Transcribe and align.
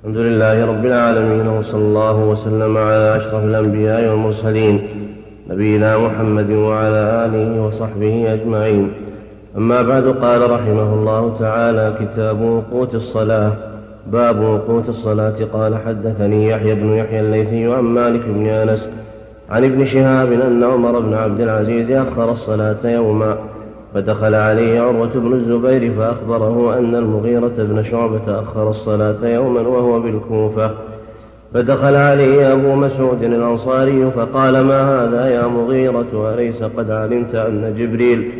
الحمد 0.00 0.16
لله 0.16 0.66
رب 0.66 0.84
العالمين 0.86 1.48
وصلى 1.48 1.80
الله 1.80 2.16
وسلم 2.24 2.76
على 2.76 3.16
أشرف 3.16 3.44
الأنبياء 3.44 4.10
والمرسلين 4.10 4.88
نبينا 5.50 5.98
محمد 5.98 6.50
وعلى 6.50 7.24
آله 7.24 7.62
وصحبه 7.62 8.32
أجمعين. 8.32 8.92
أما 9.56 9.82
بعد 9.82 10.04
قال 10.08 10.50
رحمه 10.50 10.94
الله 10.94 11.36
تعالى 11.38 11.94
كتاب 12.00 12.40
وقوت 12.40 12.94
الصلاة. 12.94 13.52
باب 14.06 14.40
وقوت 14.40 14.88
الصلاة. 14.88 15.34
قال 15.52 15.78
حدثني 15.86 16.48
يحيى 16.48 16.74
بن 16.74 16.88
يحيى 16.92 17.20
الليثي 17.20 17.72
عن 17.72 17.84
مالك 17.84 18.22
بن 18.26 18.46
أنس 18.46 18.88
عن 19.50 19.64
ابن 19.64 19.86
شهاب 19.86 20.32
أن 20.32 20.64
عمر 20.64 21.00
بن 21.00 21.14
عبد 21.14 21.40
العزيز 21.40 21.90
أخر 21.90 22.30
الصلاة 22.30 22.78
يوما. 22.84 23.36
فدخل 23.94 24.34
عليه 24.34 24.80
عروة 24.80 25.10
بن 25.14 25.32
الزبير 25.32 25.92
فأخبره 25.94 26.78
أن 26.78 26.94
المغيرة 26.94 27.52
بن 27.58 27.82
شعبة 27.82 28.40
أخر 28.40 28.70
الصلاة 28.70 29.28
يوما 29.28 29.60
وهو 29.60 30.00
بالكوفة. 30.00 30.70
فدخل 31.54 31.94
عليه 31.94 32.52
أبو 32.52 32.74
مسعود 32.74 33.22
الأنصاري 33.22 34.10
فقال 34.10 34.60
ما 34.60 34.82
هذا 34.82 35.28
يا 35.28 35.46
مغيرة؟ 35.46 36.34
أليس 36.34 36.62
قد 36.62 36.90
علمت 36.90 37.34
أن 37.34 37.74
جبريل 37.78 38.32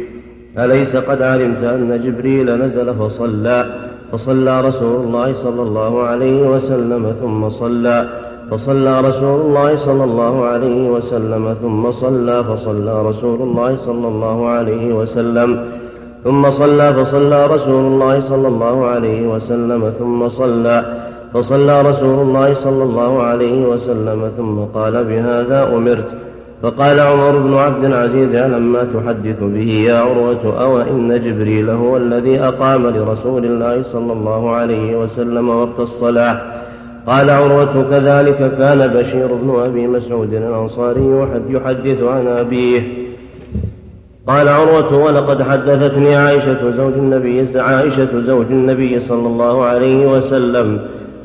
أليس 0.59 0.97
قد 0.97 1.23
علمت 1.23 1.65
أن 1.65 2.01
جبريل 2.05 2.65
نزل 2.65 2.95
فصلى 2.95 3.91
فصلى 4.13 4.61
رسول 4.61 5.05
الله 5.07 5.33
صلى 5.33 5.63
الله 5.63 6.03
عليه 6.03 6.49
وسلم 6.49 7.15
ثم 7.21 7.49
صلى 7.49 8.30
فصلى 8.51 9.01
رسول 9.01 9.41
الله 9.41 9.77
صلى 9.77 10.05
الله 10.05 10.45
عليه 10.45 10.91
وسلم 10.91 11.55
ثم 11.63 11.91
صلى 11.91 12.45
فصلى 12.45 13.03
رسول 13.03 13.43
الله 13.43 13.77
صلى 13.77 14.09
الله 14.09 14.49
عليه 14.49 14.93
وسلم 14.93 15.65
ثم 16.25 16.51
صلى 16.51 16.95
فصلى 16.95 17.47
رسول 17.47 17.85
الله 17.85 18.21
صلى 18.21 18.49
الله 18.49 18.87
عليه 18.87 19.29
وسلم 19.29 19.93
ثم 19.99 20.29
صلى 20.29 21.07
فصلى 21.35 21.83
رسول 21.83 22.19
الله 22.19 22.55
صلى 22.55 22.85
الله 22.85 23.23
عليه 23.23 23.67
وسلم 23.67 24.31
ثم 24.37 24.59
قال 24.59 25.05
بهذا 25.05 25.75
أمرت. 25.77 26.15
فقال 26.63 27.01
عمر 27.01 27.39
بن 27.39 27.55
عبد 27.55 27.85
العزيز 27.85 28.35
ألما 28.35 28.85
تحدث 28.85 29.43
به 29.43 29.85
يا 29.89 30.01
عروة؟ 30.01 30.63
أو 30.63 30.81
إن 30.81 31.21
جبريل 31.25 31.71
هو 31.71 31.97
الذي 31.97 32.41
أقام 32.41 32.87
لرسول 32.87 33.45
الله 33.45 33.83
صلى 33.83 34.13
الله 34.13 34.51
عليه 34.51 34.97
وسلم 34.97 35.49
وقت 35.49 35.81
الصلاة؟ 35.81 36.41
قال 37.07 37.31
عروة 37.31 37.91
كذلك 37.91 38.57
كان 38.59 38.87
بشير 38.87 39.35
بن 39.35 39.61
أبي 39.61 39.87
مسعود 39.87 40.35
الأنصاري 40.35 41.27
يحدث 41.49 42.03
عن 42.03 42.27
أبيه. 42.27 42.83
قال 44.27 44.49
عروة 44.49 45.05
ولقد 45.05 45.43
حدثتني 45.43 46.17
عائشة 46.17 46.71
زوج 46.71 46.93
النبي 46.93 47.59
عائشة 47.59 48.21
زوج 48.21 48.47
النبي 48.51 49.01
صلى 49.01 49.27
الله 49.27 49.65
عليه 49.65 50.07
وسلم 50.07 50.81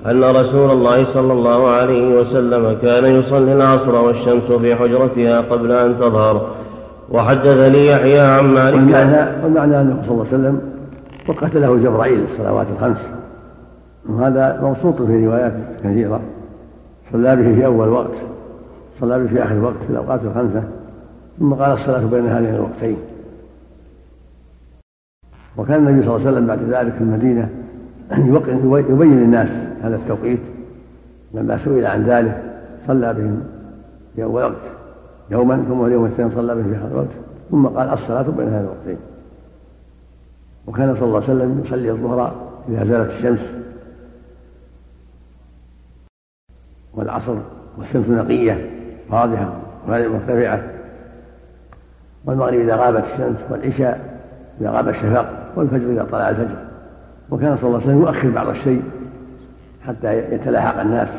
أن 0.06 0.24
رسول 0.24 0.72
الله 0.72 1.06
صلى 1.06 1.34
الله 1.34 1.68
عليه 1.68 2.20
وسلم 2.20 2.78
كان 2.82 3.06
يصلي 3.06 3.54
العصر 3.54 3.96
والشمس 3.96 4.44
في 4.44 4.76
حجرتها 4.76 5.42
قبل 5.42 5.72
أن 5.72 5.98
تظهر. 6.00 6.48
وحدثني 7.12 7.88
يحيى 7.88 8.20
عن 8.20 8.46
مالك 8.54 8.76
والمعنى, 9.44 9.82
أنه 9.82 10.02
صلى 10.04 10.12
الله 10.12 10.26
عليه 10.32 10.38
وسلم 10.38 10.62
وقت 11.28 11.56
له 11.56 11.78
جبرائيل 11.78 12.24
الصلوات 12.24 12.68
الخمس 12.76 13.14
وهذا 14.10 14.62
مبسوط 14.64 15.02
في 15.02 15.26
روايات 15.26 15.54
كثيرة. 15.84 16.22
صلى 17.12 17.36
به 17.36 17.56
في 17.56 17.66
أول 17.66 17.88
وقت 17.88 18.16
صلى 19.00 19.20
به 19.20 19.28
في 19.28 19.44
آخر 19.44 19.60
وقت 19.60 19.78
في 19.88 19.90
الأوقات 19.90 20.24
الخمسة. 20.24 20.64
ثم 21.40 21.54
قال 21.54 21.72
الصلاة 21.72 22.06
بين 22.06 22.28
هذين 22.28 22.56
الوقتين. 22.56 22.98
وكان 25.58 25.88
النبي 25.88 26.04
صلى 26.04 26.16
الله 26.16 26.28
عليه 26.28 26.38
وسلم 26.38 26.48
بعد 26.48 26.60
ذلك 26.60 26.94
في 26.94 27.02
المدينة 27.02 27.50
يبين 28.90 29.20
للناس 29.20 29.50
هذا 29.84 29.96
التوقيت. 29.96 30.40
لما 31.34 31.58
سئل 31.58 31.86
عن 31.86 32.04
ذلك 32.04 32.44
صلى 32.88 33.14
بهم 33.14 33.44
في 34.16 34.24
أول 34.24 34.44
وقت 34.44 34.56
يوما 35.32 35.66
ثم 35.68 35.86
اليوم 35.86 36.06
الثاني 36.06 36.30
صلى 36.30 36.56
بهم 36.56 36.64
في 36.64 36.78
آخر 36.78 36.98
وقت 36.98 37.12
ثم 37.52 37.68
قال 37.68 37.90
الصلاة 37.90 38.22
بين 38.22 38.48
هذين 38.48 38.60
الوقتين. 38.60 38.98
وكان 40.68 40.96
صلى 40.96 41.08
الله 41.08 41.22
عليه 41.24 41.34
وسلم 41.34 41.62
يصلي 41.66 41.92
الظهر 41.92 42.36
إذا 42.70 42.84
زالت 42.84 43.10
الشمس. 43.10 43.52
والعصر 46.96 47.36
والشمس 47.78 48.10
نقية 48.10 48.70
واضحة 49.10 49.54
مرتفعة 49.88 50.62
والمغرب 52.26 52.60
إذا 52.60 52.76
غابت 52.76 53.04
الشمس 53.14 53.40
والعشاء 53.50 54.20
إذا 54.62 54.70
غاب 54.70 54.90
الشفق 54.90 55.30
والفجر 55.56 55.92
إذا 55.92 56.08
طلع 56.12 56.30
الفجر. 56.30 56.56
وكان 57.32 57.56
صلى 57.56 57.68
الله 57.68 57.82
عليه 57.82 57.88
وسلم 57.88 58.02
يؤخر 58.02 58.30
بعض 58.30 58.48
الشيء 58.48 58.82
حتى 59.88 60.34
يتلاحق 60.34 60.80
الناس. 60.80 61.10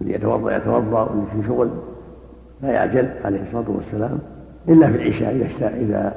اللي 0.00 0.14
يتوضأ 0.14 0.56
يتوضأ 0.56 1.02
واللي 1.02 1.26
في 1.42 1.48
شغل. 1.48 1.70
لا 2.62 2.68
يعجل 2.70 3.08
عليه 3.24 3.42
الصلاة 3.42 3.64
والسلام 3.68 4.18
إلا 4.68 4.90
في 4.90 5.02
العشاء 5.02 5.30
إذا 5.30 5.70
إذا 5.76 6.12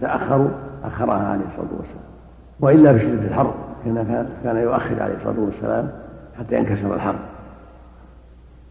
تأخروا 0.00 0.48
أخرها 0.84 1.28
عليه 1.28 1.44
الصلاة 1.46 1.78
والسلام. 1.78 2.04
وإلا 2.60 2.98
في 2.98 2.98
شدة 2.98 3.28
الحر 3.28 3.54
كان 3.84 4.28
كان 4.44 4.56
يؤخر 4.56 5.02
عليه 5.02 5.14
الصلاة 5.14 5.40
والسلام 5.40 5.88
حتى 6.38 6.56
ينكسر 6.56 6.94
الحر. 6.94 7.14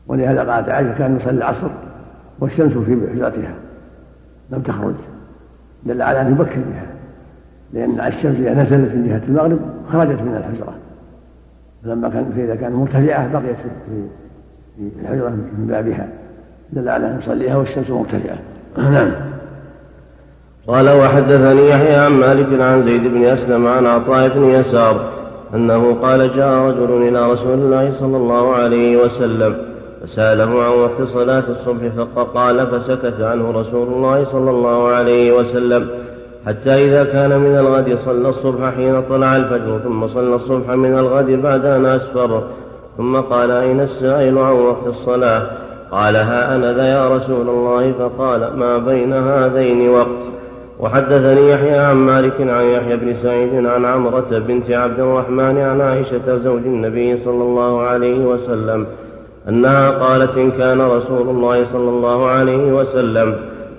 ولهذا 0.08 0.52
قالت 0.52 0.70
عائشة 0.70 0.98
كان 0.98 1.16
يصلي 1.16 1.38
العصر 1.38 1.70
والشمس 2.40 2.74
في 2.74 2.98
حجرتها 3.14 3.54
لم 4.52 4.62
تخرج 4.62 4.94
دل 5.86 6.02
على 6.02 6.22
أن 6.22 6.32
يبكر 6.32 6.60
بها 6.72 6.86
لأن 7.74 8.08
الشمس 8.08 8.38
إذا 8.38 8.54
نزلت 8.54 8.96
من 8.96 9.08
جهة 9.08 9.22
المغرب 9.30 9.60
خرجت 9.92 10.22
من 10.22 10.36
الحجرة. 10.36 10.74
فلما 11.84 12.10
كان 12.10 12.32
فإذا 12.36 12.56
كانت 12.56 12.76
مرتفعة 12.76 13.34
بقيت 13.34 13.56
في 13.56 14.04
في 14.78 15.02
الحجرة 15.02 15.30
من 15.30 15.68
بابها. 15.68 16.08
دل 16.74 16.90
على 16.90 17.08
أن 17.08 17.18
يصليها 17.18 17.58
والشمس 17.58 17.90
مرتفعة. 17.90 18.38
نعم. 18.92 19.12
قال 20.68 20.90
وحدثني 20.90 21.70
يحيى 21.70 21.96
عن 21.96 22.12
مالك 22.12 22.62
عن 22.62 22.84
زيد 22.84 23.02
بن 23.04 23.24
أسلم 23.24 23.68
عن 23.68 23.86
عطاء 23.86 24.30
بن 24.30 24.44
يسار 24.44 25.10
أنه 25.54 25.94
قال 25.94 26.32
جاء 26.32 26.60
رجل 26.60 27.08
إلى 27.08 27.32
رسول 27.32 27.60
الله 27.60 27.92
صلى 27.92 28.18
الله 28.18 28.56
عليه 28.56 28.98
وسلم 28.98 29.73
فسأله 30.04 30.64
عن 30.64 30.80
وقت 30.80 31.02
صلاة 31.02 31.44
الصبح 31.50 32.06
فقال 32.16 32.68
فسكت 32.68 33.22
عنه 33.22 33.52
رسول 33.52 33.88
الله 33.88 34.24
صلى 34.24 34.52
الله 34.52 34.88
عليه 34.88 35.32
وسلم 35.32 35.88
حتى 36.48 36.70
إذا 36.70 37.04
كان 37.04 37.40
من 37.40 37.58
الغد 37.58 37.98
صلى 37.98 38.30
الصبح 38.30 38.76
حين 38.76 39.02
طلع 39.10 39.36
الفجر 39.36 39.80
ثم 39.80 40.08
صلى 40.08 40.36
الصبح 40.36 40.70
من 40.70 41.00
الغد 41.00 41.26
بعد 41.26 41.66
أن 41.66 41.86
أسفر. 41.86 42.44
ثم 42.98 43.16
قال 43.16 43.52
أين 43.52 43.82
السائل 43.82 44.38
عن 44.38 44.54
وقت 44.54 44.88
الصلاة؟ 44.88 45.48
قال 45.92 46.16
ها 46.16 46.56
أنا 46.56 46.74
ذا 46.74 46.88
يا 46.88 47.16
رسول 47.16 47.50
الله. 47.50 47.92
فقال 47.92 48.58
ما 48.58 48.78
بين 48.78 49.14
هذين 49.14 49.90
وقت؟ 49.90 50.24
وحدثني 50.80 51.50
يحيى 51.50 51.78
عن 51.78 51.96
مالك 51.96 52.42
عن 52.42 52.66
يحيى 52.66 52.98
بن 52.98 53.14
سعيد 53.14 53.66
عن 53.66 53.86
عمرة 53.86 54.40
بنت 54.48 54.72
عبد 54.72 55.00
الرحمن 55.00 55.58
عن 55.58 55.82
عائشة 55.82 56.36
زوج 56.36 56.62
النبي 56.66 57.18
صلى 57.18 57.44
الله 57.44 57.82
عليه 57.82 58.26
وسلم. 58.26 58.86
أنها 59.50 59.90
قالت 59.90 60.38
إن 60.38 60.52
كان 60.52 60.82
رسول 60.82 61.30
الله 61.30 61.64
صلى 61.64 61.90
الله 61.90 62.28
عليه 62.28 62.74
وسلم 62.74 63.36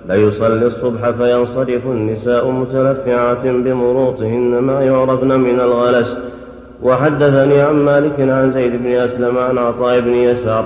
ليصلي 0.09 0.65
الصبح 0.65 1.09
فينصرف 1.09 1.85
النساء 1.85 2.51
متلفعات 2.51 3.47
بمروطهن 3.47 4.59
ما 4.59 4.81
يعرفن 4.81 5.39
من 5.39 5.59
الغلس. 5.59 6.17
وحدثني 6.83 7.61
عن 7.61 7.75
مالك 7.75 8.19
عن 8.19 8.51
زيد 8.51 8.75
بن 8.83 8.87
أسلم 8.87 9.37
عن 9.37 9.57
عطاء 9.57 9.99
بن 9.99 10.13
يسار 10.13 10.65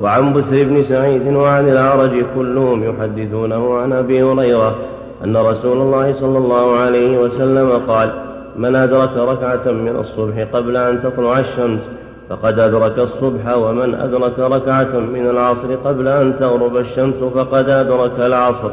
وعن 0.00 0.32
بسر 0.32 0.64
بن 0.64 0.82
سعيد 0.82 1.34
وعن 1.34 1.68
الأعرج 1.68 2.24
كلهم 2.34 2.84
يحدثونه 2.84 3.78
عن 3.78 3.92
أبي 3.92 4.22
هريرة 4.22 4.76
أن 5.24 5.36
رسول 5.36 5.76
الله 5.76 6.12
صلى 6.12 6.38
الله 6.38 6.76
عليه 6.76 7.18
وسلم 7.18 7.70
قال 7.88 8.12
من 8.56 8.76
أدرك 8.76 9.16
ركعة 9.16 9.72
من 9.72 9.96
الصبح 9.96 10.46
قبل 10.52 10.76
أن 10.76 11.02
تطلع 11.02 11.38
الشمس 11.38 11.80
فقد 12.30 12.58
أدرك 12.58 12.98
الصبح 12.98 13.56
ومن 13.56 13.94
أدرك 13.94 14.38
ركعة 14.38 14.98
من 14.98 15.30
العصر 15.30 15.76
قبل 15.76 16.08
أن 16.08 16.36
تغرب 16.38 16.76
الشمس 16.76 17.14
فقد 17.14 17.68
أدرك 17.68 18.20
العصر. 18.20 18.72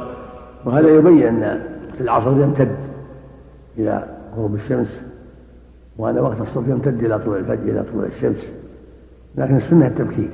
وهذا 0.66 0.90
يبين 0.90 1.44
أن 1.44 1.64
العصر 2.02 2.32
يمتد 2.32 2.76
إلى 3.78 4.04
غروب 4.36 4.56
الشمس 4.56 5.02
وأن 5.98 6.20
وقت 6.20 6.42
الصبح 6.42 6.68
يمتد 6.68 7.04
إلى 7.04 7.20
طلوع 7.20 7.38
الفجر 7.38 7.64
إلى 7.64 7.84
طلوع 7.94 8.06
الشمس. 8.06 8.48
لكن 9.36 9.56
السنة 9.56 9.88
التبكير 9.88 10.30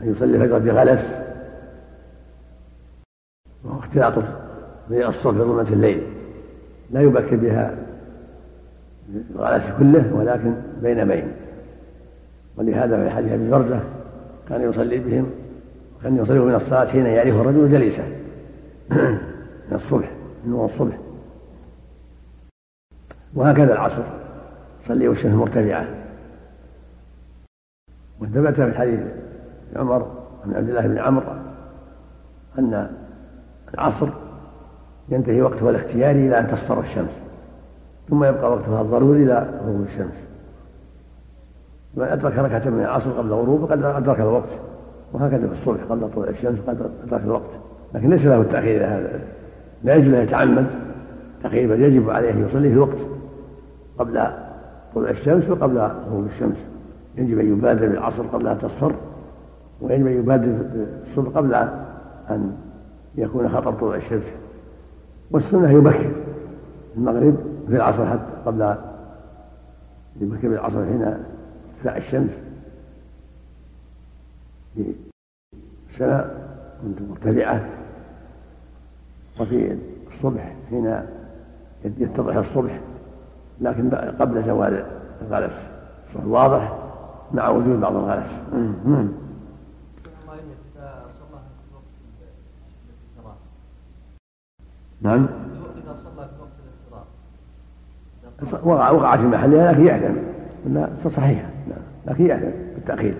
أن 0.00 0.10
يصلي 0.10 0.36
الفجر 0.36 0.58
بغلس 0.58 1.18
واختلاط 3.64 4.14
بين 4.90 5.06
الصبح 5.06 5.40
وظلمة 5.40 5.72
الليل. 5.72 6.02
لا 6.90 7.00
يبكر 7.00 7.36
بها 7.36 7.76
الغلس 9.34 9.70
كله 9.78 10.14
ولكن 10.14 10.54
بين 10.82 11.08
بين. 11.08 11.32
ولهذا 12.60 13.04
في 13.04 13.10
حديث 13.10 13.32
أبي 13.32 13.50
بردة 13.50 13.80
كان 14.48 14.70
يصلي 14.70 14.98
بهم 14.98 15.30
كان 16.02 16.16
يصلي 16.16 16.38
من 16.38 16.54
الصلاة 16.54 16.86
حين 16.86 17.06
يعرف 17.06 17.34
الرجل 17.34 17.70
جليسه 17.70 18.02
من 19.68 19.72
الصبح 19.72 20.10
من 20.44 20.50
نور 20.50 20.64
الصبح. 20.64 20.98
وهكذا 23.34 23.72
العصر. 23.72 24.02
صلي 24.84 25.08
والشمس 25.08 25.34
مرتفعه 25.34 25.86
وثبت 28.20 28.60
في 28.60 28.78
حديث 28.78 29.00
عمر 29.76 30.10
عن 30.44 30.54
عبد 30.54 30.68
الله 30.68 30.86
بن 30.86 30.98
عمرو 30.98 31.32
أن 32.58 32.90
العصر 33.74 34.08
ينتهي 35.08 35.42
وقتها 35.42 35.70
الاختياري 35.70 36.26
إلى 36.26 36.40
أن 36.40 36.46
تصفر 36.46 36.80
الشمس 36.80 37.20
ثم 38.10 38.24
يبقى 38.24 38.52
وقتها 38.52 38.82
الضروري 38.82 39.22
إلى 39.22 39.60
غروب 39.64 39.82
الشمس. 39.82 40.29
من 41.94 42.04
أدرك 42.04 42.38
ركعة 42.38 42.70
من 42.70 42.80
العصر 42.80 43.10
قبل 43.10 43.28
الغروب 43.28 43.66
فقد 43.66 43.82
أدرك 43.82 44.20
الوقت. 44.20 44.50
وهكذا 45.12 45.46
في 45.46 45.52
الصبح 45.52 45.80
قبل 45.90 46.10
طلوع 46.10 46.28
الشمس 46.28 46.58
قد 46.66 46.90
أدرك 47.06 47.24
الوقت. 47.24 47.50
لكن 47.94 48.10
ليس 48.10 48.26
له 48.26 48.40
التأخير 48.40 48.76
إلى 48.76 48.84
هذا. 48.84 49.20
لا 49.84 49.94
يجوز 49.94 50.08
له 50.08 50.18
يتعمد. 50.18 50.66
تأخير 51.42 51.68
بل 51.68 51.82
يجب 51.82 52.10
عليه 52.10 52.30
أن 52.30 52.44
يصلي 52.44 52.68
في 52.68 52.74
الوقت 52.74 53.00
قبل 53.98 54.22
طلوع 54.94 55.10
الشمس 55.10 55.48
وقبل 55.48 55.78
غروب 55.78 56.26
الشمس. 56.26 56.64
يجب 57.16 57.38
أن 57.38 57.52
يبادر 57.52 57.88
بالعصر 57.88 58.22
قبل 58.22 58.46
أن 58.46 58.58
تصفر 58.58 58.94
ويجب 59.80 60.06
أن 60.06 60.12
يبادر 60.12 60.52
بالصبح 60.74 61.36
قبل 61.36 61.54
أن 62.30 62.52
يكون 63.14 63.48
خطر 63.48 63.72
طلوع 63.72 63.96
الشمس. 63.96 64.32
والسنة 65.30 65.70
يبكر 65.70 66.10
المغرب 66.96 67.36
في 67.68 67.76
العصر 67.76 68.06
حتى 68.06 68.20
قبل 68.46 68.74
يبكر 70.20 70.48
بالعصر 70.48 70.84
حين 70.84 71.14
ارتفاع 71.80 71.96
الشمس. 71.96 72.30
في 74.74 74.94
السماء 75.90 76.50
كنت 76.82 76.98
مرتفعة 77.10 77.68
وفي 79.40 79.76
الصبح 80.08 80.54
حين 80.70 81.02
يتضح 81.84 82.36
الصبح 82.36 82.80
لكن 83.60 83.90
قبل 83.94 84.42
زوال 84.42 84.84
الغلس 85.22 85.58
الصبح 86.08 86.24
واضح 86.24 86.78
مع 87.34 87.48
وجود 87.48 87.80
بعض 87.80 87.96
الغلس 87.96 88.40
نعم. 95.00 95.26
وقع 98.62 98.90
وقع 98.90 99.16
في 99.16 99.22
محلها 99.22 99.72
لكن 99.72 99.86
يعلم. 99.86 100.16
صحيحة 101.08 101.42
نعم 101.48 101.50
لكن 102.06 102.26
يعلم 102.26 102.52
بالتأخير. 102.74 103.14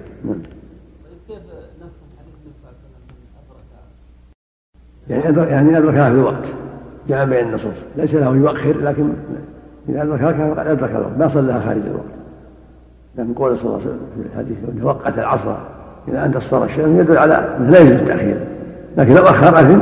يعني 5.08 5.28
أدرك 5.28 5.48
يعني 5.48 5.78
أدركها 5.78 6.10
في 6.10 6.14
الوقت. 6.14 6.44
جمع 7.08 7.24
بين 7.24 7.48
النصوص. 7.48 7.74
ليس 7.96 8.14
له 8.14 8.36
يؤخر 8.36 8.80
لكن 8.80 9.12
إذا 9.88 10.02
أدركها 10.02 10.54
فقد 10.54 10.66
أدرك 10.66 10.90
الوقت. 10.90 11.18
ما 11.18 11.28
صلىها 11.28 11.60
خارج 11.60 11.82
الوقت. 11.86 12.04
لكن 13.18 13.34
قول 13.34 13.58
صلى 13.58 13.66
الله 13.66 13.80
عليه 13.80 13.86
وسلم 13.86 14.00
في 14.16 14.28
الحديث 14.28 14.84
وقت 14.84 15.18
العصر 15.18 15.54
إلى 16.08 16.24
أن 16.24 16.32
تصفر 16.32 16.64
الشمس 16.64 17.00
يدل 17.00 17.18
على 17.18 17.34
أنه 17.34 17.70
لا 17.70 17.78
يجوز 17.78 17.92
التأخير. 17.92 18.46
لكن 18.96 19.14
لو 19.14 19.22
أخر 19.22 19.60
أثم 19.60 19.80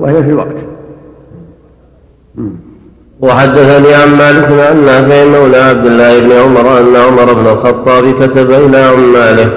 وهي 0.00 0.22
في 0.22 0.30
الوقت. 0.30 0.56
وحدثني 3.22 3.94
عن 3.94 4.08
مالك 4.18 4.44
عن 4.70 4.84
نافع 4.86 5.24
مولى 5.24 5.56
عبد 5.56 5.86
الله 5.86 6.18
بن 6.20 6.32
عمر 6.32 6.80
أن 6.80 6.96
عمر 6.96 7.34
بن 7.34 7.46
الخطاب 7.46 8.04
كتب 8.10 8.50
إلى 8.50 8.76
عماله 8.76 9.50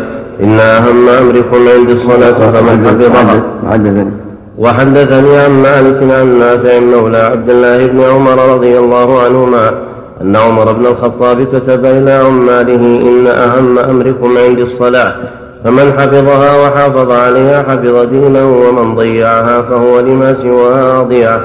إن 0.44 0.60
أهم 0.60 1.10
امركم 1.10 1.68
عند 1.78 1.90
الصلاة 1.90 2.52
فمن 2.52 2.88
حفظها 2.88 3.44
وحدثني 3.64 4.12
وحدثني 4.58 5.38
عن 5.38 5.52
مالك 5.52 6.14
عن 6.14 6.40
نافع 6.40 6.80
مولى 6.80 7.18
عبد 7.18 7.50
الله 7.50 7.86
بن 7.86 8.02
عمر 8.02 8.54
رضي 8.54 8.78
الله 8.78 9.22
عنهما 9.22 9.72
أن 10.22 10.36
عمر 10.36 10.72
بن 10.74 10.86
الخطاب 10.86 11.44
كتب 11.44 11.86
إلى 11.86 12.12
عماله 12.12 12.76
إن 13.02 13.28
أهم 13.28 13.80
امركم 13.80 14.38
عند 14.38 14.60
الصلاة 14.60 15.16
فمن 15.66 16.00
حفظها 16.00 16.68
وحافظ 16.68 17.12
عليها 17.12 17.64
حفظ 17.64 18.06
دينه 18.06 18.52
ومن 18.52 18.96
ضيعها 18.96 19.62
فهو 19.62 20.00
لما 20.00 20.34
سواها 20.34 21.02
ضيع 21.02 21.38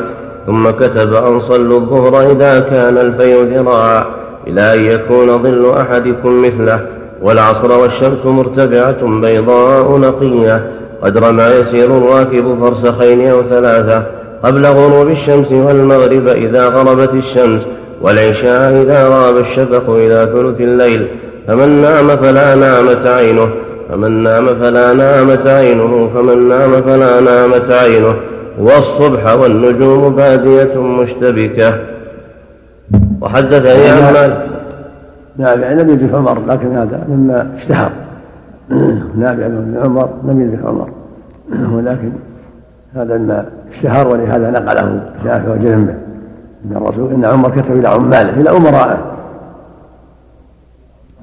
ثم 0.47 0.71
كتب 0.71 1.15
أن 1.15 1.39
صلوا 1.39 1.81
الظهر 1.81 2.31
إذا 2.31 2.61
كان 2.61 2.99
الفيء 2.99 3.43
ذراعا 3.43 4.05
إلى 4.47 4.75
أن 4.75 4.87
يكون 4.87 5.43
ظل 5.43 5.71
أحدكم 5.71 6.43
مثله 6.43 6.81
والعصر 7.23 7.79
والشمس 7.81 8.27
مرتفعة 8.27 9.21
بيضاء 9.21 9.99
نقية. 9.99 10.71
قدر 11.03 11.33
ما 11.33 11.49
يسير 11.49 11.99
الراكب 11.99 12.65
فرسخين 12.65 13.29
أو 13.29 13.43
ثلاثة 13.43 14.07
قبل 14.45 14.67
غروب 14.67 15.09
الشمس 15.11 15.53
والمغرب 15.53 16.29
إذا 16.29 16.69
غربت 16.69 17.15
الشمس 17.15 17.63
والعشاء 18.03 18.83
إذا 18.83 19.09
غاب 19.09 19.37
الشفق 19.37 19.91
إلى 19.91 20.29
ثلث 20.35 20.61
الليل. 20.61 21.09
فمن 21.49 21.69
نام 21.69 22.09
فلا 22.09 22.55
نامت 22.55 23.07
عينه 23.09 23.49
فمن 23.91 24.23
نام 24.23 24.47
فلا 24.47 24.95
نامت 24.95 25.47
عينه 25.47 26.11
فمن 26.15 26.49
نام 26.49 26.71
فلا 26.71 27.21
نامت 27.21 27.73
عينه. 27.73 28.15
والصبح 28.59 29.35
والنجوم 29.35 30.17
بادية 30.17 30.81
مشتبكة. 30.81 31.81
وحدثني 33.21 33.89
عن 33.89 34.13
مالك. 34.13 34.49
نافع 35.39 35.73
لم 35.73 35.91
يدرك 35.91 36.15
عمر 36.15 36.39
لكن 36.49 36.77
هذا 36.77 37.05
مما 37.09 37.51
اشتهر. 37.57 37.93
نافع 39.19 39.47
بن 39.47 39.81
عمر 39.85 40.09
لم 40.25 40.41
يدرك 40.41 40.65
عمر. 40.65 40.89
ولكن 41.77 42.13
هذا 42.95 43.19
ما 43.19 43.45
اشتهر 43.71 44.09
ولهذا 44.09 44.51
نقله 44.51 45.01
شافع 45.25 45.53
وجزم 45.53 45.87
به 45.87 45.95
إن 46.65 46.77
الرسول 46.77 47.13
إن 47.13 47.25
عمر 47.25 47.51
كتب 47.51 47.79
إلى 47.79 47.89
عماله 47.89 48.31
إلى 48.41 48.51
امرائه 48.51 48.99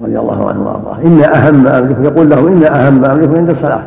رضي 0.02 0.18
الله 0.18 0.48
عنه 0.48 0.66
وأرضاه. 0.66 0.98
إن 1.04 1.20
أهم 1.20 1.66
امركم 1.66 2.04
يقول 2.04 2.30
له 2.30 2.48
إن 2.48 2.64
أهم 2.64 3.04
امركم 3.04 3.36
عند 3.36 3.50
الصلاة. 3.50 3.82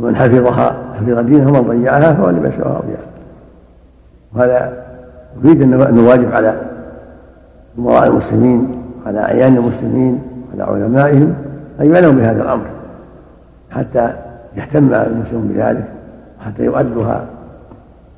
ومن 0.00 0.16
حفظها 0.16 0.76
حفظ 0.98 1.18
دينه 1.18 1.48
ومن 1.48 1.68
ضيعها 1.68 2.14
فهو 2.14 2.30
لما 2.30 2.50
سواها 2.50 2.80
ضياع 2.86 3.00
وهذا 4.34 4.72
يفيد 5.38 5.62
انه 5.62 6.08
واجب 6.08 6.32
على 6.32 6.54
أمراء 7.78 8.06
المسلمين 8.06 8.82
على 9.06 9.20
أعيان 9.20 9.56
المسلمين 9.56 10.22
على 10.54 10.62
علمائهم 10.62 11.34
أن 11.80 11.94
يعلموا 11.94 12.12
بهذا 12.12 12.42
الأمر. 12.42 12.64
حتى 13.70 14.12
يهتم 14.56 14.94
المسلمون 14.94 15.48
بذلك 15.48 15.84
وحتى 16.40 16.64
يؤدوها 16.64 17.24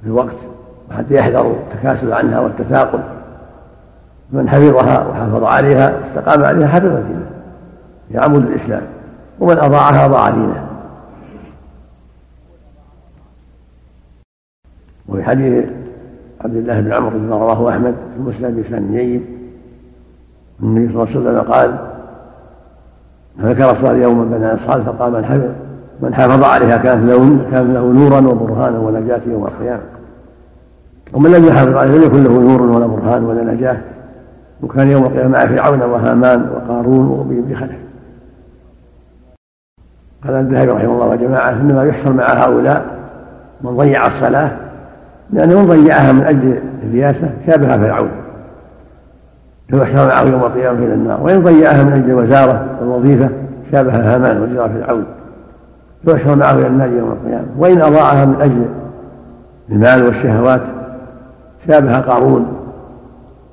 في 0.03 0.07
الوقت 0.07 0.37
وحتى 0.91 1.15
يحذروا 1.15 1.53
التكاسل 1.53 2.13
عنها 2.13 2.41
والتثاقل. 2.41 3.01
من 4.33 4.49
حفظها 4.49 5.07
وحافظ 5.07 5.45
عليها 5.45 6.03
استقام 6.03 6.45
عليها 6.45 6.69
حفظ 6.69 6.85
دينه. 6.85 7.27
هي 8.11 8.19
عمود 8.19 8.47
الاسلام 8.47 8.83
ومن 9.41 9.59
أضاعها 9.59 10.07
أضاع 10.07 10.31
دينه. 10.31 10.70
وفي 15.11 15.25
حديث 15.25 15.65
عبد 16.41 16.57
الله 16.57 16.81
بن 16.81 16.93
عمرو 16.93 17.19
بن 17.19 17.31
رواه 17.31 17.71
أحمد 17.71 17.95
في 18.17 18.23
مسلم 18.23 18.55
بإسلام 18.57 18.93
جيد. 18.93 19.23
النبي 20.63 20.93
صلى 20.93 21.03
الله 21.03 21.31
عليه 21.31 21.41
وسلم 21.41 21.53
قال 21.53 21.77
فذكر 23.43 23.75
صلى 23.75 24.03
يوما 24.03 24.25
بين 24.25 24.45
الاصحاب 24.45 24.83
فقال 24.83 25.13
من 25.13 25.25
حفظ 25.25 25.49
من 26.03 26.15
حافظ 26.15 26.45
عليها 26.45 26.77
كانت 26.77 27.11
له 27.11 27.39
كان 27.51 27.75
له 27.75 27.93
نورا 27.93 28.21
وبرهانا 28.21 28.79
ونجاة 28.79 29.21
يوم 29.27 29.45
القيامة. 29.45 29.83
ومن 31.13 31.31
لم 31.31 31.45
يحافظ 31.45 31.77
عليها 31.77 31.97
لم 31.97 32.03
يكن 32.03 32.25
له 32.25 32.41
نور 32.41 32.63
ولا 32.63 32.87
برهان 32.87 33.25
ولا 33.25 33.55
نجاة. 33.55 33.77
وكان 34.63 34.89
يوم 34.89 35.05
القيامة 35.05 35.29
مع 35.29 35.47
فرعون 35.47 35.83
وهامان 35.83 36.51
وقارون 36.55 37.07
وأبي 37.07 37.41
بن 37.41 37.55
خلف 37.55 37.77
قال 40.25 40.35
الذهبي 40.35 40.71
رحمه 40.71 40.93
الله 40.93 41.07
وجماعة 41.07 41.51
إنما 41.51 41.85
يحشر 41.85 42.13
مع 42.13 42.25
هؤلاء 42.25 42.85
من 43.61 43.77
ضيع 43.77 44.07
الصلاة 44.07 44.51
لأنه 45.33 45.61
من 45.61 45.67
ضيعها 45.67 46.13
من 46.13 46.23
أجل 46.23 46.59
الرياسة 46.83 47.31
شابه 47.47 47.79
فرعون. 47.79 48.11
فيحشر 49.69 50.07
معه 50.09 50.23
يوم 50.23 50.45
القيامة 50.45 50.79
إلى 50.79 50.95
النار. 50.95 51.23
وإن 51.23 51.43
ضيعها 51.43 51.85
من 51.85 51.93
أجل 51.93 52.11
الوزارة 52.11 52.67
والوظيفة 52.81 53.29
شابه 53.73 54.15
هامان 54.15 54.43
وزير 54.43 54.69
فرعون. 54.69 55.05
يحشر 56.09 56.37
معه 56.37 56.53
إلى 56.53 56.67
النار 56.67 56.89
يوم 56.89 57.13
القيامة. 57.13 57.47
وإن 57.59 57.83
أضاعها 57.83 58.25
من 58.25 58.41
أجل 58.41 58.67
المال 59.71 60.07
والشهوات 60.07 60.63
شابه 61.69 61.99
قارون 61.99 62.47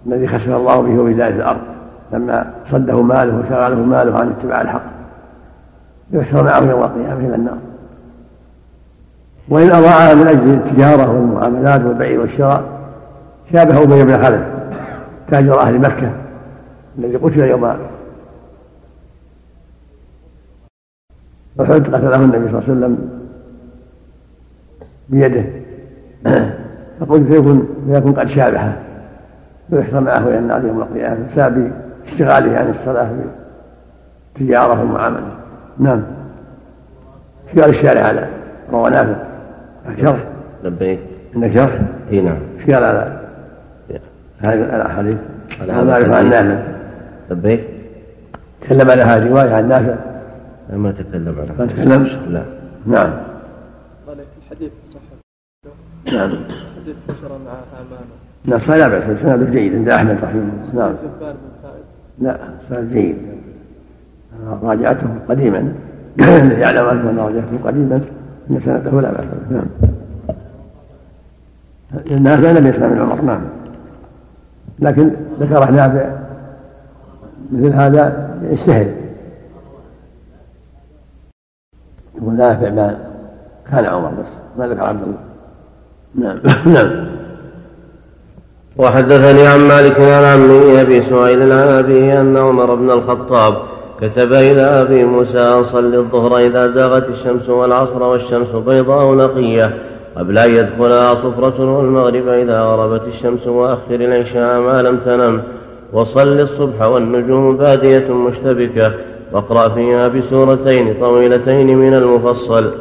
الذي 0.08 0.28
خسف 0.28 0.50
الله 0.50 0.82
به 0.82 1.02
وبداية 1.02 1.36
الأرض. 1.36 1.62
لما 2.14 2.46
صده 2.66 3.02
ماله 3.02 3.38
وشغله 3.38 3.76
ماله 3.76 4.20
عن 4.20 4.34
اتباع 4.40 4.62
الحق. 4.62 4.82
يحشر 6.12 6.44
معه 6.44 6.60
يوم 6.60 6.84
القيامة 6.84 7.28
إلى 7.28 7.36
النار. 7.36 7.58
وإن 9.50 9.72
أضاعها 9.72 10.14
من 10.14 10.28
أجل 10.28 10.54
التجارة 10.54 11.12
والمعاملات 11.12 11.82
والبيع 11.86 12.20
والشراء 12.20 12.64
شابه 13.54 13.84
أبي 13.84 14.04
بن 14.04 14.24
خلف 14.24 14.42
تاجر 15.28 15.60
أهل 15.60 15.80
مكة 15.80 16.12
الذي 16.98 17.16
قتل 17.16 17.40
يوم 17.40 17.66
أحد 17.66 17.82
قتله 21.96 22.16
النبي 22.16 22.50
صلى 22.50 22.60
الله 22.60 22.64
عليه 22.64 22.72
وسلم 22.72 23.10
بيده. 25.10 25.44
فقلت 27.00 27.28
فيكون 27.28 27.68
فيكون 27.92 28.14
قد 28.14 28.28
شابهه؟ 28.28 28.78
ويحشر 29.70 30.00
معه 30.00 30.28
إلى 30.28 30.40
النار 30.40 30.66
يوم 30.66 30.82
القيامة 30.82 31.28
بسبب 31.32 31.72
اشتغاله 32.06 32.58
عن 32.58 32.70
الصلاة 32.70 33.10
تجارة 34.36 34.82
ومعاملة. 34.82 35.32
نعم. 35.80 36.04
إيش 37.50 37.60
قال 37.60 37.70
الشارع 37.70 38.02
على 38.02 38.28
روى 38.72 38.90
نافع. 38.90 39.16
شرح؟ 39.96 40.24
لبيك. 40.64 41.00
عندك 41.36 41.54
شرح؟ 41.54 41.80
إي 42.12 42.22
نعم. 42.22 42.38
إيش 42.60 42.76
قال 42.76 42.84
على 42.84 43.22
هذه 44.40 44.54
الأحاديث؟ 44.54 45.18
أنا 45.62 45.84
ما 45.84 45.94
أعرف 45.94 46.12
عن 46.12 46.30
نافع. 46.30 46.64
لبيك. 47.32 47.64
تكلم 48.62 48.90
على 48.92 49.04
هذه 49.04 49.18
الروايه 49.18 49.54
عن 49.54 49.68
نافع؟ 49.68 49.96
ما 50.74 50.92
تكلم 50.92 51.36
عنها 51.40 51.56
ما 51.60 51.66
تكلم؟ 51.66 52.04
لا. 52.30 52.44
نعم. 52.86 53.14
قال 54.08 54.18
الحديث 54.44 54.72
صح 54.94 55.00
نعم. 56.14 56.30
حديث 56.82 56.96
بشر 57.10 57.38
مع 57.46 57.54
نعم 58.46 58.60
صحيح 58.60 58.76
لا 58.76 58.88
بأس 58.88 59.04
سنده 59.04 59.52
جيد 59.52 59.76
عند 59.76 59.90
أحمد 59.90 60.18
رحمه 60.24 60.42
الله. 60.42 60.74
نعم. 60.74 60.96
زبان 60.96 61.36
بن 61.36 61.50
خالد. 61.64 61.84
لا 62.20 62.38
سند 62.70 62.94
جيد. 62.94 63.18
راجعته 64.64 65.08
قديما. 65.30 65.74
الذي 66.20 66.60
يعلم 66.64 66.86
أنه 66.86 67.26
راجعته 67.26 67.58
قديما. 67.66 68.02
أن 68.52 68.60
سنده 68.60 69.02
لا 69.02 69.12
بأس 69.12 69.26
به. 69.26 69.56
نعم. 69.56 69.68
نافع 72.24 72.52
لم 72.52 72.68
يسمع 72.68 72.88
من 72.88 73.00
عمر 73.00 73.22
نعم. 73.22 73.42
لكن 74.80 75.12
ذكره 75.40 75.72
نافع 75.72 76.10
مثل 77.52 77.74
هذا 77.74 78.30
يجتهد 78.44 78.96
يقول 82.16 82.34
نافع 82.34 82.70
ما 82.70 82.98
كان 83.72 83.86
عمر 83.86 84.10
بس 84.10 84.28
ما 84.58 84.68
ذكر 84.68 84.84
عبد 84.84 85.02
الله. 85.02 85.18
نعم. 86.16 86.40
نعم. 86.74 87.08
وحدثني 88.78 89.48
عن 89.48 89.60
مالك 89.60 90.00
عن 90.00 90.24
عمه 90.24 90.82
أبي 90.82 91.02
سهيل 91.02 91.52
عن 91.52 91.68
أبيه 91.68 92.22
أن 92.22 92.38
عمر 92.38 92.76
بن 92.76 92.92
الخطاب 92.92 93.77
كتب 94.02 94.34
إلى 94.34 94.62
أبي 94.62 95.06
موسى 95.06 95.64
صل 95.64 95.96
الظهر 95.96 96.38
إذا 96.38 96.68
زاغت 96.68 97.10
الشمس 97.10 97.50
والعصر 97.50 98.04
والشمس 98.04 98.48
بيضاء 98.48 99.16
نقية 99.16 99.78
قبل 100.18 100.38
أن 100.38 100.52
يدخلها 100.52 101.16
صفرة 101.16 101.78
والمغرب 101.78 102.28
إذا 102.28 102.62
غربت 102.62 103.08
الشمس 103.08 103.48
وأخر 103.48 103.96
العشاء 103.96 104.60
ما 104.60 104.82
لم 104.82 104.98
تنم. 104.98 105.42
وصل 105.94 106.40
الصبح 106.40 106.82
والنجوم 106.82 107.58
بادية 107.58 108.14
مشتبكة. 108.14 108.94
واقرأ 109.32 109.70
فيها 109.70 110.08
بسورتين 110.08 111.00
طويلتين 111.00 111.78
من 111.78 111.94
المفصل. 111.94 112.72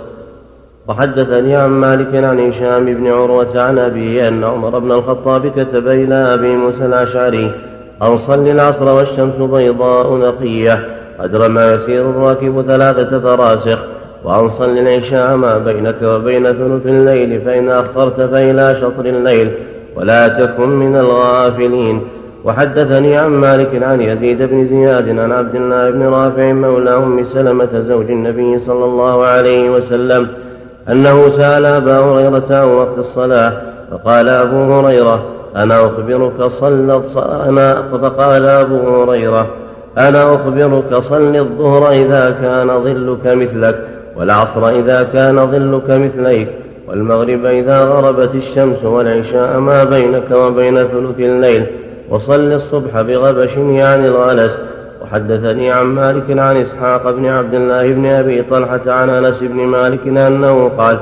وحدثني 0.88 1.56
عن 1.56 1.70
مالك 1.70 2.24
عن 2.24 2.40
هشام 2.40 2.84
بن 2.84 3.06
عروة 3.06 3.62
عن 3.62 3.78
أبيه 3.78 4.28
أن 4.28 4.44
عمر 4.44 4.78
بن 4.78 4.92
الخطاب 4.92 5.46
كتب 5.46 5.88
إلى 5.88 6.34
أبي 6.34 6.56
موسى 6.56 6.86
الأشعري 6.86 7.54
أن 8.02 8.16
صل 8.16 8.48
العصر 8.48 8.94
والشمس 8.94 9.36
بيضاء 9.36 10.14
نقية. 10.14 11.05
قدر 11.20 11.50
ما 11.50 11.74
يسير 11.74 12.10
الراكب 12.10 12.62
ثلاثة 12.62 13.20
فراسخ 13.20 13.78
وأن 14.24 14.48
صل 14.48 14.78
العشاء 14.78 15.36
ما 15.36 15.58
بينك 15.58 16.02
وبين 16.02 16.52
ثلث 16.52 16.86
الليل 16.86 17.40
فإن 17.40 17.68
أخرت 17.68 18.20
فإلى 18.20 18.76
شطر 18.80 19.04
الليل 19.04 19.52
ولا 19.96 20.28
تكن 20.28 20.68
من 20.68 20.96
الغافلين. 20.96 22.00
وحدثني 22.44 23.16
عن 23.16 23.28
مالك 23.28 23.82
عن 23.82 24.00
يزيد 24.00 24.42
بن 24.42 24.66
زياد 24.66 25.08
عن 25.18 25.32
عبد 25.32 25.54
الله 25.54 25.90
بن 25.90 26.02
رافع 26.02 26.52
مولى 26.52 26.96
أم 26.96 27.24
سلمة 27.24 27.80
زوج 27.80 28.10
النبي 28.10 28.58
صلى 28.58 28.84
الله 28.84 29.24
عليه 29.24 29.70
وسلم 29.70 30.28
أنه 30.88 31.28
سأل 31.28 31.64
أبا 31.64 32.00
هريرة 32.00 32.46
عن 32.50 32.68
وقت 32.68 32.98
الصلاة 32.98 33.52
فقال 33.90 34.28
أبو 34.28 34.72
هريرة 34.72 35.24
أنا 35.56 35.84
أخبرك 35.84 36.42
صل 36.42 37.02
أنا 37.48 37.82
فقال 37.92 38.46
أبو 38.46 39.02
هريرة 39.02 39.46
أنا 39.98 40.34
أخبرك 40.34 40.94
صل 40.94 41.36
الظهر 41.36 41.90
إذا 41.90 42.30
كان 42.42 42.84
ظلك 42.84 43.36
مثلك 43.36 43.88
والعصر 44.16 44.68
إذا 44.68 45.02
كان 45.02 45.36
ظلك 45.36 45.90
مثليك 45.90 46.48
والمغرب 46.88 47.44
إذا 47.44 47.82
غربت 47.82 48.34
الشمس 48.34 48.84
والعشاء 48.84 49.58
ما 49.58 49.84
بينك 49.84 50.30
وبين 50.30 50.76
ثلث 50.76 51.18
الليل 51.18 51.66
وصل 52.10 52.52
الصبح 52.52 53.00
بغبش 53.00 53.56
يعني 53.56 54.06
الغلس 54.06 54.58
وحدثني 55.02 55.72
عن 55.72 55.86
مالك 55.86 56.38
عن 56.38 56.56
إسحاق 56.56 57.10
بن 57.10 57.26
عبد 57.26 57.54
الله 57.54 57.92
بن 57.92 58.06
أبي 58.06 58.42
طلحة 58.42 58.80
عن 58.86 59.10
أنس 59.10 59.42
بن 59.42 59.56
مالك 59.56 60.06
أنه 60.06 60.68
قال 60.68 61.00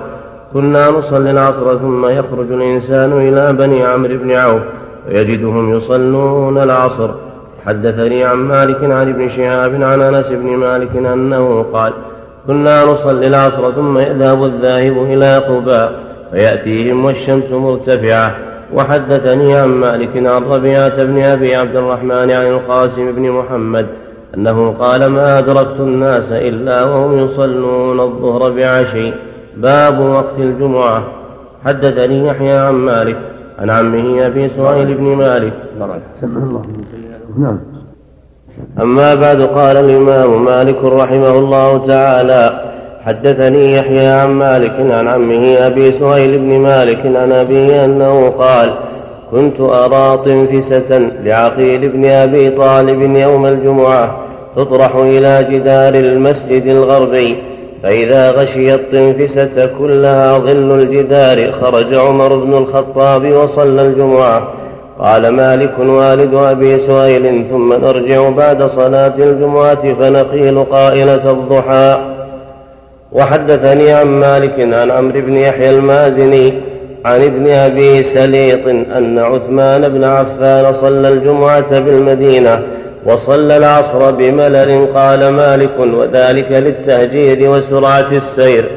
كنا 0.53 0.91
نصلي 0.91 1.31
العصر 1.31 1.79
ثم 1.79 2.07
يخرج 2.07 2.53
الإنسان 2.53 3.13
إلى 3.13 3.53
بني 3.53 3.85
عمرو 3.85 4.19
بن 4.19 4.31
عوف 4.31 4.63
ويجدهم 5.09 5.75
يصلون 5.75 6.59
العصر 6.59 7.11
حدثني 7.67 8.25
عن 8.25 8.37
مالك 8.37 8.85
عن 8.85 9.09
ابن 9.09 9.29
شهاب 9.29 9.83
عن 9.83 10.03
أنس 10.03 10.29
بن 10.31 10.57
مالك 10.57 10.97
أنه 10.97 11.63
قال 11.63 11.93
كنا 12.47 12.85
نصلي 12.85 13.27
العصر 13.27 13.73
ثم 13.73 13.99
يذهب 13.99 14.45
الذاهب 14.45 15.03
إلى 15.03 15.37
قباء 15.37 15.93
فيأتيهم 16.31 17.05
والشمس 17.05 17.53
مرتفعة. 17.53 18.35
وحدثني 18.73 19.57
عن 19.57 19.69
مالك 19.69 20.17
عن 20.17 20.43
ربيعة 20.43 21.05
بن 21.05 21.25
أبي 21.25 21.55
عبد 21.57 21.77
الرحمن 21.77 22.31
عن 22.31 22.47
القاسم 22.47 23.13
بن 23.13 23.31
محمد 23.31 23.87
أنه 24.37 24.73
قال 24.73 25.13
ما 25.13 25.39
أدركت 25.39 25.81
الناس 25.81 26.33
إلا 26.33 26.85
وهم 26.85 27.19
يصلون 27.19 28.01
الظهر 28.01 28.51
بعشي. 28.51 29.13
باب 29.57 30.01
وقت 30.01 30.39
الجمعة. 30.39 31.05
حدثني 31.65 32.27
يحيى 32.27 32.53
عن 32.53 32.75
مالك 32.75 33.17
عن 33.59 33.71
عمه 33.71 34.27
أبي 34.27 34.49
سهيل 34.49 34.95
بن 34.95 35.17
مالك. 35.17 35.53
نعم. 37.39 37.61
أما 38.81 39.15
بعد 39.15 39.43
قال 39.43 39.77
الإمام 39.77 40.45
مالك 40.45 40.85
رحمه 40.85 41.39
الله 41.39 41.87
تعالى 41.87 42.65
حدثني 43.05 43.75
يحيى 43.75 44.07
عن 44.07 44.31
مالك 44.31 44.93
عن 44.93 45.09
عمه 45.09 45.67
أبي 45.67 45.93
سهيل 45.93 46.39
بن 46.39 46.59
مالك 46.59 47.07
عن 47.07 47.33
أبيه 47.33 47.85
أنه 47.85 48.29
قال 48.29 48.75
كنت 49.31 49.61
أرى 49.61 50.17
طنفسة 50.17 50.99
لعقيل 50.99 51.89
بن 51.89 52.05
أبي 52.05 52.51
طالب 52.51 53.17
يوم 53.17 53.47
الجمعة 53.47 54.19
تطرح 54.57 54.97
إلى 54.97 55.49
جدار 55.51 55.95
المسجد 55.95 56.67
الغربي 56.67 57.43
فإذا 57.83 58.31
غشي 58.31 58.75
الطنفسة 58.75 59.67
كلها 59.79 60.39
ظل 60.39 60.81
الجدار 60.81 61.53
خرج 61.53 61.95
عمر 61.95 62.37
بن 62.45 62.55
الخطاب 62.55 63.33
وصلى 63.33 63.83
الجمعة 63.83 64.53
قال 64.99 65.29
مالك 65.29 65.79
والد 65.79 66.35
أبي 66.35 66.79
سهيل 66.79 67.47
ثم 67.51 67.73
نرجع 67.73 68.29
بعد 68.29 68.63
صلاة 68.63 69.15
الجمعة 69.19 69.95
فنقيل 69.95 70.65
قائلة 70.65 71.31
الضحى. 71.31 72.15
وحدثني 73.13 73.93
عن 73.93 74.07
مالك 74.07 74.61
عن 74.61 74.91
عمرو 74.91 75.21
بن 75.21 75.33
يحيى 75.33 75.71
المازني 75.71 76.61
عن 77.05 77.23
ابن 77.23 77.51
أبي 77.51 78.05
سليط 78.05 78.67
أن 78.69 79.19
عثمان 79.19 79.81
بن 79.81 80.05
عفان 80.05 80.75
صلى 80.75 81.09
الجمعة 81.09 81.79
بالمدينة 81.79 82.63
وصلى 83.07 83.57
العصر 83.57 84.11
بملل 84.11 84.87
قال 84.97 85.29
مالك 85.29 85.79
وذلك 85.79 86.51
للتهجير 86.51 87.51
وسرعة 87.51 88.11
السير. 88.13 88.71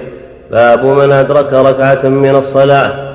باب 0.51 0.85
من 0.85 1.11
أدرك 1.11 1.53
ركعة 1.53 2.09
من 2.09 2.35
الصلاة. 2.35 3.06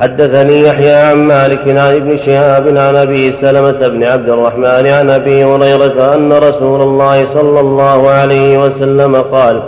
حدثني 0.00 0.62
يحيى 0.62 0.94
عن 0.94 1.16
مالك 1.16 1.68
عن 1.68 1.94
ابن 1.94 2.16
شهاب 2.16 2.68
عن 2.68 2.96
أبي 2.96 3.32
سلمة 3.32 3.88
بن 3.88 4.04
عبد 4.04 4.28
الرحمن 4.28 4.86
عن 4.86 5.10
أبي 5.10 5.44
هريرة 5.44 6.14
أن 6.14 6.32
رسول 6.32 6.82
الله 6.82 7.26
صلى 7.26 7.60
الله 7.60 8.10
عليه 8.10 8.58
وسلم 8.58 9.16
قال 9.16 9.62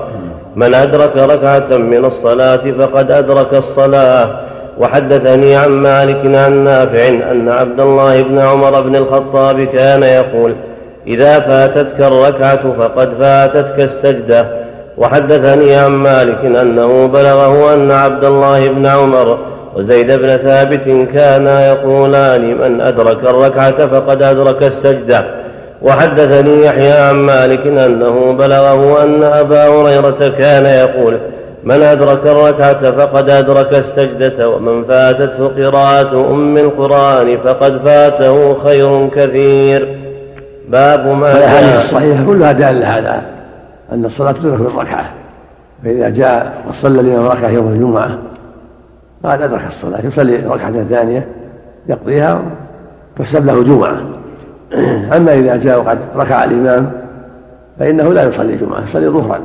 من 0.56 0.74
أدرك 0.74 1.16
ركعة 1.16 1.76
من 1.76 2.04
الصلاة 2.04 2.72
فقد 2.78 3.10
أدرك 3.10 3.54
الصلاة. 3.54 4.40
وحدثني 4.78 5.56
عن 5.56 5.70
مالك 5.70 6.36
عن 6.36 6.64
نافع 6.64 7.08
أن 7.08 7.48
عبد 7.48 7.80
الله 7.80 8.22
بن 8.22 8.40
عمر 8.40 8.80
بن 8.80 8.96
الخطاب 8.96 9.62
كان 9.62 10.02
يقول 10.02 10.56
إذا 11.06 11.40
فاتتك 11.40 12.00
الركعة 12.00 12.72
فقد 12.80 13.14
فاتتك 13.20 13.80
السجدة. 13.80 14.46
وحدثني 14.98 15.74
عن 15.74 15.90
مالك 15.90 16.44
أنه 16.44 17.06
بلغه 17.06 17.74
أن 17.74 17.90
عبد 17.90 18.24
الله 18.24 18.68
بن 18.68 18.86
عمر 18.86 19.51
وزيد 19.76 20.12
بن 20.12 20.26
ثابت 20.26 20.84
كانا 21.14 21.68
يقولان 21.68 22.56
من 22.58 22.80
أدرك 22.80 23.24
الركعة 23.24 23.86
فقد 23.86 24.22
أدرك 24.22 24.62
السجدة. 24.62 25.24
وحدثني 25.82 26.64
يحيى 26.64 26.92
عن 26.92 27.14
مالك 27.14 27.66
أنه 27.66 28.32
بلغه 28.32 29.04
أن 29.04 29.22
أبا 29.22 29.68
هريرة 29.68 30.38
كان 30.38 30.66
يقول 30.66 31.20
من 31.64 31.82
أدرك 31.82 32.26
الركعة 32.26 32.90
فقد 32.98 33.30
أدرك 33.30 33.74
السجدة 33.74 34.48
ومن 34.48 34.84
فاتته 34.84 35.48
قراءة 35.48 36.30
أم 36.30 36.56
القرآن 36.56 37.38
فقد 37.38 37.86
فاته 37.86 38.58
خير 38.58 39.08
كثير. 39.08 39.98
باب 40.68 41.06
ما 41.06 41.38
الأحاديث 41.38 41.84
الصحيحة 41.84 42.24
كلها 42.26 42.52
دالة 42.52 42.86
على 42.86 43.20
أن 43.92 44.04
الصلاة 44.04 44.32
تدرك 44.32 44.60
بالركعة 44.60 45.12
فإذا 45.84 46.08
جاء 46.08 46.52
وصلى 46.68 47.00
الإمام 47.00 47.26
ركعة 47.26 47.50
يوم 47.50 47.72
الجمعة 47.72 48.18
فقد 49.22 49.42
أدرك 49.42 49.66
الصلاة 49.66 50.06
يصلي 50.06 50.36
ركعة 50.36 50.84
ثانية 50.84 51.26
يقضيها 51.88 52.42
تحسب 53.18 53.46
له 53.46 53.64
جمعة. 53.64 54.00
أما 55.16 55.34
إذا 55.34 55.56
جاء 55.56 55.78
وقد 55.78 55.98
ركع 56.16 56.44
الإمام 56.44 56.92
فإنه 57.78 58.12
لا 58.12 58.28
يصلي 58.28 58.56
جمعة 58.56 58.82
يصلي 58.82 59.08
ظهرا 59.08 59.40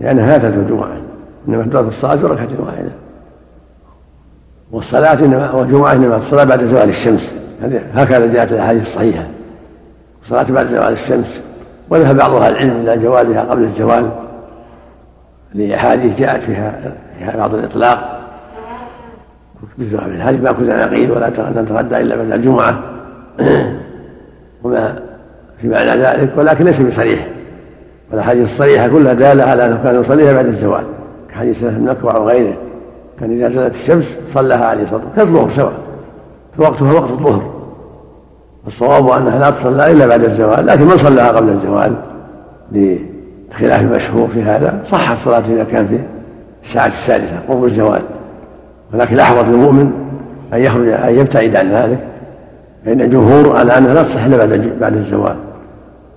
لأنها 0.00 0.38
فاتته 0.38 0.56
الجمعة. 0.56 0.96
إنما 1.48 1.64
تدرك 1.64 1.88
الصلاة 1.88 2.14
بركعة 2.14 2.48
واحدة. 2.66 2.90
والصلاة 4.72 5.24
إنما 5.24 5.52
والجمعة 5.52 5.92
إنما 5.92 6.16
الصلاة 6.16 6.44
بعد 6.44 6.64
زوال 6.64 6.88
الشمس. 6.88 7.32
هكذا 7.94 8.26
جاءت 8.26 8.52
الأحاديث 8.52 8.82
الصحيحة. 8.82 9.26
الصلاة 10.22 10.52
بعد 10.52 10.74
زوال 10.74 10.92
الشمس. 10.92 11.40
وذهب 11.90 12.16
بعض 12.16 12.34
أهل 12.34 12.52
العلم 12.52 12.80
إلى 12.80 12.98
جوازها 12.98 13.42
قبل 13.42 13.64
الزوال 13.64 14.10
لأحاديث 15.54 16.18
جاءت 16.18 16.42
فيها 16.42 16.94
فيها 17.18 17.36
بعض 17.36 17.54
الإطلاق. 17.54 18.17
بالزوال 19.78 20.14
الحديث 20.14 20.40
ما 20.42 20.52
كنا 20.52 20.86
نقيل 20.86 21.10
ولا 21.10 21.28
نتغدى 21.62 21.96
إلا 21.96 22.16
بعد 22.16 22.32
الجمعة. 22.32 22.82
وما 24.64 24.98
في 25.60 25.68
معنى 25.68 25.90
ذلك 25.90 26.32
ولكن 26.36 26.64
ليس 26.64 26.76
بصريح. 26.76 27.28
والأحاديث 28.10 28.52
الصريحة 28.52 28.88
كلها 28.88 29.12
دالة 29.12 29.44
على 29.44 29.64
أنه 29.64 29.82
كان 29.84 30.00
يصليها 30.00 30.32
بعد 30.32 30.46
الزوال. 30.46 30.84
كحديث 31.30 31.62
النكوع 31.62 32.18
وغيره 32.18 32.56
كان 33.20 33.30
إذا 33.30 33.54
زالت 33.54 33.74
الشمس 33.74 34.04
صلىها 34.34 34.66
عليه 34.66 34.82
الصلاة 34.82 35.04
والسلام. 35.04 35.26
كالظهر 35.26 35.56
سواء. 35.56 35.72
فوقتها 36.58 36.92
وقت 36.92 37.10
الظهر. 37.10 37.58
الصواب 38.66 39.10
أنها 39.10 39.38
لا 39.38 39.50
تصلى 39.50 39.92
إلا 39.92 40.06
بعد 40.06 40.24
الزوال 40.24 40.66
لكن 40.66 40.84
من 40.84 40.98
صلىها 40.98 41.28
قبل 41.28 41.48
الزوال؟ 41.48 41.94
لخلاف 42.72 43.80
المشهور 43.80 44.28
في 44.28 44.42
هذا 44.42 44.82
صح 44.86 45.10
الصلاة 45.10 45.52
إذا 45.52 45.64
كان 45.64 45.88
في 45.88 45.98
الساعة 46.64 46.86
السادسة 46.86 47.38
قرب 47.48 47.64
الزوال. 47.64 48.02
ولكن 48.94 49.14
الأحوط 49.14 49.44
للمؤمن 49.44 49.92
أن 50.52 50.60
يخرج 50.60 50.88
أن 50.88 51.18
يبتعد 51.18 51.56
عن 51.56 51.72
ذلك 51.72 51.98
فإن 52.84 53.00
الجمهور 53.00 53.56
على 53.56 53.78
أنها 53.78 53.94
لا 53.94 54.02
تصح 54.02 54.24
إلا 54.24 54.36
بعد 54.36 54.72
بعد 54.80 54.96
الزوال. 54.96 55.36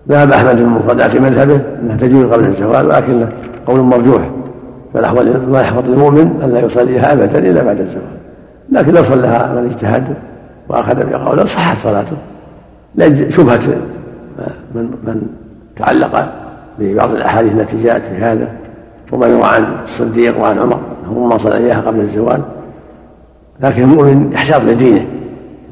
ذهب 0.09 0.31
أحمد 0.31 0.59
من 0.59 0.65
مفردات 0.65 1.15
مذهبه 1.15 1.61
أنها 1.81 1.97
تجوز 1.97 2.25
قبل 2.25 2.45
الزوال 2.45 2.85
ولكنه 2.85 3.29
قول 3.65 3.79
مرجوح. 3.79 4.29
ما 5.47 5.61
يحفظ 5.61 5.85
للمؤمن 5.85 6.41
أن 6.43 6.49
لا 6.49 6.59
يصليها 6.59 7.13
أبدا 7.13 7.39
إلا 7.39 7.63
بعد 7.63 7.79
الزوال. 7.79 8.17
لكن 8.71 8.93
لو 8.93 9.03
صلىها 9.03 9.53
من 9.53 9.71
اجتهد 9.71 10.03
وأخذ 10.69 11.09
بقوله 11.09 11.45
صحت 11.45 11.77
صلاته. 11.83 12.17
لأجل 12.95 13.33
شبهة 13.33 13.75
من 14.75 14.91
من 15.03 15.21
تعلق 15.75 16.33
ببعض 16.79 17.11
الأحاديث 17.11 17.53
التي 17.53 17.83
جاءت 17.83 18.01
في 18.01 18.23
هذا 18.23 18.47
وما 19.11 19.27
يروى 19.27 19.43
عن 19.43 19.65
الصديق 19.83 20.41
وعن 20.41 20.59
عمر 20.59 20.79
أنهم 21.03 21.29
ما 21.29 21.37
صلى 21.37 21.57
إياها 21.57 21.81
قبل 21.81 21.99
الزوال. 21.99 22.41
لكن 23.63 23.83
المؤمن 23.83 24.33
يحتاط 24.33 24.61
لدينه 24.61 25.05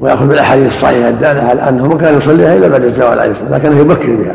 ويأخذ 0.00 0.28
بالأحاديث 0.28 0.66
الصحيحة 0.66 1.08
الدالة 1.08 1.42
على 1.42 1.68
أنه 1.68 1.88
ما 1.88 1.96
كان 1.96 2.18
يصليها 2.18 2.56
إلا 2.56 2.68
بعد 2.68 2.84
الزوال 2.84 3.20
عليه 3.20 3.30
الصلاة 3.30 3.50
والسلام 3.50 3.74
لكنه 3.74 3.80
يبكر 3.80 4.16
بها 4.16 4.34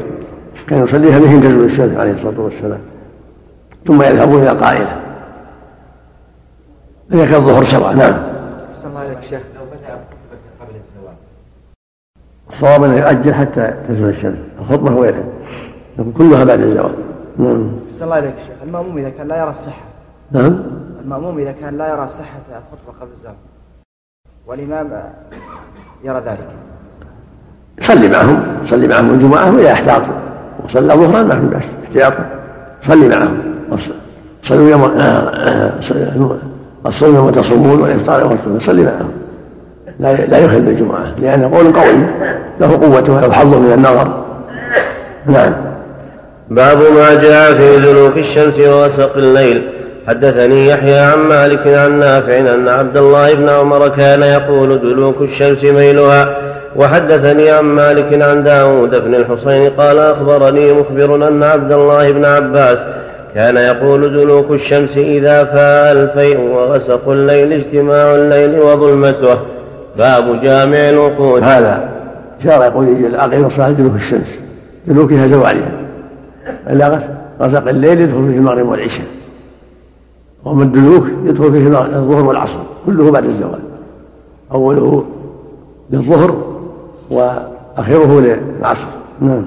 كان 0.68 0.84
يصليها 0.84 1.20
من 1.20 1.42
تزول 1.42 1.66
الشمس 1.66 1.98
عليه 1.98 2.12
الصلاة 2.12 2.40
والسلام 2.40 2.80
ثم 3.88 4.02
يذهبون 4.02 4.42
إلى 4.42 4.50
قائله. 4.50 5.02
إذا 7.14 7.26
كان 7.26 7.36
الظهر 7.36 7.64
سواء 7.64 7.94
نعم. 7.94 8.14
الله 8.86 9.22
شيخ. 9.22 9.42
لو 9.56 9.66
بدأ 9.66 9.94
قبل 10.62 10.76
الزوال 10.76 11.16
الصواب 12.50 12.84
أنه 12.84 12.96
يؤجل 12.96 13.34
حتى 13.34 13.74
تزول 13.90 14.10
الشمس 14.10 14.38
الخطبة 14.60 14.96
وغيرها 14.96 15.24
كلها 16.18 16.44
بعد 16.44 16.60
الزوال. 16.60 16.96
نعم. 17.38 17.72
الله 18.02 18.16
عليك 18.16 18.36
شيخ. 18.48 18.56
المأموم 18.64 18.98
إذا 18.98 19.10
كان 19.10 19.28
لا 19.28 19.38
يرى 19.38 19.50
الصحة 19.50 19.86
نعم. 20.32 20.64
المأموم 21.06 21.40
إذا 21.40 21.52
كان 21.52 21.78
لا 21.78 21.90
يرى 21.90 22.08
صحة 22.08 22.42
الخطبة 22.50 23.00
قبل 23.02 23.12
الزوال 23.12 23.36
والإمام 24.48 25.14
يرى 26.04 26.20
ذلك. 26.20 26.48
صلي 27.82 28.08
معهم 28.10 28.66
صلي 28.70 28.88
معهم 28.88 29.14
الجمعة 29.14 29.56
وإذا 29.56 29.72
احتاط 29.72 30.02
وصلى 30.64 30.94
ظهرا 30.94 31.24
ما 31.24 31.42
في 31.42 31.48
بأس 31.48 31.64
احتياطا. 31.84 32.26
صلي 32.82 33.08
معهم. 33.08 33.38
صلوا 34.44 34.70
يوم 34.70 34.84
الصوم 36.86 37.16
يوم 37.16 37.30
تصومون 37.30 37.82
والإفطار 37.82 38.22
يوم 38.22 38.36
تصومون 38.36 38.60
صلي 38.60 38.84
معهم. 38.84 39.12
لا 40.00 40.14
لا 40.14 40.38
يخل 40.38 40.62
بالجمعة 40.62 41.16
لأنه 41.20 41.58
قول 41.58 41.74
قوي 41.74 42.06
له 42.60 42.78
قوته 42.78 43.14
وله 43.14 43.32
حظه 43.32 43.60
من 43.60 43.74
النظر. 43.74 44.26
نعم. 45.26 45.54
باب 46.50 46.78
ما 46.78 47.22
جاء 47.22 47.58
في 47.58 47.80
دلوك 47.80 48.18
الشمس 48.18 48.60
ووسق 48.60 49.18
الليل. 49.18 49.72
حدثني 50.08 50.68
يحيى 50.68 51.00
عن 51.00 51.20
مالك 51.20 51.68
عن 51.68 52.00
نافع 52.00 52.38
أن 52.38 52.68
عبد 52.68 52.98
الله 52.98 53.34
بن 53.34 53.50
عمر 53.50 53.88
كان 53.88 54.22
يقول 54.22 54.80
دلوك 54.80 55.22
الشمس 55.22 55.64
ميلها. 55.64 56.38
وحدثني 56.76 57.50
عن 57.50 57.66
مالك 57.66 58.22
عن 58.24 58.44
داود 58.44 59.04
بن 59.04 59.16
الحصين 59.16 59.70
قال 59.70 60.00
أخبرني 60.00 60.74
مخبر 60.74 61.28
أن 61.28 61.44
عبد 61.44 61.74
الله 61.74 62.12
بن 62.12 62.26
عباس 62.26 62.78
كان 63.36 63.58
يقول 63.58 64.02
دلوك 64.02 64.52
الشمس 64.52 64.98
إذا 64.98 65.44
فاء 65.44 65.92
الفيء 65.92 66.40
وغسق 66.40 67.10
الليل 67.10 67.54
اجتماع 67.54 68.16
الليل 68.16 68.60
وظلمته. 68.60 69.40
باب 69.98 70.42
جامع 70.42 70.90
الوقود. 70.90 71.44
هذا 71.44 71.90
شارع 72.44 72.66
يقول 72.66 72.88
يجي 72.88 73.08
العقل 73.08 73.46
الصلاة 73.46 73.72
دلوك 73.72 73.96
الشمس. 73.96 74.30
دلوكها 74.88 75.28
زوالها 75.28 75.72
إلا 76.70 77.00
غسق 77.42 77.68
الليل 77.68 78.02
يدخل 78.02 78.28
فيه 78.28 78.38
المغرب 78.38 78.68
والعشاء. 78.68 79.06
وأما 80.46 80.64
الدلوك 80.64 81.04
يدخل 81.26 81.52
فيه 81.52 81.68
الظهر 81.98 82.26
والعصر 82.26 82.60
كله 82.86 83.12
بعد 83.12 83.26
الزوال. 83.26 83.60
أوله 84.52 85.06
للظهر 85.90 86.36
وآخره 87.12 88.22
للعصر. 88.22 88.88
نعم. 89.22 89.46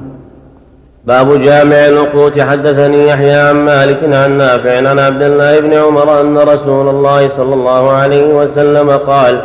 باب 1.07 1.43
جامع 1.43 1.77
الوقوت. 1.77 2.41
حدثني 2.41 3.09
يحيى 3.09 3.41
عن 3.41 3.65
مالك 3.65 4.15
عن 4.15 4.37
نافع 4.37 4.89
عن 4.89 4.99
عبد 4.99 5.23
الله 5.23 5.61
بن 5.61 5.75
عمر 5.75 6.21
أن 6.21 6.39
رسول 6.39 6.89
الله 6.89 7.29
صلى 7.29 7.55
الله 7.55 7.93
عليه 7.93 8.35
وسلم 8.35 8.91
قال 8.91 9.43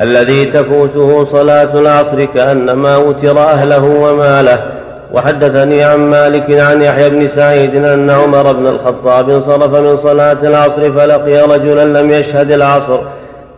الذي 0.00 0.44
تفوته 0.44 1.24
صلاة 1.24 1.80
العصر 1.80 2.24
كأنما 2.24 2.96
وتر 2.96 3.38
أهله 3.38 4.10
وماله. 4.10 4.77
وحدثني 5.14 5.84
عن 5.84 6.00
مالك 6.00 6.60
عن 6.60 6.82
يحيى 6.82 7.10
بن 7.10 7.28
سعيد 7.28 7.84
أن 7.84 8.10
عمر 8.10 8.52
بن 8.52 8.66
الخطاب 8.66 9.30
انصرف 9.30 9.78
من 9.78 9.96
صلاة 9.96 10.38
العصر 10.42 10.98
فلقي 10.98 11.42
رجلا 11.42 12.00
لم 12.00 12.10
يشهد 12.10 12.52
العصر. 12.52 13.00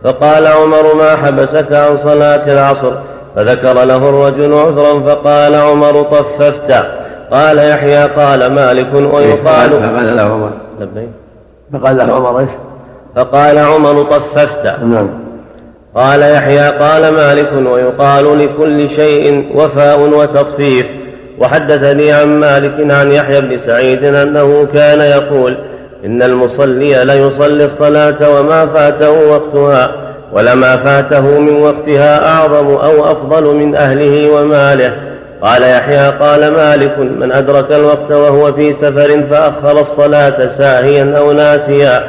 فقال 0.03 0.47
عمر 0.47 0.95
ما 0.95 1.17
حبسك 1.17 1.73
عن 1.73 1.97
صلاة 1.97 2.53
العصر؟ 2.53 2.93
فذكر 3.35 3.83
له 3.85 4.09
الرجل 4.09 4.53
عذرا 4.53 5.07
فقال 5.07 5.55
عمر 5.55 6.01
طففت. 6.01 6.85
قال 7.31 7.57
يحيى 7.57 8.03
قال 8.03 8.53
مالك 8.53 8.93
ويقال 8.93 9.71
فقال 9.71 10.17
له 10.17 10.23
عمر. 10.23 10.51
فقال 11.73 11.97
له 11.97 12.13
عمر 12.13 12.39
إيش؟ 12.39 12.49
فقال 13.15 13.57
عمر 13.57 14.01
طففت. 14.01 14.65
نعم. 14.65 15.09
قال 15.95 16.21
يحيى 16.21 16.69
قال 16.69 17.13
مالك 17.13 17.67
ويقال 17.71 18.37
لكل 18.37 18.89
شيء 18.89 19.51
وفاء 19.55 20.01
وتطفيف. 20.01 21.00
وحدثني 21.41 22.11
عن 22.11 22.39
مالك 22.39 22.91
عن 22.91 23.11
يحيى 23.11 23.41
بن 23.41 23.57
سعيد 23.57 24.05
أنه 24.05 24.65
كان 24.65 25.01
يقول 25.01 25.57
إن 26.05 26.23
المصلي 26.23 27.05
ليصلي 27.05 27.65
الصلاة 27.65 28.39
وما 28.39 28.65
فاته 28.65 29.31
وقتها 29.31 29.91
ولما 30.33 30.77
فاته 30.77 31.39
من 31.39 31.61
وقتها 31.61 32.27
أعظم 32.27 32.67
أو 32.67 33.05
أفضل 33.05 33.55
من 33.55 33.75
أهله 33.75 34.31
وماله. 34.31 34.93
قال 35.41 35.63
يحيى 35.63 36.09
قال 36.09 36.53
مالك 36.53 36.97
من 36.99 37.31
أدرك 37.31 37.71
الوقت 37.71 38.11
وهو 38.11 38.53
في 38.53 38.73
سفر 38.73 39.23
فأخر 39.31 39.81
الصلاة 39.81 40.57
ساهيا 40.57 41.17
أو 41.17 41.31
ناسيا 41.31 42.03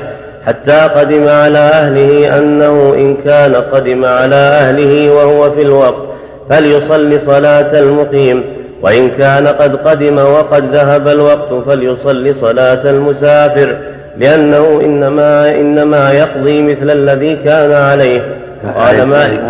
حتى 0.46 0.78
قدم 0.96 1.28
على 1.28 1.58
أهله 1.58 2.38
أنه 2.38 2.94
إن 2.94 3.16
كان 3.16 3.54
قدم 3.54 4.04
على 4.04 4.34
أهله 4.34 5.10
وهو 5.14 5.50
في 5.50 5.62
الوقت 5.62 6.02
فليصلي 6.50 7.18
صلاة 7.18 7.80
المقيم. 7.80 8.61
وإن 8.82 9.08
كان 9.08 9.46
قد 9.46 9.76
قدم 9.76 10.16
وقد 10.16 10.74
ذهب 10.74 11.08
الوقت 11.08 11.68
فليصلي 11.68 12.32
صلاة 12.32 12.90
المسافر 12.90 13.78
لأنه 14.16 14.80
إنما 14.80 15.48
إنما 15.48 16.10
يقضي 16.10 16.62
مثل 16.62 16.90
الذي 16.90 17.36
كان 17.36 17.72
عليه. 17.72 18.42
قال 18.76 19.08
مالك. 19.08 19.40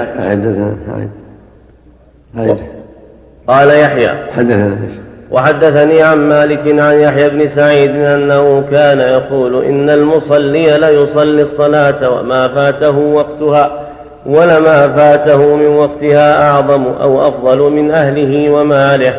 قال 3.49 3.69
يحيى. 3.69 4.09
حدثنا. 4.33 4.79
وحدثني 5.31 6.03
عن 6.03 6.19
مالك 6.19 6.81
عن 6.81 6.95
يحيى 6.95 7.31
بن 7.31 7.49
سعيد 7.49 7.91
أنه 7.91 8.63
كان 8.73 9.01
يقول 9.01 9.65
إن 9.65 9.91
المصلي 9.91 10.79
ليصلي 10.79 11.43
الصلاة 11.43 12.11
وما 12.11 12.49
فاته 12.49 12.99
وقتها. 12.99 13.92
ولما 14.27 14.97
فاته 14.97 15.57
من 15.57 15.73
وقتها 15.73 16.51
أعظم 16.51 16.85
أو 16.87 17.21
أفضل 17.21 17.71
من 17.73 17.91
أهله 17.91 18.51
وماله. 18.51 19.13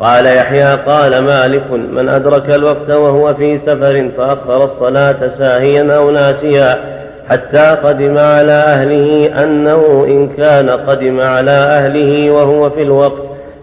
قال 0.00 0.26
يحيى 0.26 0.74
قال 0.74 1.24
مالك 1.24 1.70
من 1.70 2.08
أدرك 2.08 2.54
الوقت 2.54 2.90
وهو 2.90 3.28
في 3.28 3.58
سفر 3.58 4.10
فأخر 4.16 4.64
الصلاة 4.64 5.28
ساهيا 5.28 5.96
أو 5.96 6.10
ناسيا 6.10 6.98
حتى 7.28 7.76
قدم 7.84 8.18
على 8.18 8.52
أهله 8.52 9.42
أنه 9.42 10.04
إن 10.04 10.28
كان 10.28 10.70
قدم 10.70 11.20
على 11.20 11.50
أهله 11.50 12.34
وهو 12.34 12.70
في 12.70 12.82
الوقت 12.82 13.22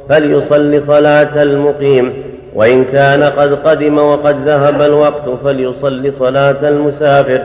فليصل 0.09 0.81
صلاة 0.81 1.43
المقيم 1.43 2.13
وإن 2.55 2.83
كان 2.83 3.23
قد 3.23 3.53
قدم 3.53 3.97
وقد 3.97 4.47
ذهب 4.47 4.81
الوقت 4.81 5.29
فليصلي 5.43 6.11
صلاة 6.11 6.69
المسافر 6.69 7.41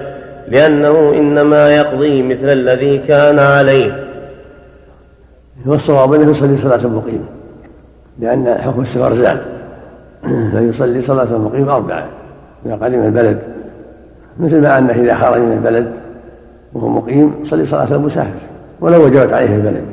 لأنه 0.51 1.11
إنما 1.11 1.71
يقضي 1.71 2.23
مثل 2.23 2.53
الذي 2.53 2.99
كان 2.99 3.39
عليه. 3.39 4.07
والصواب 5.67 6.15
أنه 6.15 6.31
يصلي 6.31 6.59
صلاة 6.59 6.85
المقيم 6.85 7.27
لأن 8.19 8.55
حكم 8.55 8.81
السفر 8.81 9.15
زال 9.15 9.41
فيصلي 10.53 11.03
صلاة 11.03 11.37
المقيم 11.37 11.69
أربعة 11.69 12.07
إذا 12.67 12.75
قدم 12.75 13.03
البلد. 13.03 13.39
مثل 14.41 14.63
ما 14.63 14.79
أنه 14.79 14.93
إذا 14.93 15.15
خرج 15.15 15.41
من 15.41 15.53
البلد 15.53 15.93
وهو 16.75 16.89
مقيم 16.89 17.35
يصلي 17.43 17.67
صلاة 17.67 17.95
المسافر 17.95 18.41
ولو 18.81 19.05
وجبت 19.05 19.33
عليه 19.33 19.57
البلد. 19.57 19.85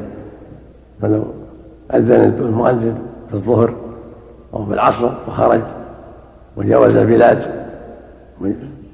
فلو 1.02 1.24
أذن 1.94 2.34
المؤذن 2.40 2.96
في 3.30 3.34
الظهر 3.34 3.74
أو 4.54 4.66
في 4.66 4.74
العصر 4.74 5.10
وخرج 5.28 5.62
وجاوز 6.58 6.96
البلاد. 6.96 7.42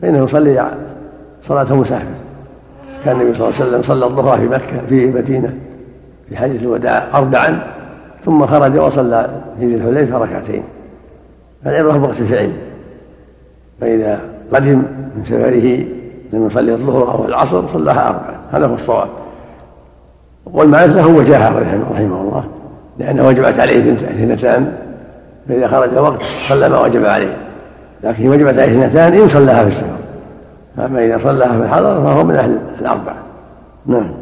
فإنه 0.02 0.24
يصلي 0.24 0.60
صلاة 1.48 1.76
مسافر 1.76 2.06
كان 3.06 3.22
النبي 3.22 3.38
صلى 3.38 3.48
الله 3.48 3.60
عليه 3.60 3.70
وسلم 3.70 3.82
صلى 3.82 4.06
الظهر 4.06 4.38
في 4.38 4.48
مكة 4.48 4.88
في 4.90 5.06
المدينة 5.06 5.54
في 6.30 6.38
حديث 6.38 6.62
الوداع 6.62 7.08
أربعا 7.16 7.64
ثم 8.26 8.46
خرج 8.46 8.80
وصلى 8.80 9.30
في 9.60 9.66
ذي 9.66 9.76
الحليفة 9.76 10.18
ركعتين. 10.18 10.64
فالعبرة 11.66 11.98
بوقت 11.98 12.20
الفعل. 12.20 12.52
فإذا 13.82 14.20
قدم 14.54 14.84
من 15.16 15.24
سفره 15.26 15.86
لم 16.34 16.48
يصلي 16.48 16.74
الظهر 16.74 17.12
أو 17.12 17.26
العصر 17.26 17.74
صلاها 17.74 18.10
أربعا. 18.10 18.36
هذا 18.52 18.68
هو 18.68 18.74
الصواب. 18.74 19.08
مالك 20.54 20.96
له 20.96 21.08
وجاهه 21.08 21.50
رحمه 21.92 22.22
الله 22.22 22.44
لأنه 23.00 23.28
وجبت 23.28 23.60
عليه 23.60 23.94
اثنتان. 23.94 24.74
فإذا 25.50 25.68
خرج 25.68 25.98
وقت 25.98 26.24
صلى 26.50 26.70
ما 26.70 26.80
وجب 26.80 27.06
عليه. 27.06 27.38
لكن 28.04 28.28
وجبت 28.28 28.60
عليه 28.60 28.86
اثنتان 28.86 29.14
إن 29.14 29.30
صلاها 29.30 29.64
في 29.64 29.68
السفر. 29.68 30.03
أما 30.80 31.06
إذا 31.06 31.18
صلاها 31.18 31.58
في 31.58 31.64
الحضر 31.64 32.06
فهو 32.06 32.24
من 32.24 32.36
أهل 32.36 32.60
الأربعة. 32.80 33.24
نعم. 33.86 34.14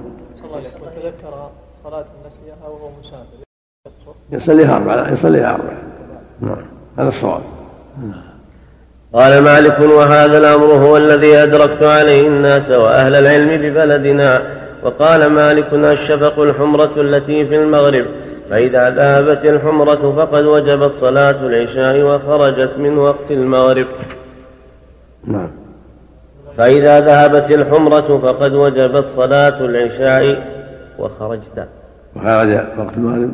وتذكر 0.44 1.50
صلاة 1.84 2.06
النسيها 2.24 2.68
وهو 2.68 2.90
مسافر؟ 3.00 3.42
يصليها 4.32 4.78
أربعة. 4.78 5.12
يصليها 5.12 5.56
أربعة. 5.56 5.78
نعم. 6.42 6.66
هذا 6.98 7.08
الصواب. 7.08 7.42
قال 9.14 9.44
مالك 9.44 9.80
وهذا 9.80 10.38
الأمر 10.38 10.66
هو 10.66 10.98
الذي 10.98 11.38
أدركت 11.38 11.84
عليه 11.84 12.22
الناس 12.22 12.72
وأهل 12.72 13.16
العلم 13.16 13.62
ببلدنا. 13.62 14.62
وقال 14.84 15.30
مالك 15.30 15.74
الشفق 15.74 16.40
الحمرة 16.40 17.02
التي 17.02 17.46
في 17.46 17.56
المغرب. 17.56 18.06
فإذا 18.50 18.90
ذهبت 18.90 19.46
الحمرة 19.46 20.16
فقد 20.16 20.44
وجبت 20.44 20.92
صلاة 20.92 21.46
العشاء 21.46 22.02
وخرجت 22.02 22.78
من 22.78 22.98
وقت 22.98 23.32
المغرب. 23.32 23.88
نعم. 25.24 25.61
فإذا 26.58 27.00
ذهبت 27.00 27.52
الحمرة 27.52 28.20
فقد 28.20 28.54
وجبت 28.54 29.06
صلاة 29.06 29.66
العشاء 29.66 30.48
وخرجت. 31.00 31.68
وخرج 32.16 32.50
وقت 32.78 32.98
المغرب. 32.98 33.34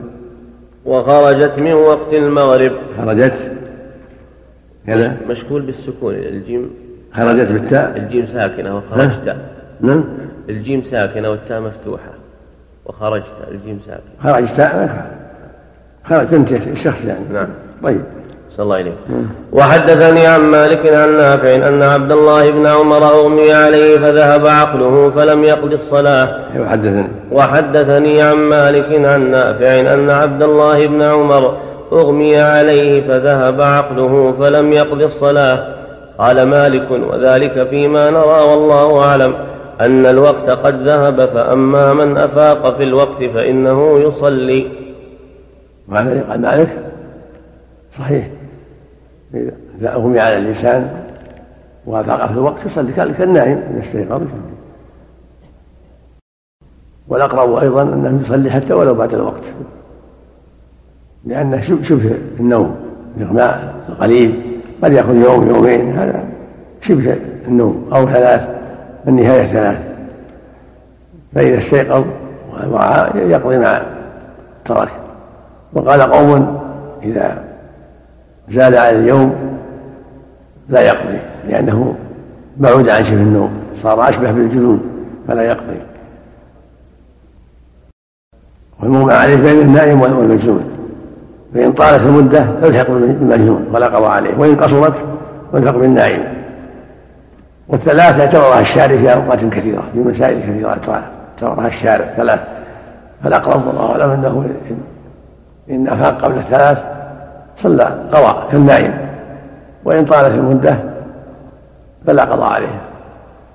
وخرجت 0.86 1.60
من 1.60 1.74
وقت 1.74 2.14
المغرب. 2.14 2.72
خرجت. 2.98 3.52
كذا. 4.88 5.18
مشكول 5.30 5.62
بالسكون 5.62 6.14
الجيم. 6.14 6.70
خرجت 7.14 7.52
بالتاء. 7.52 7.98
الجيم 7.98 8.26
ساكنة 8.26 8.78
وخرجت. 8.78 9.36
نعم. 9.82 10.04
الجيم 10.50 10.82
ساكنة 10.82 11.30
والتاء 11.30 11.62
مفتوحة. 11.62 12.12
وخرجت 12.86 13.34
الجيم 13.52 13.80
ساكنة. 13.80 14.32
خرجت 14.32 14.62
خرجت. 16.04 16.34
أنت 16.34 16.52
الشخص 16.52 17.06
يعني. 17.06 17.26
نعم. 17.34 17.48
طيب. 17.84 18.02
صلى 18.58 18.64
الله 18.64 18.76
عليه 18.76 18.94
وحدثني 19.52 20.28
عن 20.28 20.42
مالك 20.42 20.94
عن 20.94 21.14
نافع 21.14 21.68
أن 21.68 21.84
عبد 21.84 22.12
الله 22.12 22.44
بن 22.52 22.68
عمر 22.68 23.04
أغمي 23.04 23.54
عليه 23.54 23.98
فذهب 23.98 24.48
عقله 24.48 25.10
فلم 25.10 25.44
يقض 25.44 25.74
الصلاة. 25.74 26.28
وحدثني 26.60 27.08
وحدثني 27.32 28.22
عن 28.22 28.36
مالك 28.36 29.06
عن 29.06 29.32
نافع 29.32 29.94
أن 29.94 30.10
عبد 30.10 30.44
الله 30.44 30.88
بن 30.88 31.02
عمر 31.04 31.58
أغمي 31.94 32.38
عليه 32.38 33.08
فذهب 33.08 33.62
عقله 33.62 34.32
فلم 34.32 34.74
يقض 34.74 35.04
الصلاة. 35.04 35.78
قال 36.20 36.50
مالك 36.50 36.92
وذلك 36.92 37.70
فيما 37.70 38.10
نرى 38.10 38.42
والله 38.50 39.04
أعلم 39.04 39.36
أن 39.82 40.06
الوقت 40.06 40.50
قد 40.50 40.88
ذهب 40.88 41.22
فأما 41.22 41.94
من 41.94 42.18
أفاق 42.18 42.78
في 42.78 42.84
الوقت 42.84 43.24
فإنه 43.34 44.00
يصلي. 44.00 44.68
وهذا 45.90 46.26
قال 46.30 46.42
مالك؟ 46.42 46.70
صحيح. 48.00 48.28
إذا 49.34 49.94
أغمي 49.94 50.20
على 50.20 50.38
اللسان 50.38 51.04
وافاق 51.86 52.28
في 52.28 52.34
الوقت 52.34 52.66
يصلي. 52.66 52.94
كالنائم 52.94 53.62
إذا 53.72 53.80
استيقظ 53.80 54.22
والأقرب 57.08 57.56
أيضا 57.56 57.82
أنه 57.82 58.22
يصلي 58.22 58.52
حتى 58.52 58.74
ولو 58.74 58.94
بعد 58.94 59.14
الوقت. 59.14 59.44
لأنه 61.26 61.82
شبه 61.82 62.18
النوم 62.40 62.76
الإغماء 63.18 63.76
القليل 63.90 64.60
قد 64.84 64.94
يأخذ 64.94 65.16
يوم 65.16 65.48
يومين 65.48 65.98
هذا 65.98 66.24
شبه 66.82 67.18
النوم. 67.48 67.90
أو 67.96 68.06
ثلاث 68.06 68.50
النهاية 69.08 69.54
ثلاث. 69.54 69.78
فإذا 71.36 71.58
استيقظ 71.58 72.06
يقضي 73.16 73.58
ما 73.58 73.82
ترك 74.66 74.92
وقال 75.74 76.02
قوم 76.02 76.60
إذا 77.04 77.47
زاد 78.50 78.76
على 78.76 78.98
اليوم 79.00 79.58
لا 80.70 80.82
يقضي 80.82 81.20
لأنه 81.48 81.96
بعد 82.58 82.90
عن 82.90 83.04
شبه 83.04 83.22
النوم 83.22 83.52
صار 83.84 84.10
أشبه 84.10 84.32
بالجنون 84.32 84.82
فلا 85.28 85.42
يقضي. 85.42 85.78
والمغمى 88.80 89.14
عليه 89.14 89.36
بين 89.36 89.62
النائم 89.62 90.02
والمجنون. 90.02 90.64
فإن 91.54 91.72
طالت 91.72 92.02
المدة 92.02 92.48
فالحق 92.62 92.88
بالمجنون 92.88 93.68
ولا 93.74 93.88
قضاء 93.88 94.12
عليه 94.12 94.38
وإن 94.38 94.56
قصرت 94.56 94.96
فالحق 95.54 95.76
بالنائم. 95.78 96.24
والثلاث 97.68 98.20
اعتبرها 98.20 98.60
الشارع 98.60 98.98
في 98.98 99.14
أوقات 99.14 99.40
كثيرة 99.40 99.84
في 99.94 100.00
مسائل 100.00 100.40
كثيرة 100.40 100.70
اعتبرها 100.70 101.68
الشارع. 101.68 102.14
ثلاث. 102.18 102.40
فالأقرب 103.24 103.68
والله 103.68 103.92
أعلم 103.92 104.10
أنه 104.10 104.50
إن 105.70 105.88
أفاق 105.88 106.22
قبل 106.22 106.38
الثلاث 106.38 106.78
صلى 107.64 107.84
قضاء 108.12 108.48
كالنائم 108.52 108.94
وإن 109.86 110.06
طالت 110.06 110.36
المدة 110.36 110.78
فلا 112.08 112.24
قضاء 112.24 112.50
عليه. 112.50 112.82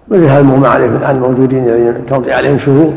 مثل 0.09 0.25
هذا 0.25 0.41
المغمى 0.41 0.67
عليهم 0.67 0.97
الآن 0.97 1.17
الموجودين 1.17 1.69
الذين 1.69 2.07
تمضي 2.07 2.33
عليهم 2.33 2.59
شهور 2.59 2.93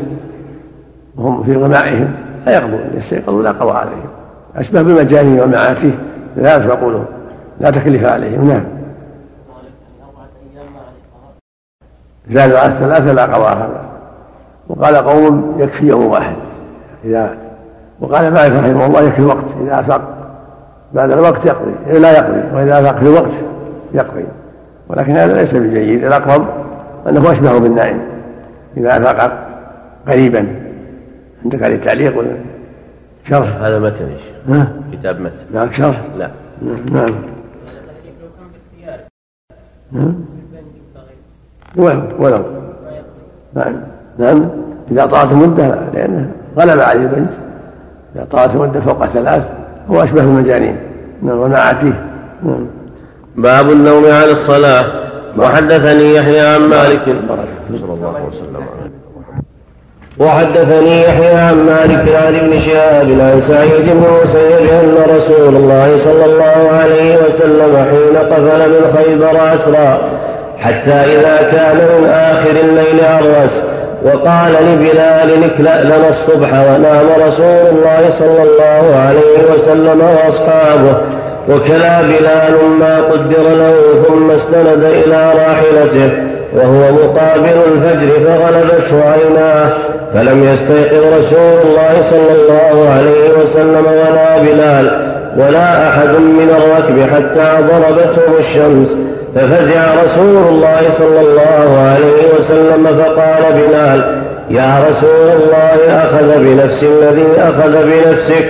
وهم 1.16 1.42
في 1.42 1.56
غمائهم 1.56 2.14
لا 2.46 2.52
يقضون 2.52 2.90
يستيقظوا 2.94 3.42
لا 3.42 3.50
قضاء 3.50 3.76
عليهم. 3.76 4.08
أشبه 4.56 4.82
بالمجانين 4.82 5.40
والمعاتيه 5.40 5.98
لا 6.36 6.64
يقولون 6.64 7.04
لا 7.60 7.70
تكلف 7.70 8.04
عليهم 8.04 8.48
نعم. 8.48 8.64
زاد 12.30 12.52
على 12.52 12.72
الثلاثة 12.72 13.12
لا 13.12 13.22
قضاء 13.22 13.56
هذا 13.56 13.86
وقال 14.68 14.96
قوم 14.96 15.56
يكفي 15.58 15.86
يوم 15.86 16.06
واحد. 16.06 16.36
إذا 17.04 17.34
وقال 18.00 18.32
مالك 18.32 18.52
رحمه 18.52 18.86
الله 18.86 19.00
يكفي 19.00 19.22
وقت 19.22 19.44
إذا 19.62 19.80
أفاق 19.80 20.15
بعد 20.92 21.12
الوقت 21.12 21.46
يقضي 21.46 21.98
لا 21.98 22.12
يقضي 22.12 22.56
وإذا 22.56 22.80
أفاق 22.80 22.98
في 22.98 23.08
الوقت 23.08 23.32
يقضي. 23.94 24.24
ولكن 24.88 25.12
هذا 25.12 25.42
ليس 25.42 25.54
بجيد 25.54 26.04
الأقرب 26.04 26.48
أنه 27.08 27.32
أشبه 27.32 27.58
بالنائم. 27.58 28.00
إذا 28.76 28.96
أفاق 28.96 29.48
قريبا 30.08 30.46
عندك 31.44 31.62
عليه 31.62 31.76
تعليق 31.76 32.18
ولا؟ 32.18 32.36
شرح. 33.28 33.56
هذا 33.56 33.78
متن؟ 33.78 34.08
كتاب 34.92 35.20
متن. 35.20 35.36
نعم 35.54 35.72
شرح؟ 35.72 36.02
لا. 36.16 36.30
نعم. 36.92 37.14
ولو 41.76 42.02
ولو. 42.18 42.42
نعم. 43.54 43.74
نعم. 44.18 44.48
إذا 44.90 45.06
طالت 45.06 45.32
المدة 45.32 45.78
لأنه 45.94 46.30
غلب 46.58 46.80
عليه 46.80 47.00
البنت. 47.00 47.30
إذا 48.16 48.24
طالت 48.24 48.54
المدة 48.54 48.80
فوق 48.80 49.06
ثلاث 49.06 49.44
هو 49.90 50.04
أشبه 50.04 50.20
المجانين. 50.20 50.76
نعم 51.22 51.38
ونعتيه 51.38 52.06
نعم. 52.42 52.66
باب 53.36 53.70
النوم 53.70 54.04
على 54.04 54.32
الصلاة. 54.32 54.84
وحدثني 55.38 56.14
يحيى 56.14 56.40
عن 56.40 56.60
مالك. 56.60 57.04
صلى 57.04 57.92
الله 57.94 58.14
عليه 58.14 58.26
وسلم. 58.26 58.66
وحدثني 60.18 61.02
يحيى 61.02 61.34
عن 61.34 61.56
مالك 61.66 62.14
عن 62.14 62.34
ابن 62.34 62.60
شهاب 62.60 63.10
عن 63.10 63.42
سعيد 63.48 63.84
بن 63.84 64.04
مسيب 64.24 64.70
أن 64.70 65.16
رسول 65.16 65.56
الله 65.56 65.98
صلى 66.04 66.24
الله 66.24 66.70
عليه 66.70 67.16
وسلم 67.16 67.76
حين 67.76 68.16
قفل 68.16 68.70
من 68.70 68.96
خيبر 68.96 69.54
أسرى 69.54 70.10
حتى 70.58 70.92
إذا 70.92 71.50
كان 71.50 71.76
من 71.76 72.08
آخر 72.08 72.50
الليل 72.50 73.04
عرس 73.04 73.62
وقال 74.06 74.52
لبلال 74.52 75.44
اكلأ 75.44 75.84
لنا 75.84 76.08
الصبح 76.08 76.48
ونام 76.48 77.06
رسول 77.28 77.66
الله 77.72 78.00
صلى 78.18 78.42
الله 78.42 78.96
عليه 79.06 79.54
وسلم 79.54 80.00
وأصحابه. 80.00 81.00
وكلا 81.48 82.02
بلال 82.02 82.70
ما 82.80 83.00
قدر 83.00 83.42
له 83.42 83.74
ثم 84.08 84.30
استند 84.30 84.84
إلى 84.84 85.32
راحلته 85.38 86.12
وهو 86.56 86.92
مقابل 86.92 87.58
الفجر 87.72 88.20
فغلبته 88.24 89.10
عيناه. 89.10 89.72
فلم 90.14 90.44
يستيقظ 90.44 91.04
رسول 91.18 91.58
الله 91.64 92.10
صلى 92.10 92.32
الله 92.38 92.90
عليه 92.90 93.28
وسلم 93.30 93.86
ولا 93.86 94.38
بلال. 94.38 95.05
ولا 95.38 95.88
أحد 95.88 96.08
من 96.08 96.50
الركب 96.58 97.14
حتى 97.14 97.62
ضربتهم 97.62 98.38
الشمس. 98.38 98.88
ففزع 99.34 99.94
رسول 99.94 100.48
الله 100.48 100.80
صلى 100.98 101.20
الله 101.20 101.78
عليه 101.80 102.40
وسلم 102.40 102.86
فقال 102.86 103.52
بلال 103.52 104.22
يا 104.50 104.84
رسول 104.90 105.42
الله 105.42 106.02
أخذ 106.02 106.38
بنفس 106.38 106.82
الذي 106.82 107.26
أخذ 107.38 107.82
بنفسك. 107.82 108.46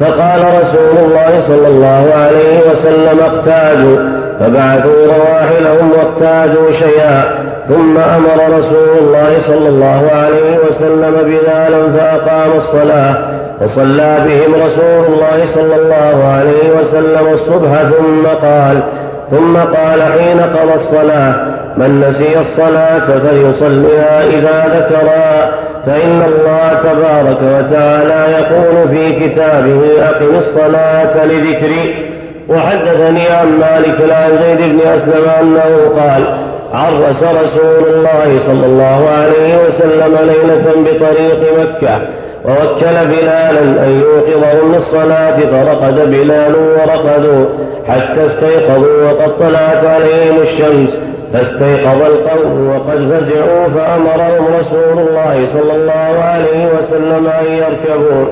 فقال 0.00 0.44
رسول 0.44 1.04
الله 1.04 1.42
صلى 1.42 1.68
الله 1.68 2.12
عليه 2.14 2.58
وسلم 2.72 3.20
اقتادوا. 3.20 3.96
فبعثوا 4.40 5.06
رواحلهم 5.06 5.92
واقتادوا 5.92 6.72
شيئا. 6.72 7.48
ثم 7.68 7.98
أمر 7.98 8.58
رسول 8.58 8.98
الله 8.98 9.40
صلى 9.40 9.68
الله 9.68 10.10
عليه 10.12 10.58
وسلم 10.58 11.10
بلالا 11.10 11.92
فأقام 11.92 12.58
الصلاة. 12.58 13.37
وصلى 13.62 14.16
بهم 14.26 14.54
رسول 14.54 15.14
الله 15.14 15.46
صلى 15.54 15.76
الله 15.76 16.24
عليه 16.24 16.70
وسلم 16.80 17.28
الصبح 17.32 17.82
ثم 17.82 18.26
قال 18.26 18.82
ثم 19.30 19.56
قال 19.56 20.02
حين 20.02 20.40
قضى 20.40 20.74
الصلاة 20.74 21.34
من 21.76 22.04
نسي 22.08 22.40
الصلاة 22.40 22.98
فليصليها 22.98 24.26
إذا 24.26 24.64
ذكرا 24.78 25.52
فإن 25.86 26.22
الله 26.22 26.80
تبارك 26.82 27.42
وتعالى 27.42 28.32
يقول 28.32 28.88
في 28.88 29.12
كتابه 29.12 30.08
أقم 30.08 30.38
الصلاة 30.38 31.26
لذكري. 31.26 32.08
وحدثني 32.48 33.28
عن 33.28 33.46
مالك 33.46 34.12
عن 34.12 34.30
زيد 34.42 34.72
بن 34.72 34.80
أسلم 34.80 35.28
أنه 35.40 36.00
قال 36.00 36.38
عرس 36.72 37.22
رسول 37.22 37.94
الله 37.94 38.40
صلى 38.40 38.66
الله 38.66 39.08
عليه 39.10 39.54
وسلم 39.66 40.16
ليلة 40.26 40.72
بطريق 40.80 41.60
مكة. 41.60 42.00
ووكل 42.44 43.06
بلالا 43.06 43.84
أن 43.84 44.02
يوقظهم 44.02 44.74
للصلاة 44.74 45.36
فرقد 45.36 46.10
بلال 46.10 46.54
ورقدوا 46.56 47.44
حتى 47.88 48.26
استيقظوا 48.26 49.10
وقد 49.10 49.38
طلعت 49.38 49.84
عليهم 49.84 50.42
الشمس. 50.42 50.98
فاستيقظ 51.32 52.02
القوم 52.02 52.68
وقد 52.70 52.98
فزعوا 52.98 53.68
فأمرهم 53.68 54.46
رسول 54.60 54.98
الله 54.98 55.46
صلى 55.46 55.74
الله 55.74 56.22
عليه 56.22 56.66
وسلم 56.78 57.26
أن 57.26 57.46
يركبوا 57.46 58.24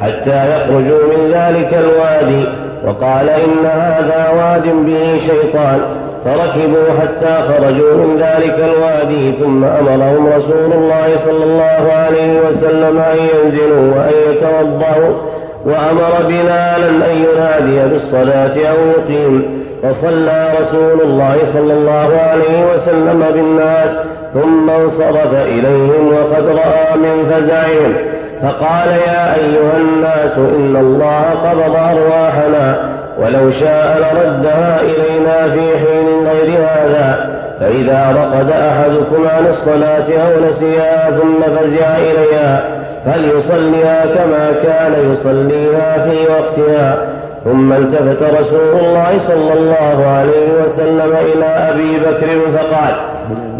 حتى 0.00 0.50
يخرجوا 0.50 1.02
من 1.16 1.30
ذلك 1.32 1.74
الوادي. 1.74 2.48
وقال 2.86 3.28
إن 3.28 3.66
هذا 3.66 4.30
واد 4.36 4.84
به 4.86 5.20
شيطان. 5.26 5.80
فركبوا 6.24 7.00
حتى 7.00 7.42
خرجوا 7.48 7.94
من 7.96 8.18
ذلك 8.18 8.56
الوادي 8.58 9.32
ثم 9.40 9.64
أمرهم 9.64 10.26
رسول 10.26 10.72
الله 10.72 11.16
صلى 11.16 11.44
الله 11.44 11.92
عليه 11.92 12.40
وسلم 12.40 12.98
أن 12.98 13.16
ينزلوا 13.16 13.94
وأن 13.94 14.12
يتوضأوا 14.30 15.14
وأمر 15.64 16.26
بلالا 16.28 16.88
أن 16.88 17.16
ينادي 17.16 17.88
بالصلاة 17.88 18.68
أو 18.70 18.76
يقيم. 18.96 19.62
فصلى 19.82 20.48
رسول 20.60 21.00
الله 21.00 21.36
صلى 21.52 21.72
الله 21.72 22.18
عليه 22.30 22.74
وسلم 22.74 23.24
بالناس 23.34 23.98
ثم 24.34 24.70
انصرف 24.70 25.34
إليهم 25.34 26.08
وقد 26.08 26.46
رأى 26.46 26.96
من 26.96 27.26
فزعهم. 27.30 27.94
فقال 28.42 28.88
يا 28.88 29.34
أيها 29.34 29.76
الناس 29.76 30.38
إن 30.38 30.76
الله 30.76 31.22
قبض 31.22 31.76
أرواحنا. 31.76 32.91
ولو 33.18 33.50
شاء 33.50 33.98
لردها 33.98 34.80
إلينا 34.80 35.50
في 35.54 35.78
حين 35.78 36.28
غير 36.28 36.58
هذا. 36.58 37.32
فإذا 37.60 38.12
رقد 38.16 38.50
أحدكم 38.50 39.28
عن 39.28 39.46
الصلاة 39.46 40.06
أو 40.26 40.50
نسيها 40.50 41.10
ثم 41.10 41.42
فزع 41.42 41.96
إليها 41.96 42.64
فليصليها 43.06 44.06
كما 44.06 44.52
كان 44.64 45.12
يصليها 45.12 46.08
في 46.08 46.32
وقتها. 46.32 46.98
ثم 47.44 47.72
التفت 47.72 48.22
رسول 48.22 48.78
الله 48.80 49.18
صلى 49.18 49.52
الله 49.52 50.06
عليه 50.06 50.64
وسلم 50.64 51.16
إلى 51.34 51.44
أبي 51.44 51.98
بكر 51.98 52.56
فقال 52.56 52.94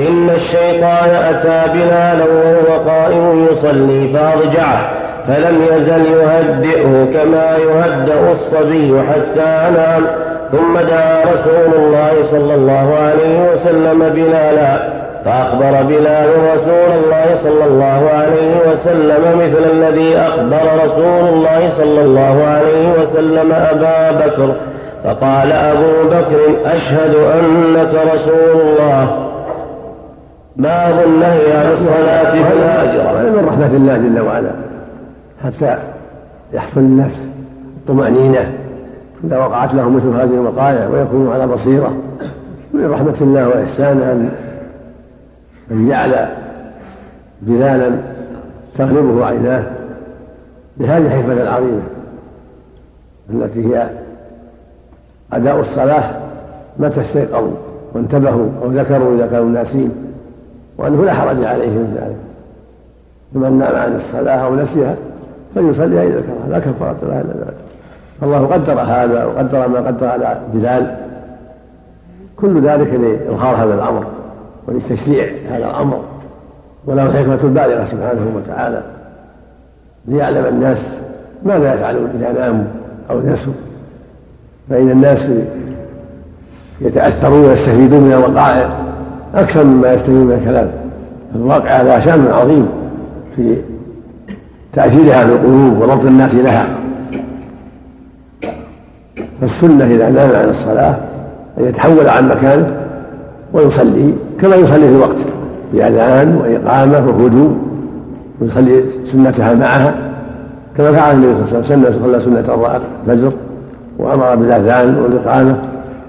إن 0.08 0.30
الشيطان 0.34 1.10
أتى 1.10 1.72
بلالا 1.72 2.24
وهو 2.24 2.88
قائم 2.88 3.46
يصلي 3.52 4.08
فأرجعه. 4.14 4.90
فلم 5.28 5.62
يزل 5.62 6.04
يهدئه 6.06 7.04
كما 7.04 7.56
يهدأ 7.56 8.32
الصبي 8.32 9.02
حتى 9.10 9.70
نام. 9.74 10.06
ثم 10.52 10.78
دعا 10.78 11.24
رسول 11.24 11.74
الله 11.76 12.22
صلى 12.22 12.54
الله 12.54 12.96
عليه 13.02 13.52
وسلم 13.52 13.98
بلالا. 13.98 15.02
فأخبر 15.24 15.82
بلال 15.82 16.28
رسول 16.54 16.90
الله 17.04 17.34
صلى 17.34 17.64
الله 17.64 18.10
عليه 18.14 18.72
وسلم 18.72 19.38
مثل 19.38 19.70
الذي 19.72 20.16
أخبر 20.18 20.84
رسول 20.84 21.28
الله 21.28 21.70
صلى 21.70 22.00
الله 22.00 22.44
عليه 22.46 23.02
وسلم 23.02 23.52
أبا 23.52 24.26
بكر. 24.26 24.54
فقال 25.04 25.52
أبو 25.52 26.08
بكر 26.10 26.40
أشهد 26.76 27.14
أنك 27.14 27.94
رسول 28.14 28.60
الله. 28.60 29.28
باب 30.56 31.04
النهي 31.06 31.52
عن 31.52 31.72
الصلاة 31.72 32.30
في 32.30 32.52
الهاجرة 32.52 33.30
من 33.30 33.46
رحمة 33.48 33.76
الله 33.76 33.96
جل 33.96 34.20
وعلا. 34.20 34.71
حتى 35.44 35.78
يحصل 36.52 36.80
الناس 36.80 37.12
الطمأنينة 37.76 38.52
إذا 39.24 39.38
وقعت 39.38 39.74
لهم 39.74 39.96
مثل 39.96 40.08
هذه 40.08 40.34
الوقائع 40.34 40.88
ويكونوا 40.88 41.34
على 41.34 41.46
بصيرة. 41.46 41.96
من 42.74 42.90
رحمة 42.90 43.14
الله 43.20 43.48
وإحسانه 43.48 44.12
أن 44.12 44.30
من 45.70 45.88
جعل 45.88 46.28
بلالا 47.42 47.90
تغلبه 48.78 49.26
عيناه 49.26 49.62
بهذه 50.76 51.06
الحكمة 51.06 51.32
العظيمة 51.32 51.82
التي 53.30 53.66
هي 53.66 53.90
أداء 55.32 55.60
الصلاة 55.60 56.14
متى 56.78 57.00
استيقظوا 57.00 57.56
وانتبهوا 57.94 58.48
أو 58.62 58.70
ذكروا 58.70 59.14
إذا 59.16 59.26
كانوا 59.26 59.50
ناسين 59.50 59.90
وأنه 60.78 61.04
لا 61.04 61.14
حرج 61.14 61.44
عليهم 61.44 61.94
ذلك. 61.94 62.16
فمن 63.34 63.58
نام 63.58 63.76
عن 63.76 63.96
الصلاة 63.96 64.36
أو 64.36 64.54
نسيها 64.54 64.96
فليصليها 65.54 66.02
إذا 66.02 66.18
ذكرها 66.18 66.48
لا 66.50 66.58
كفارة 66.58 66.96
لها 67.02 67.20
إلا 67.20 67.32
ذلك. 67.32 67.54
فالله 68.20 68.46
قدر 68.46 68.80
هذا 68.80 69.24
وقدر 69.24 69.68
ما 69.68 69.78
قدر 69.78 70.06
على 70.06 70.40
بلال. 70.54 70.96
كل 72.36 72.60
ذلك 72.60 72.94
لإظهار 72.94 73.56
هذا 73.56 73.74
الأمر 73.74 74.04
ولتشريع 74.68 75.26
هذا 75.50 75.70
الأمر. 75.70 76.00
وله 76.86 77.06
الحكمة 77.06 77.38
البالغة 77.44 77.84
سبحانه 77.84 78.36
وتعالى. 78.36 78.82
ليعلم 80.08 80.46
الناس 80.46 80.78
ماذا 81.44 81.74
يفعلون 81.74 82.10
إذا 82.20 82.32
ناموا 82.32 82.64
أو 83.10 83.20
نسوا. 83.20 83.52
فإن 84.70 84.90
الناس 84.90 85.26
يتأثرون 86.80 87.44
ويستفيدون 87.44 88.00
من 88.00 88.12
الوقائع 88.12 88.70
أكثر 89.34 89.64
مما 89.64 89.92
يستفيدون 89.92 90.26
من 90.26 90.32
الكلام. 90.32 90.70
الواقعة 91.34 91.82
لها 91.82 92.00
شأن 92.00 92.26
عظيم 92.26 92.68
في 93.36 93.56
تأثيرها 94.74 95.24
في 95.26 95.32
القلوب 95.32 95.78
وربط 95.80 96.04
الناس 96.04 96.34
لها. 96.34 96.66
فالسنة 99.40 99.84
إذا 99.84 100.10
نام 100.10 100.30
عن 100.36 100.48
الصلاة 100.48 100.96
أن 101.58 101.64
يتحول 101.64 102.08
عن 102.08 102.28
مكانه 102.28 102.76
ويصلي 103.52 104.14
كما 104.40 104.56
يصلي 104.56 104.88
في 104.88 104.94
الوقت 104.94 105.16
بأذان 105.72 106.36
وإقامة 106.36 107.06
وهدوء 107.06 107.56
ويصلي 108.40 108.84
سنتها 109.12 109.54
معها 109.54 109.94
كما 110.76 110.92
فعل 110.92 111.14
النبي 111.14 111.34
صلى 111.34 111.58
الله 111.58 111.70
عليه 111.70 111.80
وسلم 111.80 112.02
صلى 112.04 112.20
سنة 112.20 112.80
الفجر 113.06 113.32
وأمر 113.98 114.34
بالأذان 114.36 114.98
والإقامة 114.98 115.56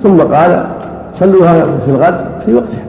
ثم 0.03 0.17
قال 0.17 0.65
صلوها 1.19 1.65
في 1.85 1.91
الغد 1.91 2.25
في 2.45 2.53
وقتها. 2.53 2.82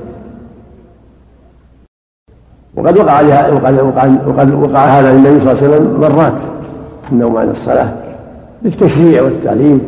وقد 2.76 2.98
وقع 2.98 3.48
وقد 3.48 3.82
وقع, 3.82 4.08
وقد 4.26 4.54
وقع 4.54 4.84
هذا 4.84 5.12
للنبي 5.12 5.44
صلى 5.44 5.52
الله 5.52 5.64
عليه 5.64 5.76
وسلم 5.76 6.00
مرات 6.00 6.40
النوم 7.12 7.36
عن 7.36 7.50
الصلاة 7.50 7.92
للتشريع 8.62 9.22
والتعليم 9.22 9.80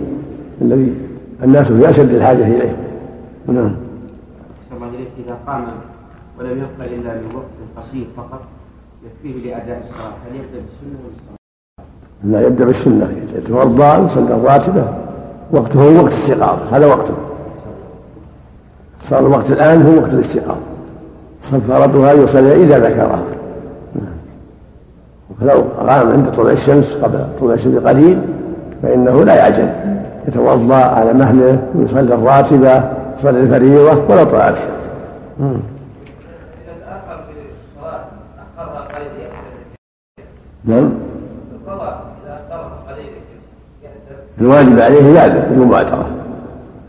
الذي 0.63 0.95
الناس 1.43 1.67
في 1.67 1.91
أشد 1.91 2.11
الحاجة 2.11 2.47
إليه. 2.47 2.77
نعم. 3.49 3.77
إذا 5.27 5.37
قام 5.47 5.65
ولم 6.39 6.51
يبق 6.51 6.85
إلا 6.85 7.15
من 7.15 7.35
وقت 7.35 7.87
قصير 7.87 8.07
فقط 8.17 8.41
يكفيه 9.05 9.51
لأداء 9.51 9.81
الصلاة. 9.85 10.13
هل 10.31 10.37
يبدأ 10.37 10.65
بالسنة 10.67 10.99
ولا؟ 11.05 12.33
لا 12.33 12.47
يبدأ 12.47 12.65
بالسنة. 12.65 13.13
يتوضأ 13.35 13.99
ويصلي 13.99 14.35
الراتبة. 14.35 14.89
وقته 15.53 15.83
هو 15.83 16.03
وقت 16.03 16.13
الاستيقاظ 16.13 16.59
هذا 16.73 16.87
وقته. 16.87 17.15
صار 19.11 19.27
الوقت 19.27 19.51
الآن 19.51 19.83
هو 19.83 20.01
وقت 20.01 20.13
الاستيقاظ. 20.13 20.57
فرضها 21.51 22.13
يصلي 22.13 22.53
إذا 22.53 22.79
ذكرها 22.79 23.23
فلو 25.41 25.65
قام 25.89 26.13
عند 26.13 26.31
طلوع 26.37 26.51
الشمس 26.51 26.93
قبل 27.03 27.25
طلوع 27.41 27.55
الشمس 27.55 27.83
بقليل 27.83 28.19
فإنه 28.83 29.25
لا 29.25 29.35
يعجل. 29.35 29.69
يتوضأ 30.29 30.77
على 30.77 31.13
مهله 31.13 31.59
ويصلي 31.75 32.15
الراتبه 32.15 32.83
يصلي 33.19 33.41
الفريضة 33.41 34.05
ولا 34.09 34.25
طاعة. 34.25 34.57
نعم. 40.65 40.91
الواجب 44.41 44.81
عليه 44.81 45.23
ذلك 45.23 45.49
المبادرة 45.51 46.07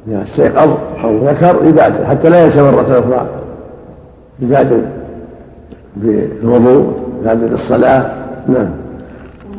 إذا 0.08 0.24
استيقظ 0.24 0.78
أو 1.04 1.18
ذكر 1.28 1.66
يبادر 1.66 2.06
حتى 2.06 2.30
لا 2.30 2.44
ينسى 2.44 2.62
مرة 2.62 3.00
أخرى 3.00 3.28
يبادر 4.40 4.82
بالوضوء 5.96 7.08
يبادر 7.22 7.48
بالصلاة 7.48 8.16
نعم. 8.48 8.70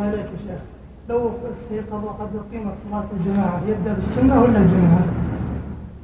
عليك 0.01 0.19
يا 0.19 0.39
شيخ. 0.47 0.61
لو 1.09 1.31
استيقظ 1.51 2.05
وقد 2.05 2.29
أقيمت 2.49 2.75
صلاة 2.91 3.05
الجماعة 3.21 3.61
يبدأ 3.69 3.93
بالسنة 3.95 4.43
ولا 4.43 4.59
الجماعة؟ 4.59 5.05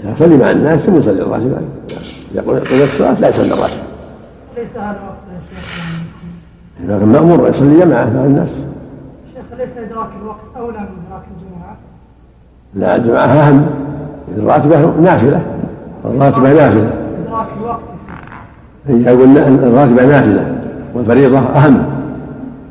يصلي 0.00 0.36
مع 0.36 0.50
الناس 0.50 0.80
ثم 0.80 0.96
يصلي 0.96 1.22
الراتب. 1.22 1.56
يقول 2.34 2.56
الصلاة 2.58 3.20
لا 3.20 3.28
يصلي 3.28 3.54
الراتب. 3.54 3.82
ليس 4.56 4.76
هذا 4.76 5.00
وقت 5.08 5.24
يا 5.34 5.40
شيخ. 5.50 5.84
لكن 6.88 7.06
مأمور 7.06 7.48
يصلي 7.48 7.80
جماعة 7.80 8.04
مع 8.04 8.24
الناس. 8.24 8.50
شيخ 9.34 9.58
ليس 9.58 9.76
إدراك 9.76 10.08
الوقت 10.22 10.56
أولى 10.56 10.78
من 10.78 10.86
إدراك 11.06 11.22
الجماعة؟ 11.36 11.76
لا 12.74 12.96
الجماعة 12.96 13.26
أهم. 13.26 13.66
الراتبة 14.38 15.00
نافلة. 15.00 15.42
الراتبة 16.04 16.52
نافلة. 16.52 17.03
يقول 18.88 19.38
الراتبة 19.38 20.06
نافلة 20.06 20.56
والفريضة 20.94 21.38
أهم. 21.38 21.82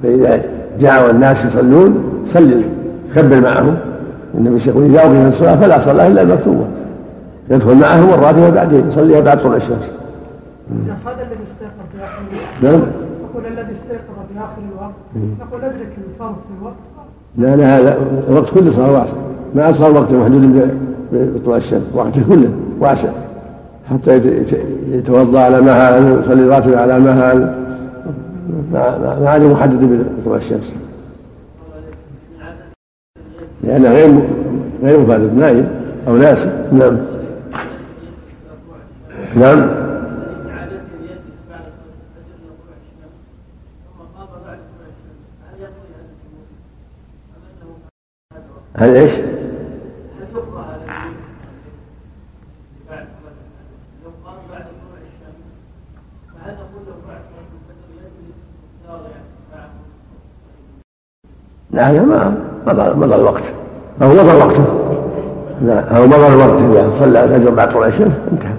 فإذا 0.03 0.41
جاء 0.79 1.11
الناس 1.11 1.45
يصلون 1.45 2.03
صلي 2.33 2.63
كبر 3.15 3.41
معهم. 3.41 3.77
النبي 4.37 4.67
يقول 4.67 4.85
إذا 4.85 4.99
أقيمت 4.99 5.33
الصلاة 5.33 5.55
فلا 5.55 5.85
صلاة 5.85 6.07
إلا 6.07 6.21
المكتوبة. 6.21 6.65
يدخل 7.51 7.75
معهم 7.75 8.09
الراتبة 8.09 8.49
بعدين 8.49 8.87
يصليها 8.87 9.21
بعد 9.21 9.37
طلوع 9.37 9.55
الشمس. 9.55 9.89
هذا 11.05 11.21
الذي 11.21 11.43
استيقظ 11.43 11.85
في 11.91 12.03
آخر 12.03 12.21
الوقت. 12.31 12.63
نعم. 12.63 12.81
نقول 13.29 13.45
الذي 13.45 13.71
استيقظ 13.71 14.17
في 14.33 14.39
آخر 14.39 14.61
الوقت. 14.71 14.93
نقول 15.41 15.61
أدرك 15.61 15.97
الفرض 16.13 16.35
في 16.35 16.61
الوقت. 16.61 16.75
لا 17.37 17.55
لا 17.55 17.77
هذا 17.77 17.97
الوقت 18.29 18.49
كله 18.53 18.71
صار 18.71 18.91
واسع 18.91 19.13
ما 19.55 19.73
صار 19.73 19.91
وقت 19.91 20.11
محدود 20.11 20.69
بطلوع 21.11 21.57
الشمس 21.57 21.83
وقته 21.95 22.23
كله 22.29 22.49
واسع. 22.79 23.09
حتى 23.89 24.15
يتوضأ 24.91 25.39
على 25.39 25.61
مهل 25.61 26.11
ويصلي 26.11 26.43
الراتب 26.43 26.73
على 26.73 26.99
مهل 26.99 27.63
ما 28.71 29.25
عاد 29.27 29.41
محدد 29.43 30.07
بطلوع 30.19 30.37
الشمس. 30.37 30.73
لأنه 33.63 33.89
غير 33.89 34.19
غير 34.83 34.99
مفرد 34.99 35.33
نايم 35.35 35.67
أو 36.07 36.17
ناسي 36.17 36.67
نعم. 36.71 36.97
نعم. 39.35 39.83
هل 48.75 48.95
إيش؟ 48.95 49.13
لا 61.73 61.91
لا 61.93 62.01
ما 62.01 62.33
مضى 62.67 63.05
مضى 63.05 63.15
الوقت 63.15 63.43
أو 64.01 64.07
مضى 64.07 64.37
وقته 64.37 64.65
لا 65.61 65.97
أو 65.97 66.07
مضى 66.07 66.27
الوقت 66.27 66.61
إذا 66.61 66.91
صلى 66.99 67.23
الفجر 67.23 67.49
بعد 67.49 67.69
طلوع 67.69 67.87
الشمس 67.87 68.11
انتهى. 68.31 68.51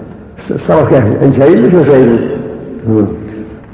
الصلاة 0.51 0.83
كافية 0.83 1.21
إن 1.23 1.33
شهيد 1.37 1.59
مش 1.59 1.87
شهيد 1.87 2.19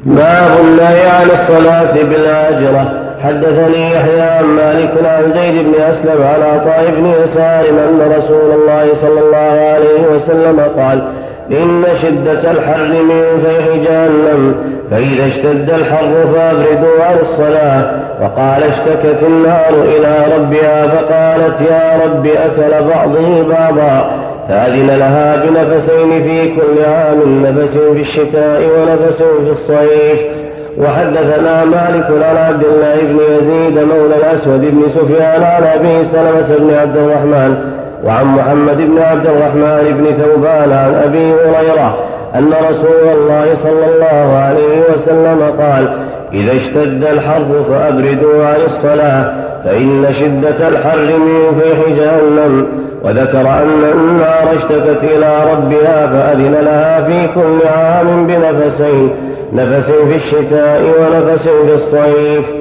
باب 0.06 0.51
النهي 0.63 1.08
عن 1.08 1.25
الصلاة 1.25 1.93
بالهاجرة 1.93 3.01
حدثني 3.23 3.91
يحيى 3.91 4.21
عن 4.21 4.45
مالك 4.45 5.06
عن 5.06 5.32
زيد 5.34 5.65
بن 5.65 5.73
أسلم 5.82 6.23
عن 6.23 6.41
عطاء 6.41 6.91
بن 6.91 7.06
يسار 7.06 7.69
أن 7.69 8.12
رسول 8.17 8.51
الله 8.51 8.95
صلى 9.01 9.19
الله 9.19 9.60
عليه 9.62 10.08
وسلم 10.15 10.60
قال 10.60 11.04
إن 11.51 11.86
شدة 12.01 12.51
الحر 12.51 12.88
من 12.88 13.43
فيح 13.43 13.67
جهنم 13.67 14.56
فإذا 14.91 15.25
اشتد 15.25 15.69
الحر 15.69 16.13
فأبردوا 16.13 17.04
عن 17.04 17.19
الصلاة. 17.21 18.01
وقال 18.21 18.63
اشتكت 18.63 19.25
النار 19.25 19.69
إلى 19.69 20.25
ربها 20.36 20.88
فقالت 20.88 21.62
يا 21.62 22.01
رب 22.06 22.25
أكل 22.25 22.88
بعضي 22.88 23.43
بعضا. 23.43 24.12
فأذن 24.49 24.97
لها 24.97 25.45
بنفسين 25.45 26.23
في 26.23 26.47
كل 26.47 26.86
عام 26.86 27.45
نفس 27.45 27.77
في 27.77 28.01
الشتاء 28.01 28.62
ونفس 28.62 29.21
في 29.21 29.51
الصيف. 29.51 30.21
وحدثنا 30.77 31.65
مالك 31.65 32.23
عن 32.23 32.38
عبد 32.38 32.63
الله 32.63 32.95
بن 33.01 33.19
يزيد 33.19 33.80
مولى 33.80 34.15
الأسود 34.15 34.62
بن 34.62 34.89
سفيان 34.89 35.43
عن 35.43 35.63
أبي 35.63 36.04
سلمة 36.04 36.58
بن 36.58 36.73
عبد 36.73 36.97
الرحمن 36.97 37.70
وعن 38.03 38.25
محمد 38.25 38.77
بن 38.77 38.99
عبد 38.99 39.27
الرحمن 39.27 39.97
بن 39.97 40.05
ثوبان 40.05 40.71
عن 40.71 40.93
أبي 40.93 41.33
هريرة 41.33 41.97
أن 42.35 42.53
رسول 42.69 43.09
الله 43.13 43.55
صلى 43.55 43.85
الله 43.85 44.37
عليه 44.37 44.79
وسلم 44.79 45.61
قال 45.61 45.89
إذا 46.33 46.51
اشتد 46.51 47.03
الحر 47.03 47.63
فأبردوا 47.69 48.45
عن 48.45 48.59
الصلاة 48.67 49.33
فإن 49.63 50.13
شدة 50.13 50.67
الحر 50.67 51.05
من 51.17 51.59
فيح 51.59 51.97
جهنم 51.97 52.67
وذكر 53.03 53.41
أن 53.41 53.83
النار 53.93 54.55
اشتكت 54.57 55.03
إلى 55.03 55.51
ربها 55.53 56.07
فأذن 56.07 56.53
لها 56.53 57.03
في 57.03 57.27
كل 57.27 57.67
عام 57.67 58.27
بنفسين 58.27 59.15
نفس 59.53 59.91
في 59.91 60.15
الشتاء 60.15 60.81
ونفس 60.81 61.47
في 61.47 61.75
الصيف. 61.75 62.61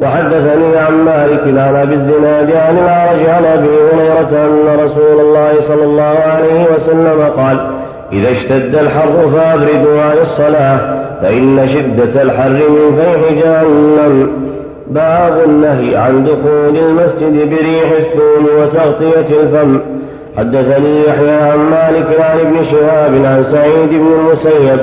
وحدثني 0.00 0.76
عن 0.76 0.94
مالك 1.04 1.58
عن 1.58 1.76
أبي 1.76 1.94
الزناد 1.94 2.52
عن 2.52 2.78
الأعرج 2.78 3.26
عن 3.28 3.44
ابي 3.44 3.68
هريرة 3.68 4.46
أن 4.46 4.80
رسول 4.84 5.20
الله 5.20 5.52
صلى 5.68 5.84
الله 5.84 6.18
عليه 6.26 6.66
وسلم 6.74 7.22
قال 7.36 7.70
إذا 8.12 8.30
اشتد 8.30 8.74
الحر 8.74 9.30
فأبردوا 9.30 10.02
عن 10.02 10.16
الصلاة 10.22 10.78
فإن 11.22 11.68
شدة 11.68 12.22
الحر 12.22 12.50
من 12.50 13.02
فيح 13.02 13.32
جهنم. 13.44 14.30
باب 14.86 15.44
النهي 15.48 15.96
عن 15.96 16.24
دخول 16.24 16.76
المسجد 16.76 17.50
بريح 17.50 17.90
الثوم 17.98 18.46
وتغطية 18.60 19.40
الفم. 19.40 19.80
حدثني 20.36 21.06
يحيى 21.08 21.30
عن 21.30 21.58
مالك 21.58 22.20
عن 22.20 22.40
ابن 22.40 22.64
شهاب 22.70 23.14
عن 23.24 23.44
سعيد 23.44 23.88
بن 23.88 24.12
المسيب 24.18 24.78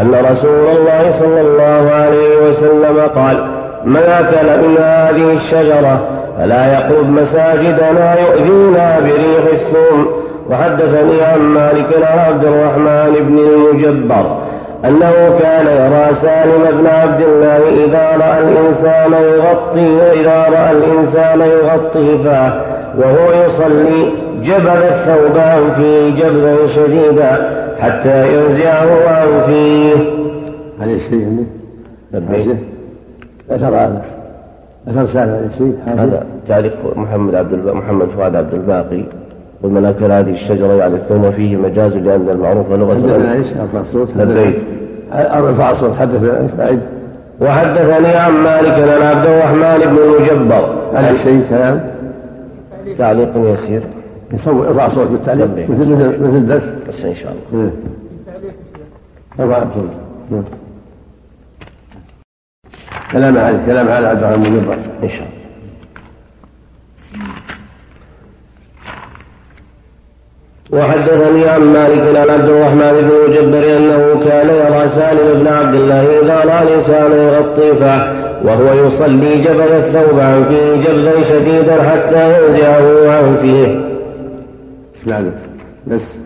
أن 0.00 0.14
رسول 0.30 0.68
الله 0.78 1.12
صلى 1.12 1.40
الله 1.40 1.90
عليه 1.92 2.48
وسلم 2.48 3.00
قال 3.14 3.55
من 3.86 3.96
أكل 3.96 4.68
من 4.68 4.76
هذه 4.78 5.32
الشجرة 5.32 6.08
فلا 6.38 6.72
يقرب 6.72 7.08
مساجدنا 7.08 8.20
يؤذينا 8.20 9.00
بريح 9.00 9.44
الثوم 9.52 10.06
وحدثني 10.50 11.22
عن 11.22 11.40
مالك 11.40 12.02
عبد 12.02 12.44
الرحمن 12.44 13.12
بن 13.20 13.38
المجبر 13.38 14.38
أنه 14.84 15.38
كان 15.40 15.66
يرى 15.66 16.14
سالم 16.14 16.78
بن 16.78 16.86
عبد 16.86 17.20
الله 17.20 17.84
إذا 17.84 18.16
رأى 18.16 18.38
الإنسان 18.38 19.12
يغطي 19.12 20.20
إذا 20.20 20.46
رأى 20.48 20.70
الإنسان 20.70 21.40
يغطي 21.40 22.24
فاه 22.24 22.62
وهو 22.98 23.32
يصلي 23.32 24.12
جبل 24.42 24.68
الثوب 24.68 25.38
عن 25.38 25.74
فيه 25.76 26.10
جبلا 26.10 26.66
شديدا 26.66 27.50
حتى 27.80 28.34
ينزعه 28.34 29.08
عن 29.08 29.42
فيه. 29.46 29.94
هذا 30.80 30.92
الشيء؟ 30.92 32.75
أثر 33.50 33.68
هذا 33.68 34.02
أثر 34.88 35.06
سالم 35.06 35.30
هذا 35.30 35.46
الشيء 35.46 35.78
هذا 35.86 36.26
تعريف 36.48 36.74
محمد 36.96 37.34
عبد 37.34 37.54
محمد 37.54 38.08
فؤاد 38.08 38.36
عبد 38.36 38.54
الباقي. 38.54 39.04
ومن 39.62 39.86
أكل 39.86 40.12
هذه 40.12 40.30
الشجرة 40.30 40.72
يعني 40.72 40.94
الثوم 40.94 41.30
فيه 41.30 41.56
مجاز 41.56 41.94
لأن 41.94 42.28
المعروف 42.28 42.70
لغة 42.70 42.94
حدثنا 42.94 43.34
إيش؟ 43.34 43.56
ارفع 43.56 43.80
الصوت 43.80 44.16
لبيك. 44.16 44.56
ارفع 45.12 45.70
الصوت 45.70 45.96
حدثنا 45.96 46.48
بعد 46.58 46.80
وحدثني 47.40 48.16
عن 48.16 48.32
مالك 48.32 48.88
عن 48.88 49.16
عبد 49.16 49.26
الرحمن 49.26 49.92
بن 49.92 49.98
المجبر. 49.98 50.90
هذا 50.98 51.10
الشيء 51.10 51.48
كلام 51.50 51.90
تعليق 52.98 53.36
يسير. 53.36 53.82
يصور 54.32 54.68
ارفع 54.68 54.86
الصوت 54.86 55.10
بالتعليق. 55.10 55.70
مثل 55.70 56.20
مثل 56.20 56.36
الدرس 56.36 56.68
بس 56.88 57.04
إن 57.04 57.14
شاء 57.14 57.32
الله. 57.52 57.70
ارفع 59.40 59.62
الصوت 59.62 59.90
نعم. 60.30 60.44
كلام 63.12 63.38
عليه 63.38 63.66
كلام 63.66 63.88
على 63.88 64.08
عبد 64.08 64.22
الرحمن 64.22 64.42
بن 64.42 64.72
إن 65.02 65.08
شاء 65.08 65.18
الله. 65.18 65.36
وحدثني 70.70 71.48
عن 71.48 71.60
مالك 71.60 72.16
عن 72.16 72.30
عبد 72.30 72.48
الرحمن 72.48 72.92
بن 72.92 73.10
مجبر 73.28 73.76
أنه 73.76 74.24
كان 74.24 74.48
يرى 74.48 74.88
سالم 74.88 75.38
بن 75.38 75.46
عبد 75.46 75.74
الله 75.74 76.20
إذا 76.20 76.34
رأى 76.34 76.62
الإنسان 76.62 77.12
يغطي 77.12 77.70
وهو 78.44 78.86
يصلي 78.86 79.38
جبذ 79.38 79.72
الثوب 79.72 80.20
عن 80.20 80.44
فيه 80.48 80.74
جبذا 80.74 81.22
شديدا 81.24 81.82
حتى 81.82 82.24
ينزعه 82.24 83.10
عن 83.10 83.36
فيه. 83.36 83.86
إسناده 85.02 85.32
بس. 85.86 86.18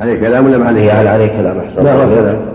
عليه 0.00 0.20
كلام 0.20 0.46
ولا 0.46 0.58
ما 0.58 0.66
عليه؟ 0.66 0.92
عليه 0.92 1.26
كلام 1.26 1.58
لا 1.58 2.04
الله 2.04 2.14
لا 2.14 2.49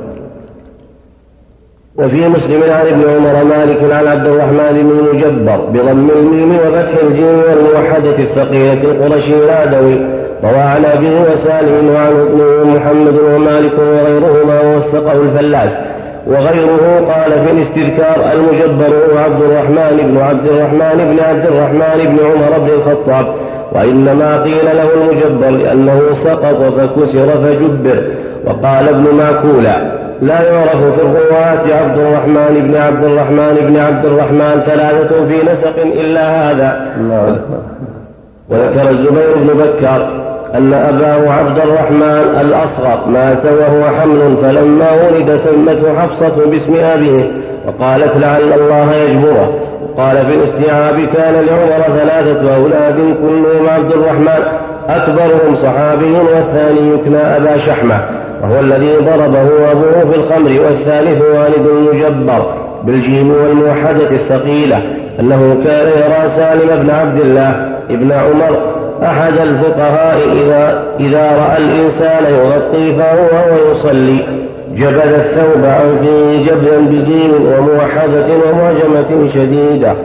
وفي 1.97 2.27
مسلم 2.27 2.63
عن 2.71 2.87
ابن 2.87 3.09
عمر 3.09 3.43
مالك 3.43 3.93
عن 3.93 4.07
عبد 4.07 4.27
الرحمن 4.27 4.83
بن 4.83 5.03
مجبر 5.13 5.65
بضم 5.65 6.09
الميم 6.09 6.55
وفتح 6.55 7.03
الجيم 7.03 7.39
والموحدة 7.47 8.17
الثقيلة 8.19 8.83
القرشي 8.83 9.43
العدوي 9.45 9.93
روى 10.43 10.59
عن 10.59 10.85
أبيه 10.85 11.21
وسالم 11.21 11.89
وعن 11.95 12.11
ابنه 12.19 12.75
محمد 12.75 13.17
ومالك 13.19 13.79
وغيرهما 13.79 14.61
ووثقه 14.61 15.21
الفلاس. 15.21 15.71
وغيره 16.27 16.99
قال 17.13 17.45
في 17.45 17.51
الاستذكار 17.51 18.31
المجبر 18.33 18.95
هو 18.95 19.17
عبد 19.17 19.41
الرحمن 19.41 20.11
بن 20.11 20.17
عبد 20.17 20.45
الرحمن 20.47 21.11
بن 21.11 21.19
عبد 21.19 21.45
الرحمن 21.45 22.05
بن 22.05 22.25
عمر 22.25 22.59
بن 22.59 22.69
الخطاب. 22.69 23.35
وإنما 23.71 24.43
قيل 24.43 24.65
له 24.65 24.93
المجبر 24.93 25.49
لأنه 25.49 25.99
سقط 26.23 26.63
فكسر 26.63 27.43
فجبر. 27.43 28.11
وقال 28.45 28.89
ابن 28.89 29.15
ماكولا 29.17 30.04
لا 30.21 30.41
يعرف 30.41 30.85
في 30.85 31.01
الرواة 31.01 31.75
عبد 31.81 31.99
الرحمن 31.99 32.67
بن 32.67 32.75
عبد 32.75 33.03
الرحمن 33.03 33.67
بن 33.67 33.79
عبد 33.79 34.05
الرحمن 34.05 34.61
ثلاثة 34.65 35.27
في 35.27 35.51
نسق 35.51 35.77
إلا 35.77 36.51
هذا. 36.51 36.95
وذكر 38.49 38.89
الزبير 38.89 39.37
بن 39.37 39.53
بكر 39.53 40.25
أن 40.55 40.73
أباه 40.73 41.31
عبد 41.31 41.59
الرحمن 41.59 42.39
الأصغر 42.41 43.07
مات 43.09 43.45
وهو 43.45 43.83
حمل 43.97 44.37
فلما 44.41 44.91
ولد 44.91 45.35
سمته 45.35 45.99
حفصة 45.99 46.49
باسم 46.49 46.73
أبيه 46.75 47.23
وقالت 47.67 48.17
لعل 48.17 48.53
الله 48.53 48.93
يجبره. 48.93 49.55
وقال 49.83 50.19
في 50.19 50.35
الاستيعاب 50.35 50.95
كان 50.99 51.33
لعمر 51.33 51.81
ثلاثة 51.81 52.55
أولاد 52.55 52.95
كلهم 52.95 53.69
عبد 53.69 53.91
الرحمن 53.91 54.43
أكبرهم 54.89 55.55
صحابي 55.55 56.13
والثاني 56.13 56.93
يكنى 56.93 57.17
أبا 57.17 57.57
شحمة. 57.57 58.24
وهو 58.43 58.59
الذي 58.59 58.95
ضربه 58.95 59.71
أبوه 59.71 59.99
في 59.99 60.15
الخمر 60.15 60.49
والثالث 60.49 61.21
والد 61.21 61.67
المجبر 61.67 62.55
بالجيم 62.83 63.31
والموحدة 63.31 64.09
الثقيلة. 64.09 64.77
أنه 65.19 65.63
كان 65.63 65.87
يرى 65.87 66.29
سالم 66.37 66.81
بن 66.81 66.89
عبد 66.89 67.21
الله 67.21 67.49
ابن 67.89 68.11
عمر 68.11 68.75
أحد 69.03 69.39
الفقهاء 69.39 70.17
إذا, 70.31 70.83
إذا 70.99 71.35
رأى 71.35 71.57
الإنسان 71.57 72.23
يغطي 72.23 72.99
فهو 72.99 73.19
وهو 73.33 73.71
يصلي 73.71 74.45
جبد 74.75 75.13
الثوب 75.13 75.65
عن 75.65 76.05
فيه 76.05 76.51
جبدا 76.51 76.79
بجيم 76.79 77.31
وموحدة 77.33 78.27
ومعجمة 78.27 79.27
شديدة. 79.27 79.95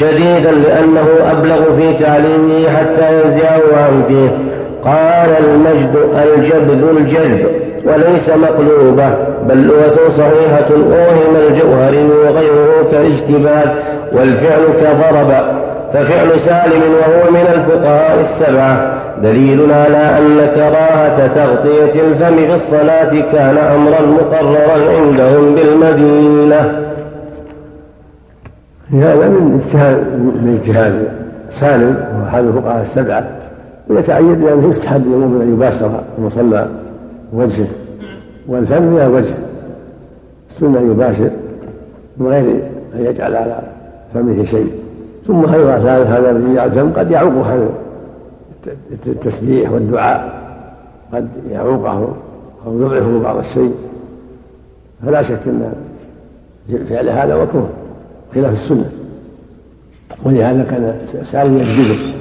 شديدا 0.00 0.50
لأنه 0.50 1.06
أبلغ 1.20 1.76
في 1.76 2.04
تعليمه 2.04 2.68
حتى 2.68 3.22
ينزعه 3.22 3.62
عن 3.76 4.02
فيه. 4.08 4.53
قال 4.84 5.30
المجد 5.44 5.96
الجبد 6.24 6.84
الجلب 6.96 7.46
وليس 7.84 8.28
مقلوبة 8.28 9.08
بل 9.48 9.66
لغة 9.66 10.14
صحيحة 10.16 10.70
أوهم 10.70 11.36
الجوهري 11.36 12.04
وغيره 12.04 12.90
كالاجتبال 12.90 13.74
والفعل 14.12 14.62
كضرب 14.62 15.32
ففعل 15.92 16.40
سالم 16.40 16.82
وهو 16.94 17.30
من 17.30 17.46
الفقهاء 17.54 18.20
السبعة. 18.20 18.94
دليل 19.22 19.72
على 19.72 20.18
أن 20.18 20.46
كراهة 20.54 21.26
تغطية 21.26 22.02
الفم 22.02 22.36
في 22.36 22.54
الصلاة 22.54 23.32
كان 23.32 23.58
أمرا 23.58 24.00
مقررا 24.00 24.98
عندهم 24.98 25.54
بالمدينة. 25.54 26.84
هذا 28.92 29.28
من 29.28 29.60
اجتهاد 29.60 29.96
من 30.18 30.60
اجتهاد 30.62 31.08
سالم 31.48 31.96
وهو 32.14 32.26
احد 32.26 32.44
الفقهاء 32.44 32.82
السبعة. 32.82 33.24
ويتعين 33.88 34.44
لأنه 34.44 34.68
يستحب 34.68 35.06
للمؤمن 35.06 35.40
أن 35.40 35.52
يباشر 35.52 36.00
المصلى 36.18 36.68
وجهه 37.32 37.68
والفم 38.48 38.82
من 38.82 38.98
الوجه 38.98 39.34
السنة 40.50 40.78
أن 40.78 40.90
يباشر 40.90 41.30
من 42.18 42.26
غير 42.26 42.62
أن 42.94 43.04
يجعل 43.04 43.34
على 43.34 43.62
فمه 44.14 44.44
شيء. 44.44 44.72
ثم 45.26 45.46
أيضا 45.54 45.74
هذا 45.76 46.30
الذي 46.30 46.50
يجعل 46.50 46.68
الفم 46.68 46.92
قد 46.92 47.10
يعوقه 47.10 47.54
هذا 47.54 47.68
التسبيح 49.06 49.72
والدعاء 49.72 50.44
قد 51.12 51.28
يعوقه 51.50 52.16
أو 52.66 52.80
يضعفه 52.80 53.22
بعض 53.22 53.36
الشيء. 53.36 53.74
فلا 55.06 55.22
شك 55.22 55.48
أن 55.48 55.72
فعل 56.88 57.08
هذا 57.08 57.42
مكروه 57.42 57.68
خلاف 58.34 58.52
السنة. 58.52 58.90
ولهذا 60.26 60.62
كان 60.62 60.94
سالم 61.32 61.58
يجلده 61.58 62.14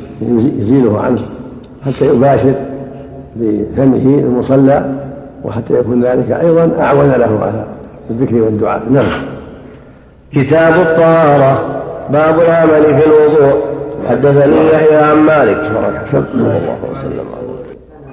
يزيله 0.60 1.00
عنه. 1.00 1.33
حتى 1.86 2.06
يباشر 2.06 2.56
بفمه 3.36 4.20
المصلى 4.20 4.86
وحتى 5.44 5.74
يكون 5.74 6.04
ذلك 6.04 6.32
أيضا 6.32 6.72
أعون 6.80 7.12
له 7.12 7.40
على 7.42 7.66
الذكر 8.10 8.42
والدعاء. 8.42 8.82
نعم. 8.90 9.26
كتاب 10.34 10.74
الطهارة 10.74 11.82
باب 12.10 12.40
العمل 12.40 12.98
في 12.98 13.06
الوضوء. 13.06 13.64
حدثني 14.10 14.68
يحيى 14.68 14.98
عن 14.98 15.18
مالك. 15.18 15.58
صلى 16.12 16.26
الله 16.34 16.52
عليه 16.52 16.92
وسلم 16.92 17.26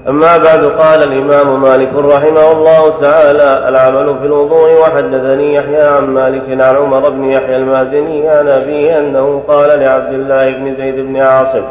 أما 0.09 0.37
بعد 0.39 0.65
قال 0.65 1.03
الإمام 1.05 1.63
مالك 1.63 1.95
رحمه 1.95 2.53
الله 2.53 3.01
تعالى 3.03 3.69
العمل 3.69 4.19
في 4.19 4.27
الوضوء. 4.27 4.81
وحدثني 4.83 5.55
يحيى 5.55 5.83
عن 5.83 6.05
مالك 6.05 6.65
عن 6.65 6.77
عمر 6.77 7.11
بن 7.11 7.25
يحيى 7.25 7.57
المازني 7.57 8.29
عن 8.29 8.49
أبيه 8.49 8.99
أنه 9.01 9.43
قال 9.49 9.81
لعبد 9.81 10.13
الله 10.13 10.51
بن 10.51 10.77
زيد 10.77 11.01
بن 11.01 11.17
عاصم 11.17 11.63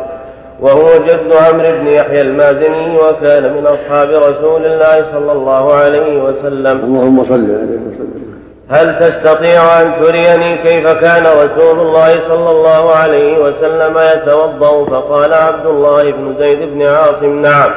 وهو 0.62 1.06
جد 1.08 1.34
عمرو 1.34 1.80
بن 1.80 1.88
يحيى 1.88 2.22
المازني 2.22 2.98
وكان 2.98 3.54
من 3.54 3.68
أصحاب 3.68 4.10
رسول 4.10 4.66
الله 4.66 4.96
صلى 5.14 5.32
الله 5.32 5.74
عليه 5.74 6.24
وسلم. 6.24 6.80
اللهم 6.84 7.24
صل 7.24 7.34
عليه 7.34 7.80
وسلم. 7.88 8.30
هل 8.70 9.00
تستطيع 9.00 9.82
أن 9.82 10.02
تريني 10.02 10.58
كيف 10.58 10.92
كان 10.92 11.24
رسول 11.24 11.80
الله 11.80 12.10
صلى 12.10 12.50
الله 12.52 12.96
عليه 12.96 13.40
وسلم 13.40 13.98
يتوضأ؟ 13.98 14.86
فقال 14.86 15.34
عبد 15.34 15.66
الله 15.66 16.04
بن 16.04 16.36
زيد 16.40 16.60
بن 16.60 16.88
عاصم 16.88 17.42
نعم. 17.42 17.70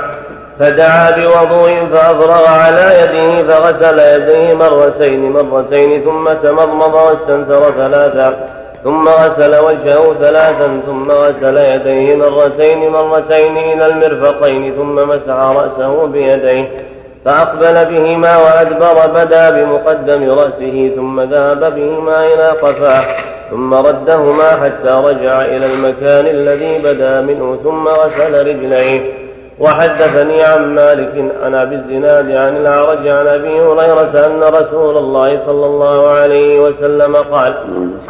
فدعا 0.60 1.10
بوضوء 1.10 1.86
فأفرغ 1.92 2.48
على 2.48 2.86
يده 3.00 3.48
فغسل 3.48 3.98
يديه 3.98 4.54
مرتين 4.54 5.32
مرتين 5.32 6.04
ثم 6.04 6.32
تمضمض 6.32 6.94
واستنثر 6.94 7.62
ثلاثا 7.62 8.61
ثم 8.84 9.08
غسل 9.08 9.64
وجهه 9.64 10.14
ثلاثا 10.22 10.80
ثم 10.86 11.10
غسل 11.10 11.56
يديه 11.56 12.16
مرتين 12.16 12.90
مرتين 12.90 13.56
إلى 13.56 13.86
المرفقين 13.86 14.74
ثم 14.76 14.94
مسح 14.94 15.34
رأسه 15.34 16.06
بيديه 16.06 16.70
فأقبل 17.24 17.74
بهما 17.96 18.36
وأدبر 18.36 19.10
بدا 19.14 19.50
بمقدم 19.50 20.30
رأسه 20.30 20.92
ثم 20.96 21.20
ذهب 21.20 21.74
بهما 21.74 22.26
إلى 22.26 22.44
قفاه 22.44 23.16
ثم 23.50 23.74
ردهما 23.74 24.50
حتى 24.64 24.90
رجع 25.08 25.42
إلى 25.42 25.66
المكان 25.66 26.26
الذي 26.26 26.78
بدا 26.78 27.20
منه 27.20 27.58
ثم 27.64 27.88
غسل 27.88 28.46
رجليه 28.46 29.00
وحدثني 29.58 30.42
عن 30.42 30.74
مالك 30.74 31.32
عن 31.42 31.54
أبي 31.54 31.74
الزناد 31.74 32.30
عن 32.30 32.56
الأعرج 32.56 33.08
عن 33.08 33.26
أبي 33.26 33.60
هريرة 33.60 34.26
أن 34.26 34.40
رسول 34.40 34.96
الله 34.96 35.46
صلى 35.46 35.66
الله 35.66 36.10
عليه 36.10 36.60
وسلم 36.60 37.16
قال 37.16 37.54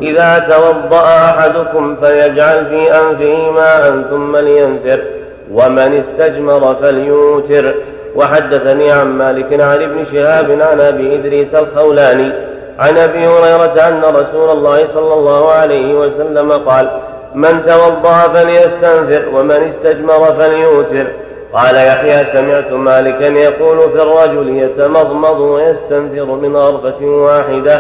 إذا 0.03 0.39
توضأ 0.39 1.05
أحدكم 1.05 1.97
فليجعل 1.97 2.67
في 2.67 2.91
أنفه 2.91 3.51
ماء 3.51 3.83
ثم 4.11 4.37
لينثر 4.37 5.05
ومن 5.53 6.03
استجمر 6.03 6.75
فليوتر. 6.83 7.75
وحدثني 8.17 8.93
عن 8.93 9.09
مالك 9.09 9.63
عن 9.63 9.83
ابن 9.83 10.07
شهاب 10.13 10.51
عن 10.51 10.81
أبي 10.81 11.15
إدريس 11.15 11.55
الخولاني 11.55 12.33
عن 12.79 12.99
أبي 12.99 13.27
هريرة 13.27 13.89
أن 13.89 14.03
رسول 14.03 14.51
الله 14.51 14.79
صلى 14.95 15.15
الله 15.15 15.53
عليه 15.53 15.95
وسلم 15.95 16.53
قال 16.53 17.01
من 17.35 17.67
توضأ 17.67 18.19
فليستنثر 18.35 19.29
ومن 19.29 19.69
استجمر 19.69 20.41
فليوتر. 20.41 21.07
قال 21.53 21.75
يحيى 21.75 22.33
سمعت 22.35 22.73
مالكا 22.73 23.25
يقول 23.25 23.79
في 23.79 24.03
الرجل 24.03 24.57
يتمضمض 24.57 25.41
ويستنثر 25.41 26.25
من 26.25 26.57
غرفة 26.57 27.05
واحدة 27.07 27.75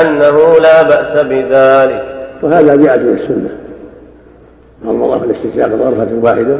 أنه 0.00 0.36
لا 0.62 0.82
بأس 0.82 1.24
بذلك. 1.24 2.04
وهذا 2.42 2.76
جاءت 2.76 3.00
في 3.00 3.12
السنة. 3.12 3.50
مضمضة 4.84 5.18
في 5.18 5.24
الاستنشاق 5.24 5.68
غرفة 5.68 6.08
واحدة. 6.22 6.58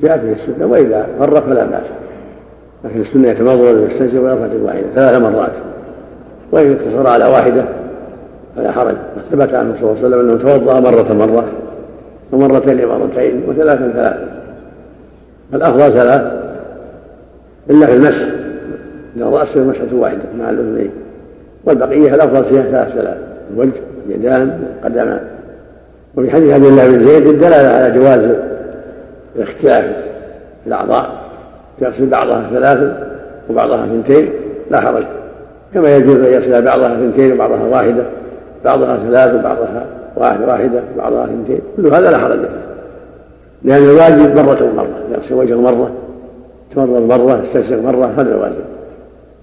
جاءت 0.00 0.20
في 0.20 0.32
السنة 0.32 0.66
وإذا 0.66 1.06
غرف 1.20 1.44
فلا 1.44 1.64
بأس. 1.64 1.86
لكن 2.84 3.00
السنة 3.00 3.28
يتمضمض 3.28 3.64
ويستنشق 3.64 4.18
غرفة 4.18 4.50
واحدة 4.62 4.86
ثلاث 4.94 5.20
مرات. 5.20 5.52
وإن 6.52 6.76
اقتصر 6.76 7.08
على 7.08 7.24
واحدة 7.24 7.64
فلا 8.56 8.72
حرج. 8.72 8.94
ثبت 9.32 9.54
عنه 9.54 9.74
صلى 9.80 9.90
الله 9.90 9.96
عليه 9.96 10.06
وسلم 10.06 10.20
أنه 10.20 10.38
توضأ 10.38 10.80
مرة 10.80 11.26
مرة 11.26 11.44
ومرتين 12.32 12.86
مرتين 12.86 13.44
وثلاثا 13.48 13.92
ثلاثا. 13.94 14.41
الأفضل 15.54 15.92
ثلاث 15.92 16.22
إلا 17.70 17.86
في 17.86 17.96
المسح 17.96 18.22
إلى 19.16 19.24
الرأس 19.24 19.56
مسحة 19.56 19.86
واحدة 19.92 20.22
مع 20.38 20.50
الأذنين. 20.50 20.90
والبقية 21.64 22.14
الأفضل 22.14 22.44
فيها 22.44 22.62
ثلاث 22.62 22.92
ثلاث 22.92 23.16
الوجه 23.54 23.80
اليدان 24.06 24.62
القدمان 24.78 25.20
وفي 26.16 26.30
حديث 26.30 26.52
عبد 26.52 26.64
الله 26.64 26.88
بن 26.88 27.06
زيد 27.06 27.26
الدلالة 27.26 27.68
على 27.68 27.98
جواز 27.98 28.36
الاختلاف 29.36 29.84
في 30.64 30.66
الأعضاء 30.66 31.22
يغسل 31.82 32.06
بعضها 32.06 32.50
ثلاثا 32.50 33.08
وبعضها 33.50 33.84
اثنتين 33.84 34.30
لا 34.70 34.80
حرج. 34.80 35.04
كما 35.74 35.96
يجوز 35.96 36.16
أن 36.16 36.32
يغسل 36.32 36.62
بعضها 36.62 36.92
اثنتين 36.92 37.32
وبعضها 37.32 37.62
واحدة 37.62 38.04
بعضها 38.64 38.96
ثلاث 38.96 39.34
وبعضها 39.34 39.86
واحدة 40.16 40.46
واحدة 40.46 40.80
بعضها 40.96 41.24
اثنتين 41.24 41.60
كل 41.76 41.86
هذا 41.86 42.10
لا 42.10 42.18
حرج. 42.18 42.38
فيه 42.38 42.71
لأن 43.64 43.82
الواجب 43.82 44.36
مرة 44.36 44.70
ومرة 44.70 45.02
يغسل 45.14 45.34
وجهه 45.34 45.60
مرة 45.60 45.90
يتمرض 46.70 47.02
مرة 47.02 47.44
يستنشق 47.44 47.82
مرة 47.82 48.14
هذا 48.16 48.34
الواجب. 48.34 48.64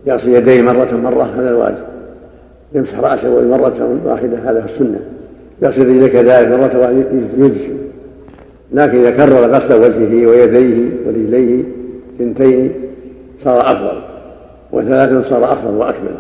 يغسل 0.06 0.30
يديه 0.30 0.62
مرة 0.62 0.94
مرة 1.04 1.30
هذا 1.38 1.50
الواجب. 1.50 1.84
يمسح 2.74 3.00
رأسه 3.00 3.42
مرة 3.42 4.00
واحدة 4.06 4.38
هذا 4.46 4.62
في 4.62 4.74
السنة. 4.74 5.00
يغسل 5.62 5.88
رجليه 5.88 6.08
كذلك 6.08 6.48
مرة 6.48 6.80
واحدة 6.80 7.06
يجزي. 7.38 7.72
لكن 8.74 8.98
إذا 8.98 9.12
كرر 9.12 9.52
غسل 9.52 9.74
وجهه 9.74 10.28
ويديه 10.28 10.90
ورجليه 11.06 11.64
ثنتين 12.20 12.72
صار 13.44 13.62
أفضل. 13.62 14.02
وثلاث 14.72 15.30
صار 15.30 15.44
أفضل 15.44 15.78
وأكمل. 15.78 16.16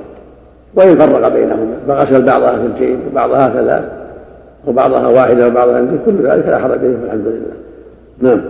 وإن 0.75 0.97
فرق 0.97 1.27
بينهما 1.27 1.77
فغسل 1.87 2.25
بعضها 2.25 2.51
ثنتين 2.51 2.99
وبعضها 3.11 3.49
ثلاث 3.49 3.83
وبعضها 4.67 5.07
واحدة 5.07 5.47
وبعضها 5.47 5.81
ثنتين 5.81 5.99
كل 6.05 6.27
ذلك 6.27 6.47
لا 6.47 6.59
حرج 6.59 6.79
به 6.79 6.95
الحمد 7.05 7.27
لله. 7.27 7.59
نعم. 8.21 8.41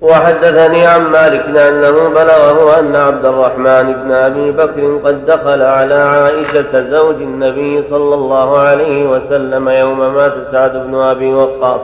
وحدثني 0.00 0.86
عن 0.86 1.02
مالك 1.02 1.58
أنه 1.58 2.08
بلغه 2.08 2.78
أن 2.78 2.96
عبد 2.96 3.26
الرحمن 3.26 3.92
بن 3.92 4.12
أبي 4.12 4.50
بكر 4.50 5.00
قد 5.04 5.26
دخل 5.26 5.62
على 5.62 5.94
عائشة 5.94 6.96
زوج 6.96 7.14
النبي 7.14 7.84
صلى 7.90 8.14
الله 8.14 8.58
عليه 8.58 9.08
وسلم 9.08 9.68
يوم 9.68 10.14
مات 10.14 10.32
سعد 10.52 10.72
بن 10.72 10.94
أبي 10.94 11.34
وقاص. 11.34 11.80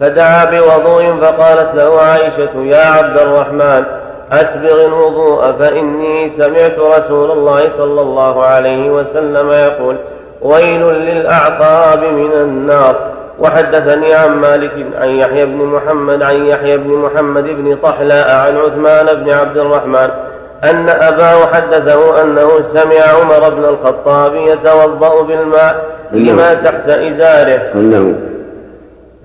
فدعا 0.00 0.44
بوضوء 0.44 1.22
فقالت 1.22 1.82
له 1.82 2.00
عائشة 2.00 2.62
يا 2.62 2.86
عبد 2.86 3.18
الرحمن 3.18 3.86
أسبغ 4.32 4.84
الوضوء 4.86 5.42
فإني 5.42 6.42
سمعت 6.42 6.78
رسول 6.78 7.30
الله 7.30 7.60
صلى 7.76 8.00
الله 8.00 8.44
عليه 8.46 8.90
وسلم 8.90 9.50
يقول 9.50 9.98
ويل 10.42 10.82
للأعقاب 10.82 12.04
من 12.04 12.32
النار. 12.32 13.12
وحدثني 13.38 14.14
عن 14.14 14.36
مالك 14.36 14.86
عن 14.94 15.08
يحيى 15.08 15.46
بن 15.46 15.64
محمد 15.64 16.22
عن 16.22 16.34
يحيى 16.34 16.76
بن 16.76 16.90
محمد 16.90 17.44
بن 17.44 17.76
طحلاء 17.76 18.30
عن 18.30 18.56
عثمان 18.56 19.24
بن 19.24 19.32
عبد 19.32 19.56
الرحمن 19.56 20.08
أن 20.70 20.88
أباه 20.88 21.46
حدثه 21.46 22.22
أنه 22.22 22.48
سمع 22.74 23.20
عمر 23.20 23.54
بن 23.54 23.64
الخطاب 23.64 24.34
يتوضأ 24.34 25.22
بالماء 25.22 25.84
لما 26.12 26.54
تحت 26.54 26.90
إزاره. 26.90 27.72
أنه 27.74 28.14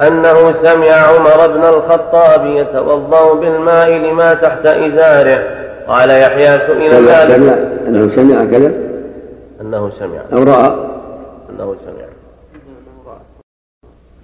أنه 0.02 0.52
سمع 0.64 0.94
عمر 0.94 1.48
بن 1.48 1.66
الخطاب 1.66 2.46
يتوضأ 2.46 3.34
بالماء 3.34 3.90
لما 3.90 4.34
تحت 4.34 4.66
إزاره. 4.66 5.44
قال 5.88 6.10
يحيى 6.10 6.60
سئل 6.60 6.92
ذلك 6.92 7.58
أنه 7.88 8.10
سمع 8.16 8.46
كذا؟ 8.52 8.72
أنه 9.62 9.90
سمع. 10.00 10.20
أو 10.34 10.44
رأى؟ 10.44 10.74
أنه 11.50 11.76
سمع. 11.86 12.07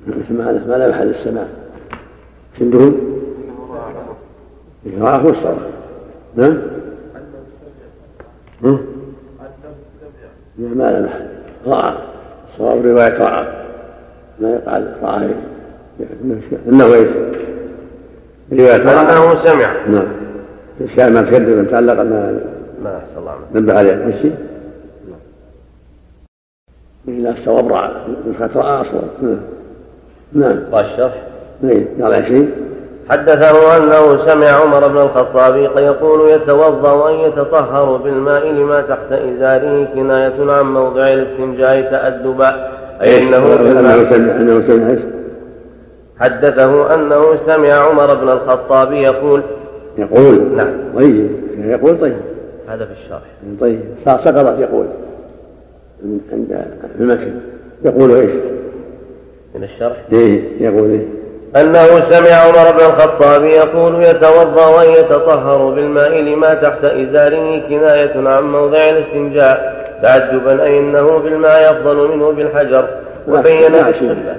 ما 0.08 0.64
ما 0.68 0.78
لا 0.78 0.90
محل 0.90 1.10
السماع. 1.10 1.48
عندهم 2.62 2.98
رأى 5.00 5.24
هو 5.24 5.30
الصواب 5.30 5.58
نعم؟ 6.36 6.58
ما 10.58 10.92
لا 10.92 11.02
محل. 11.02 11.26
رأى 11.68 11.94
الصواب 12.54 12.86
رواية 12.86 13.18
رأى 13.18 13.48
ما 14.40 14.50
يقال 14.50 14.94
رأى 15.04 15.36
إنه 16.68 16.94
إيش؟ 16.94 17.08
رواية 18.52 18.76
أنه 18.76 19.36
سمع. 19.36 19.88
نعم. 19.88 20.08
الاشياء 20.82 21.10
ما 21.10 21.22
تكذب 21.22 21.58
من 21.58 21.68
تعلق 21.68 21.94
ما 21.94 22.40
ما 22.84 23.02
الله 23.18 23.36
نبه 23.56 23.78
عليه. 23.80 24.06
مشي 24.06 24.32
إلا 27.08 27.32
الصواب 27.32 27.68
رأى 27.74 27.92
نسخة 28.30 28.60
رأى 28.60 28.82
أصلا. 28.82 29.02
نعم. 29.22 29.53
نعم. 30.36 30.60
والشرح 30.72 31.14
نعم 31.62 31.86
قال 32.02 32.26
شيء. 32.26 32.50
حدثه 33.10 33.78
أنه 33.78 34.26
سمع 34.26 34.50
عمر 34.50 34.88
بن 34.88 34.98
الخطاب 34.98 35.56
يقول 35.78 36.30
يتوضأ 36.30 37.10
أن 37.10 37.16
يتطهر 37.16 37.98
بالماء 37.98 38.48
لما 38.48 38.82
تحت 38.82 39.12
إزاره 39.12 39.88
كناية 39.96 40.52
عن 40.52 40.66
موضع 40.66 41.14
الاستنجاء 41.14 41.82
تأدبا 41.82 42.72
أي 43.02 43.24
أنه 43.24 43.38
أنه 44.16 44.62
سمع؟ 44.68 44.96
حدثه 46.20 46.94
أنه 46.94 47.38
سمع 47.38 47.74
عمر 47.74 48.16
بن 48.16 48.30
الخطاب 48.30 48.94
يقول 48.94 49.42
يقول. 49.98 50.56
نعم. 50.56 50.74
طيب. 51.00 51.32
يقول 51.58 52.00
طيب. 52.00 52.18
هذا 52.68 52.86
في 52.86 52.92
الشرح. 52.92 53.22
طيب. 53.60 53.80
سقطت 54.06 54.60
يقول. 54.60 54.86
عند 56.32 56.66
المسجد. 57.00 57.42
يقول 57.86 58.16
إيش؟ 58.16 58.32
من 59.56 59.64
الشرح؟ 59.64 59.98
إيه 60.14 60.42
يقول 60.60 60.90
إيه؟ 60.90 61.06
أنه 61.62 62.02
سمع 62.10 62.30
عمر 62.36 62.72
بن 62.72 62.86
الخطاب 62.86 63.44
يقول 63.46 64.04
يتوضأ 64.04 64.80
ويتطهر 64.80 65.70
بالماء 65.70 66.22
لما 66.22 66.50
تحت 66.50 66.86
إزاره 66.86 67.60
كناية 67.68 68.30
عن 68.30 68.52
موضع 68.52 68.90
الاستنجاء 68.90 69.84
تعجبا 70.04 70.64
أي 70.64 70.80
أنه 70.80 71.18
بالماء 71.18 71.72
أفضل 71.72 72.08
منه 72.08 72.32
بالحجر. 72.32 72.90
وبين 73.28 73.76
السنة 73.76 74.38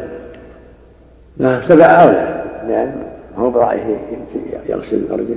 لا 1.37 1.61
سبع 1.69 1.85
أولى. 1.85 2.45
لأن 2.69 2.93
هو 3.39 3.51
برأيه 3.51 3.99
يغسل 4.69 5.05
فرجه 5.09 5.37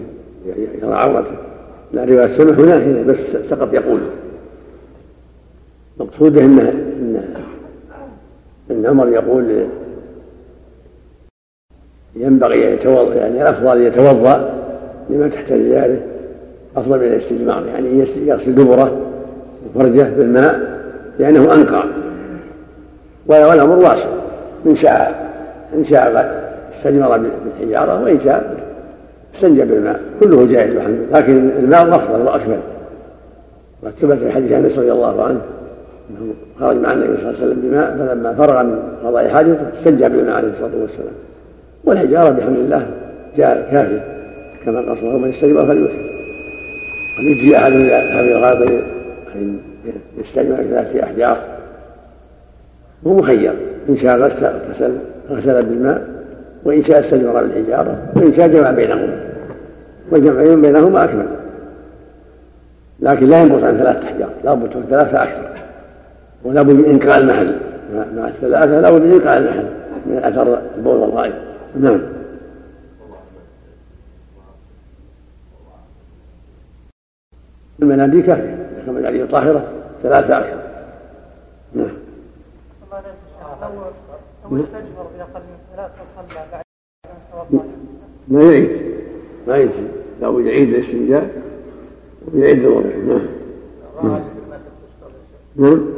يرى 0.82 0.96
عورته. 0.96 1.36
لا 1.94 2.06
رواية 2.06 2.28
سمح 2.28 2.60
هنا 2.60 3.04
بس 3.04 3.20
سقط 3.50 3.74
يقول. 3.74 4.00
مقصوده 6.00 6.42
ان 6.42 6.60
ان 6.60 7.27
إن 8.78 8.86
عمر 8.86 9.10
يقول 9.10 9.68
ينبغي 12.16 12.68
أن 12.68 12.74
يتوضأ 12.74 13.16
يعني 13.16 13.42
الافضل 13.42 13.82
يتوضأ 13.82 14.54
لما 15.10 15.28
تحت 15.28 15.52
رجاله 15.52 16.02
أفضل 16.78 17.00
من 17.00 17.04
الاستجمار 17.04 17.66
يعني 17.66 18.06
يغسل 18.26 18.56
دبره 18.56 18.98
وفرجه 19.76 20.04
بالماء 20.18 20.80
لأنه 21.20 21.54
أنقى. 21.54 21.84
والامر 23.28 23.76
واسع 23.76 24.10
إن 24.66 24.76
شاء 24.76 25.28
إن 25.74 25.86
شاء 25.86 26.38
استجمر 26.78 27.18
بالحجارة 27.18 28.04
وإن 28.04 28.20
شاء 28.24 28.58
استنجى 29.36 29.62
بالماء. 29.62 30.02
كله 30.20 30.46
جائز 30.46 30.76
الحمد 30.76 31.00
لكن 31.12 31.50
الماء 31.60 31.90
أفضل 31.90 32.22
وأكمل. 32.22 32.60
وقد 33.84 33.94
ثبت 33.94 34.18
في 34.18 34.32
حديث 34.32 34.52
أنس 34.52 34.78
رضي 34.78 34.92
الله 34.92 35.24
عنه 35.24 35.42
أنه 36.10 36.34
خرج 36.60 36.76
مع 36.76 36.94
النبي 36.94 37.18
صلى 37.18 37.30
الله 37.30 37.42
عليه 37.42 37.48
وسلم 37.48 37.62
بماء 37.62 37.98
فلما 37.98 38.34
فرغ 38.34 38.64
من 38.64 38.80
قضاء 39.04 39.30
حاجته 39.30 39.66
استنجى 39.80 40.10
بالماء 40.10 40.36
عليه 40.36 40.50
الصلاة 40.50 40.82
والسلام. 40.82 41.14
والحجاره 41.84 42.30
بحمد 42.30 42.58
الله 42.58 42.88
جاء 43.38 43.70
كافيه 43.72 44.04
كما 44.66 44.80
قال 44.80 44.98
الله 45.00 45.18
من 45.18 45.30
استجمر 45.30 45.66
فليوتر 45.66 45.94
قد 47.18 47.24
يجزي 47.24 47.58
أحد 47.58 47.72
من 47.72 47.90
هذه 47.90 48.32
الغرض 48.32 48.62
أن 49.36 49.60
يستجمر 50.18 50.56
بثلاثه 50.56 51.04
احجار 51.04 51.38
هو 53.08 53.14
مخير. 53.14 53.54
إن 53.90 53.98
شاء 53.98 54.18
غسل 54.18 54.92
غسل 55.32 55.66
بالماء 55.66 56.08
وإن 56.64 56.84
شاء 56.84 57.00
استجمر 57.00 57.44
بالحجارة 57.44 57.98
وإن 58.16 58.34
شاء 58.34 58.48
جمع 58.48 58.72
بينهما. 58.72 59.20
والجمع 60.12 60.56
بينهما 60.56 61.04
أكمل. 61.04 61.28
لكن 63.00 63.26
لا 63.26 63.44
ينقص 63.44 63.64
عن 63.64 63.78
ثلاثة 63.78 64.04
أحجار 64.04 64.30
لا 64.44 64.54
بد 64.54 64.78
من 64.78 64.84
ثلاثة 64.90 65.24
أكثر 65.24 65.57
ولا 66.44 66.62
بد 66.62 66.72
من 66.72 66.86
إنقاء 66.86 67.18
المحل. 67.18 67.60
مع 67.94 68.28
الثلاثة 68.28 68.80
لا 68.80 68.92
بد 68.92 69.02
من 69.02 69.12
إنقاء 69.12 69.38
المحل. 69.38 69.78
من 70.06 70.18
أثر 70.24 70.62
البول 70.76 70.98
والغائب 70.98 71.34
نعم. 71.80 72.02
المناديل 77.82 78.26
كافية 78.26 78.70
المناديل 78.88 79.28
طاهرة 79.28 79.72
ثلاثة 80.04 80.38
أكثر 80.38 80.62
نعم. 81.74 81.88
لو 84.52 84.64
استجمر 84.64 85.08
بأقل 85.18 85.42
من 85.42 86.26
بعد 86.36 86.64
ما 88.28 88.44
يعيد. 88.44 88.98
ما 89.48 89.58
يجزي 89.58 89.88
لا 90.22 90.30
بد 90.30 90.46
يعيد 90.46 90.74
الاستنجاء 90.74 91.30
ويعيد 92.34 92.60
الوضوء 92.60 92.98
نعم. 92.98 93.28
نعم 94.04 94.22
نعم 95.56 95.98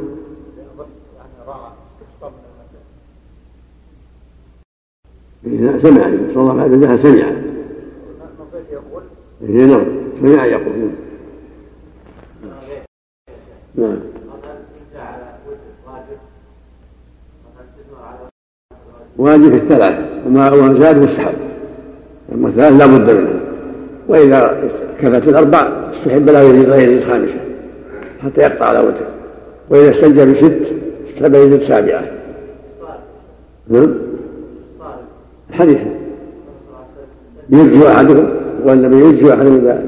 سمع 5.44 6.10
صلى 6.34 6.36
الله 6.36 6.62
عليه 6.62 6.76
وسلم 6.76 7.02
سمع. 7.02 7.32
إيه 9.42 9.66
نعم. 9.66 9.84
سمع 10.22 10.46
يقول. 10.46 10.90
نعم. 13.74 13.96
واجب 19.16 19.52
في 19.52 19.56
الثلاث 19.56 20.26
وما 20.26 20.80
زاد 20.80 20.96
مستحب 20.96 21.34
أما 22.32 22.48
الثلاث 22.48 22.72
لا 22.72 22.86
بد 22.86 23.10
منه. 23.10 23.40
وإذا 24.08 24.70
كفت 25.00 25.28
الأربع 25.28 25.90
استحب 25.92 26.30
له 26.30 26.40
يزيد 26.40 26.68
غير 26.68 26.98
الخامسة 26.98 27.40
حتى 28.22 28.40
يقطع 28.40 28.64
على 28.64 28.78
وتر 28.78 29.06
وإذا 29.70 29.90
استنجى 29.90 30.32
بست 30.32 30.72
استحب 31.08 31.34
يزيد 31.34 31.60
سابعة 31.62 32.04
نعم. 33.68 34.09
حديث 35.60 35.78
يرجو 37.50 37.86
أحدكم 37.88 38.28
والنبي 38.64 38.96
يرجو 38.96 39.30
أحدهم 39.30 39.54
إذا 39.54 39.84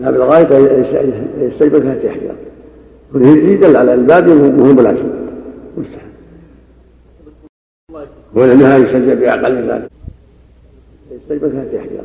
ذهب 0.00 0.14
الغاية 0.14 0.48
يستجبر 1.38 1.78
ثلاثة 1.78 2.08
أحجار 2.08 2.34
والهجري 3.12 3.56
دل 3.56 3.76
على 3.76 3.94
الباب 3.94 4.28
وهو 4.28 4.72
ملازم. 4.72 5.08
مستحب. 5.78 6.10
ولأنها 8.34 8.76
يسجل 8.76 9.16
بأقل 9.16 9.54
من 9.54 9.70
ذلك. 9.70 9.90
يستجبر 11.12 11.48
ثلاثة 11.48 11.78
أحجار 11.78 12.04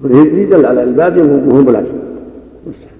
والهجري 0.00 0.44
دل 0.44 0.66
على 0.66 0.82
الباب 0.82 1.16
وهو 1.16 1.62
ملازم. 1.62 1.98
مستحب. 2.66 2.94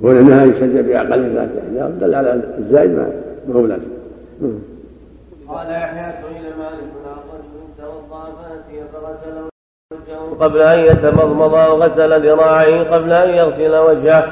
ولأنها 0.00 0.44
يسجل 0.44 0.82
بأقل 0.82 1.20
من 1.22 1.34
ذلك. 1.36 1.98
دل 2.00 2.14
على 2.14 2.42
الزائد 2.58 2.90
ما 2.90 3.54
هو 3.54 3.66
لازم 3.66 3.88
قال 5.54 5.70
يحيى 5.70 6.12
سئل 6.22 6.44
مالك 6.58 6.92
عن 7.06 7.18
رجل 7.32 7.56
توضا 7.78 8.24
فغسل 8.92 9.48
قبل 10.40 10.60
أن 10.62 10.78
يتمضمض 10.78 11.52
وغسل 11.52 12.28
ذراعيه 12.28 12.90
قبل 12.90 13.12
أن 13.12 13.30
يغسل 13.30 13.76
وجهه. 13.76 14.24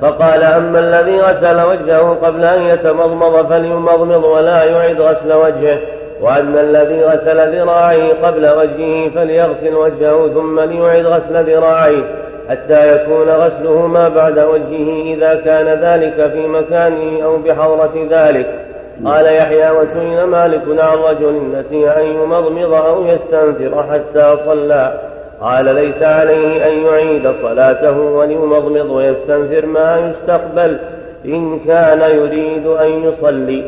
فقال 0.00 0.42
أما 0.42 0.78
الذي 0.78 1.20
غسل 1.20 1.60
وجهه 1.60 2.14
قبل 2.14 2.44
أن 2.44 2.62
يتمضمض 2.62 3.46
فليمضمض 3.46 4.24
ولا 4.24 4.64
يعد 4.64 5.00
غسل 5.00 5.32
وجهه. 5.32 5.78
وأما 6.20 6.60
الذي 6.60 7.04
غسل 7.04 7.56
ذراعيه 7.56 8.12
قبل 8.22 8.48
وجهه 8.50 9.10
فليغسل 9.10 9.74
وجهه 9.74 10.28
ثم 10.28 10.60
ليعد 10.60 11.06
غسل 11.06 11.50
ذراعيه 11.50 12.04
حتى 12.48 12.94
يكون 12.94 13.28
غسله 13.28 13.86
ما 13.86 14.08
بعد 14.08 14.38
وجهه 14.38 15.14
إذا 15.14 15.34
كان 15.34 15.66
ذلك 15.66 16.32
في 16.32 16.46
مكانه 16.46 17.24
أو 17.24 17.36
بحضرة 17.36 18.06
ذلك. 18.10 18.75
قال 19.04 19.26
يحيى 19.26 19.70
وسئل 19.70 20.24
مالك 20.24 20.62
عن 20.68 20.98
رجل 20.98 21.42
نسي 21.58 21.90
أن 21.90 22.06
يمضمض 22.06 22.72
أو 22.72 23.06
يستنثر 23.06 23.82
حتى 23.82 24.36
صلى. 24.44 25.00
قال 25.40 25.74
ليس 25.74 26.02
عليه 26.02 26.68
أن 26.68 26.78
يعيد 26.78 27.30
صلاته 27.42 28.00
وليمضمض 28.00 28.90
ويستنثر 28.90 29.66
ما 29.66 29.98
يستقبل. 29.98 30.78
إن 31.24 31.58
كان 31.58 32.00
يريد 32.16 32.66
أن 32.66 32.88
يصلي. 32.88 33.64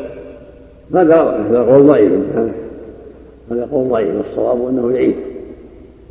هذا 0.94 1.38
هذا 1.50 1.62
قول 1.62 1.86
ضعيف. 1.86 2.12
هذا 3.50 3.68
قول 3.72 3.88
ضعيف. 3.88 4.16
والصواب 4.16 4.68
أنه 4.68 4.92
يعيد. 4.92 5.16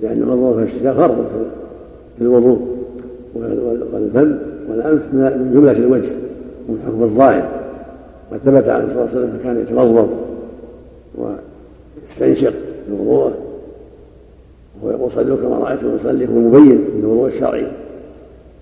لأن 0.02 0.22
المضمضة 0.22 0.66
في 0.66 0.94
فرض 0.94 1.26
في 2.18 2.24
الوضوء 2.24 2.60
والفم 3.36 4.38
والأنف 4.70 5.02
من 5.14 5.52
جملة 5.54 5.72
الوجه 5.72 6.10
من 6.70 6.80
حكم 6.88 7.04
الظاهر. 7.04 7.44
قد 8.32 8.38
ثبت 8.38 8.70
عنه 8.70 8.86
صلى 8.86 8.92
الله 8.92 9.10
عليه 9.10 9.12
وسلم 9.12 9.40
كان 9.44 9.62
يتمضمض 9.62 10.10
ويستنشق 11.16 12.54
في 12.88 12.94
وضوءه 12.94 13.34
وهو 14.82 14.92
يقول 14.92 15.12
صلوا 15.12 15.38
كما 15.38 15.58
رأيتم 15.58 15.96
يصلي 15.96 16.28
هو 16.28 16.32
مبين 16.32 16.86
في 16.92 17.00
الوضوء 17.00 17.28
الشرعي. 17.28 17.68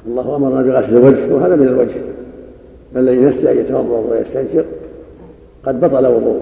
الله 0.07 0.35
أمرنا 0.35 0.61
بغسل 0.61 0.97
الوجه 0.97 1.33
وهذا 1.33 1.55
من 1.55 1.67
الوجه. 1.67 2.01
فالذي 2.93 3.19
نسي 3.19 3.51
أن 3.51 3.57
يتوضأ 3.57 4.11
ويستنشق 4.11 4.65
قد 5.65 5.79
بطل 5.79 6.07
وضوءه. 6.07 6.41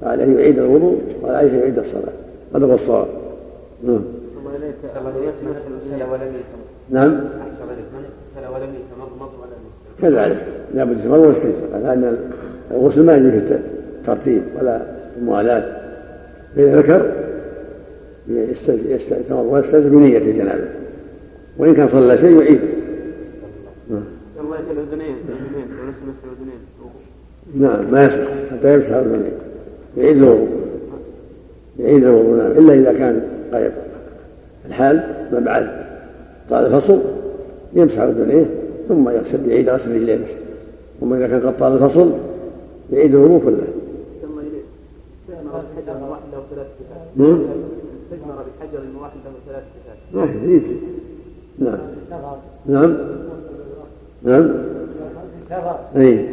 فعليه 0.00 0.38
يعيد 0.38 0.58
الوضوء 0.58 0.98
وعليه 1.22 1.58
يعيد 1.58 1.78
الصلاة. 1.78 2.12
هذا 2.54 2.66
هو 2.66 2.74
الصواب. 2.74 3.06
نعم. 3.84 4.00
نعم. 6.90 7.20
كذلك. 10.02 10.46
لابد 10.74 10.98
يتمضمض 10.98 11.26
ويستنشق 11.26 11.76
لأن 11.82 12.18
الغسل 12.70 13.04
ما 13.04 13.16
يجوز 13.16 13.32
الترتيب 14.00 14.42
ولا 14.60 14.82
الموالاة 15.18 15.64
فإذا 16.56 16.78
ذكر 16.78 17.12
يستمر 18.88 19.42
ويستلزم 19.42 19.90
بنية 19.90 20.18
الجنابة. 20.18 20.64
وإن 21.58 21.74
كان 21.74 21.88
صلى 21.88 22.18
شيء 22.18 22.42
يعيد. 22.42 22.60
نعم 27.54 27.90
ما 27.90 28.04
يصح 28.04 28.28
حتى 28.50 28.74
يمسح 28.74 28.90
الاذنين 28.90 29.32
يعيد 29.96 30.16
الوضوء. 30.16 30.48
يعيد 31.78 32.04
الوضوء 32.04 32.36
نعم 32.36 32.50
إلا 32.50 32.74
إذا 32.74 32.98
كان 32.98 33.22
قريب 33.52 33.72
الحال 34.66 35.02
ما 35.32 35.40
بعد. 35.40 35.68
طال 36.50 36.66
الفصل 36.66 37.00
يمسح 37.74 38.00
اذنيه 38.00 38.44
ثم 38.88 39.08
يغسل 39.08 39.50
يعيد 39.50 39.68
غسل 39.68 39.94
رجليه 39.94 40.18
ثم 41.00 41.14
إذا 41.14 41.28
كان 41.28 41.40
قد 41.40 41.58
طال 41.58 41.72
الفصل 41.72 42.12
يعيد 42.92 43.14
ثلاث 46.50 46.66
صفات 46.78 47.08
نعم. 47.16 47.38
تجمر 48.10 48.44
بحجر 48.60 48.80
واحد 49.00 49.12
ثلاث 49.46 49.62
نعم. 51.58 51.78
نعم. 52.66 52.96
نعم. 54.22 54.50
أي. 55.96 56.28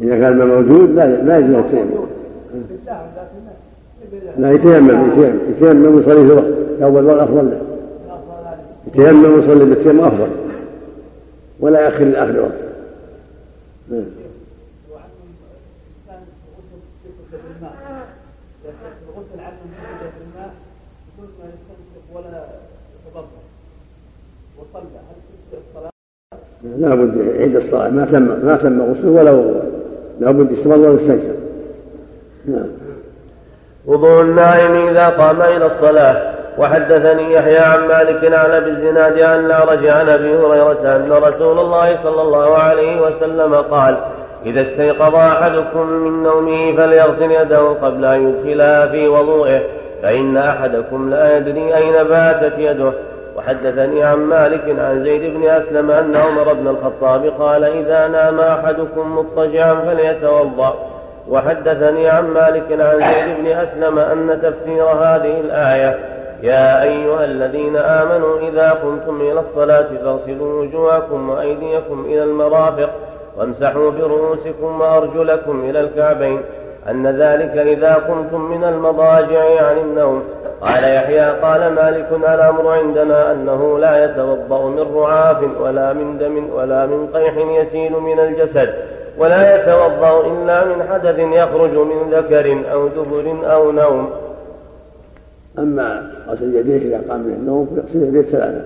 إذا 0.00 0.18
كان 0.18 0.38
ما 0.38 0.44
موجود 0.44 0.90
لا 0.90 1.22
لا 1.22 1.38
يجوز 1.38 1.54
التيمم 1.54 2.06
لا 4.38 4.52
يتيمم 4.52 5.10
يتيمم. 5.12 5.38
يتيمم 5.50 5.94
ويصلي 5.94 6.26
في 6.26 6.32
الوقت. 6.32 6.44
أول 6.82 7.04
وقت 7.04 7.18
أفضل 7.18 7.50
له. 7.50 7.60
يتيمم 8.94 9.34
ويصلي 9.34 9.64
بالتيمم 9.64 10.00
أفضل. 10.00 10.28
ولا 11.60 11.80
يأخر 11.80 12.04
لآخر 12.04 12.40
وقت 12.40 12.52
نعم؟ 13.90 14.04
لا 26.78 26.94
بد 26.94 27.16
يعيد 27.16 27.56
الصلاة. 27.56 27.88
ما 27.88 28.04
تم 28.04 28.22
ما 28.46 28.56
تم 28.56 28.82
غسله 28.82 29.10
ولا 29.10 29.30
وضوء 29.30 29.62
لا 30.20 30.30
بد 30.30 30.52
يستمر 30.52 30.76
ويستنشق 30.76 31.36
نعم. 32.46 32.66
وضوء 33.86 34.22
النائم 34.22 34.88
إذا 34.88 35.08
قام 35.08 35.42
إلى 35.42 35.66
الصلاة. 35.66 36.39
وحدثني 36.58 37.32
يحيى 37.32 37.58
عن 37.58 37.88
مالك 37.88 38.32
عن 38.32 38.50
أبي 38.50 38.70
الزناد 38.70 39.20
عن 39.20 39.46
الاعرج 39.46 39.86
عن 39.86 40.08
أبي 40.08 40.36
هريرة 40.36 40.96
أن 40.96 41.12
رسول 41.12 41.58
الله 41.58 41.96
صلى 41.96 42.22
الله 42.22 42.56
عليه 42.56 43.00
وسلم 43.00 43.54
قال 43.54 43.96
إذا 44.46 44.62
استيقظ 44.62 45.14
أحدكم 45.14 45.86
من 45.86 46.22
نومه 46.22 46.76
فليغسل 46.76 47.30
يده 47.30 47.58
قبل 47.58 48.04
أن 48.04 48.28
يدخلها 48.28 48.86
في 48.86 49.08
وضوئه 49.08 49.60
فإن 50.02 50.36
أحدكم 50.36 51.10
لا 51.10 51.36
يدري 51.36 51.76
أين 51.76 52.04
باتت 52.04 52.58
يده. 52.58 52.92
وحدثني 53.36 54.02
عن 54.02 54.18
مالك 54.18 54.78
عن 54.78 55.02
زيد 55.02 55.34
بن 55.34 55.48
أسلم 55.48 55.90
أن 55.90 56.16
عمر 56.16 56.52
بن 56.52 56.68
الخطاب 56.68 57.32
قال 57.40 57.64
إذا 57.64 58.08
نام 58.08 58.40
أحدكم 58.40 59.16
مضطجعا 59.16 59.74
فليتوضأ. 59.74 60.74
وحدثني 61.28 62.08
عن 62.08 62.24
مالك 62.24 62.64
عن 62.70 62.98
زيد 62.98 63.36
بن 63.38 63.46
أسلم 63.46 63.98
أن 63.98 64.40
تفسير 64.42 64.84
هذه 64.84 65.40
الآية 65.40 66.19
يا 66.42 66.82
أيها 66.82 67.24
الذين 67.24 67.76
آمنوا 67.76 68.38
إذا 68.38 68.70
قمتم 68.70 69.20
إلى 69.20 69.40
الصلاة 69.40 69.86
فاغسلوا 70.04 70.62
وجوهكم 70.62 71.30
وأيديكم 71.30 72.04
إلى 72.04 72.22
المرافق 72.22 72.90
وامسحوا 73.36 73.90
برؤوسكم 73.90 74.80
وأرجلكم 74.80 75.70
إلى 75.70 75.80
الكعبين 75.80 76.40
أن 76.88 77.06
ذلك 77.06 77.56
إذا 77.56 77.94
قمتم 77.94 78.40
من 78.40 78.64
المضاجع 78.64 79.66
عن 79.68 79.78
النوم. 79.78 80.22
قال 80.60 80.84
يحيى 80.84 81.30
قال 81.30 81.72
مالك 81.72 82.06
الأمر 82.12 82.68
عندنا 82.68 83.32
أنه 83.32 83.78
لا 83.78 84.04
يتوضأ 84.04 84.68
من 84.68 84.96
رعاف 84.96 85.36
ولا 85.60 85.92
من 85.92 86.18
دم 86.18 86.50
ولا 86.54 86.86
من 86.86 87.08
قيح 87.14 87.34
يسيل 87.36 87.92
من 87.92 88.20
الجسد 88.20 88.74
ولا 89.18 89.56
يتوضأ 89.56 90.26
إلا 90.26 90.64
من 90.64 90.88
حدث 90.92 91.18
يخرج 91.18 91.70
من 91.70 92.10
ذكر 92.12 92.62
أو 92.72 92.88
دبر 92.88 93.52
أو 93.52 93.70
نوم. 93.70 94.10
أما 95.58 96.10
غسل 96.28 96.54
يديه 96.54 96.76
إذا 96.76 97.00
قام 97.08 97.20
من 97.20 97.36
النوم 97.40 97.66
فيغسل 97.74 98.08
يديه 98.08 98.22
ثلاثة. 98.22 98.64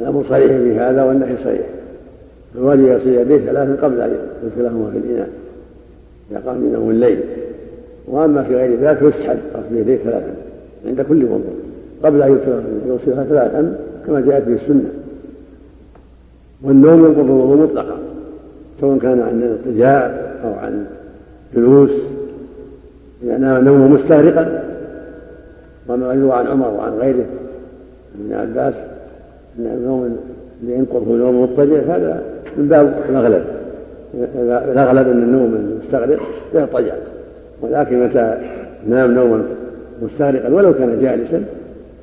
الأمر 0.00 0.22
صريح 0.22 0.46
في 0.46 0.78
هذا 0.78 1.02
والنهي 1.02 1.36
صريح 1.36 1.66
الواجب 2.54 2.86
يغسل 2.86 3.08
يديه 3.08 3.38
ثلاثا 3.38 3.76
قبل 3.82 4.00
أن 4.00 4.16
يدخلهما 4.44 4.90
في 4.90 4.98
الإناء 4.98 5.28
إذا 6.30 6.42
قام 6.46 6.56
من 6.56 6.72
نوم 6.72 6.90
الليل. 6.90 7.20
وأما 8.08 8.42
في 8.42 8.56
غير 8.56 8.80
ذلك 8.80 9.02
يسحب 9.02 9.36
غسل 9.56 9.76
يديه 9.76 9.96
ثلاثا 9.96 10.34
عند 10.86 11.00
كل 11.00 11.24
وضوء 11.24 11.54
قبل 12.02 12.22
أن 12.22 12.38
يغسلها 12.86 13.24
ثلاثا 13.24 13.76
كما 14.06 14.20
جاءت 14.20 14.42
به 14.46 14.54
السنة. 14.54 14.90
والنوم 16.62 17.04
ينقض 17.04 17.24
الوضوء 17.24 17.56
مطلقا 17.56 17.98
سواء 18.80 18.98
كان 18.98 19.20
عن 19.20 19.58
اضطجاع 19.66 20.06
أو 20.44 20.52
عن 20.52 20.86
جلوس. 21.56 21.90
إذا 23.22 23.38
نام 23.38 23.64
نومه 23.64 23.88
مستغرقا 23.88 24.73
وما 25.88 26.14
يروى 26.14 26.32
عن 26.32 26.46
عمر 26.46 26.68
وعن 26.68 26.92
غيره. 26.92 27.24
ابن 28.20 28.32
عباس 28.32 28.74
ان 29.58 30.16
اللي 30.62 30.74
ينقضه 30.74 31.16
نوم 31.16 31.42
مضطجع 31.42 31.96
هذا 31.96 32.22
من 32.56 32.68
باب 32.68 32.94
الأغلب. 33.08 33.44
الأغلب 34.44 35.08
أن 35.08 35.22
النوم 35.22 35.54
المستغرق 35.54 36.20
يضطجع 36.54 36.94
ولكن 37.62 38.04
متى 38.04 38.38
نام 38.88 39.14
نوما 39.14 39.44
مستغرقا 40.02 40.48
ولو 40.48 40.74
كان 40.74 41.00
جالسا 41.00 41.44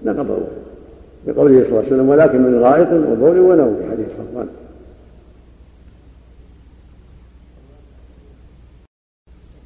نقضه 0.06 0.38
بقوله 1.28 1.64
صلى 1.64 1.70
الله 1.70 1.78
عليه 1.78 1.88
وسلم 1.88 2.10
ولكن 2.10 2.42
من 2.42 2.60
غائط 2.60 2.88
وبول 2.94 3.40
ونوم 3.40 3.78
في 3.80 3.92
حديث 3.92 4.06
صفوان. 4.18 4.48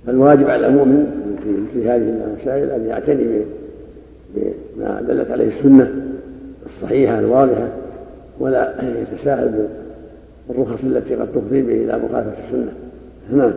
فالواجب 0.07 0.49
على 0.49 0.67
المؤمن 0.67 1.05
في 1.73 1.89
هذه 1.89 2.09
المسائل 2.09 2.69
أن 2.69 2.85
يعتني 2.85 3.41
بما 4.35 5.01
دلت 5.07 5.31
عليه 5.31 5.47
السنة 5.47 5.91
الصحيحة 6.65 7.19
الواضحة 7.19 7.67
ولا 8.39 8.73
يتساهل 9.01 9.67
بالرخص 10.49 10.83
التي 10.83 11.15
قد 11.15 11.27
تفضي 11.27 11.61
به 11.61 11.73
إلى 11.73 11.97
مخالفة 11.97 12.33
السنة. 12.45 12.71
نعم. 13.33 13.53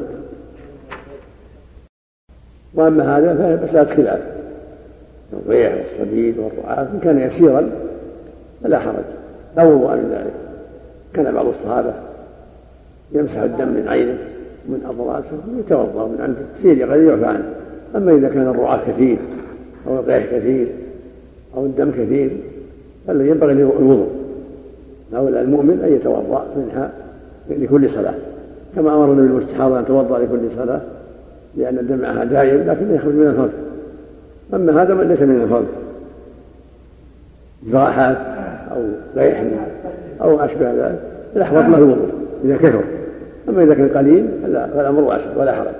وأما 2.74 3.18
هذا 3.18 3.34
فهي 3.34 3.56
مسألة 3.64 3.94
خلاف. 3.94 4.20
الريح 5.32 5.74
والصديد 5.74 6.38
والرعاف 6.38 6.88
إن 6.94 7.00
كان 7.00 7.18
يسيرا 7.18 7.70
فلا 8.64 8.78
حرج. 8.78 9.04
لا 9.56 9.64
وضوء 9.64 9.96
من 9.96 10.10
ذلك. 10.12 10.32
كان 11.14 11.34
بعض 11.34 11.46
الصحابة 11.46 11.92
يمسح 13.12 13.40
الدم 13.40 13.68
من 13.68 13.88
عينه 13.88 14.18
من 14.68 14.86
اضراسه 14.88 15.58
يتوضأ 15.58 16.06
من 16.06 16.20
عنده 16.20 16.40
سير 16.62 16.92
قد 16.92 17.00
يعفى 17.00 17.26
عنه. 17.26 17.54
أما 17.96 18.12
إذا 18.12 18.28
كان 18.28 18.46
الرعاة 18.48 18.80
كثير 18.88 19.18
أو 19.88 19.98
القيح 19.98 20.26
كثير 20.32 20.66
أو 21.56 21.66
الدم 21.66 21.90
كثير 21.90 22.30
فالذي 23.06 23.28
ينبغي 23.28 23.52
الوضوء. 23.52 24.08
اولى 25.16 25.40
المؤمن 25.40 25.80
أن 25.84 25.92
يتوضأ 25.92 26.46
منها 26.56 26.90
لكل 27.50 27.90
صلاة 27.90 28.14
كما 28.76 28.94
أمر 28.94 29.12
النبي 29.12 29.26
المستحاضه 29.26 29.78
أن 29.78 29.84
تتوضا 29.84 30.18
لكل 30.18 30.38
صلاة 30.56 30.80
لأن 31.56 31.78
الدم 31.78 31.98
معها 31.98 32.24
دائم 32.24 32.70
لكن 32.70 32.94
يخرج 32.94 33.14
من 33.14 33.26
الفرج 33.26 33.50
أما 34.54 34.82
هذا 34.82 35.04
ليس 35.04 35.22
من 35.22 35.42
الفرج 35.42 35.64
جراحات 37.66 38.16
أو 38.72 38.82
ريح 39.16 39.44
أو 40.20 40.44
أشبه 40.44 40.72
ذلك 40.72 40.98
فالاحوط 41.34 41.64
له 41.64 41.78
الوضوء 41.78 42.08
إذا 42.44 42.56
كثر. 42.56 42.82
أما 43.48 43.62
إذا 43.62 43.74
كان 43.74 43.88
قليل 43.88 44.28
فالأمر 44.74 45.00
واسع 45.00 45.36
ولا 45.36 45.54
حرج. 45.54 45.74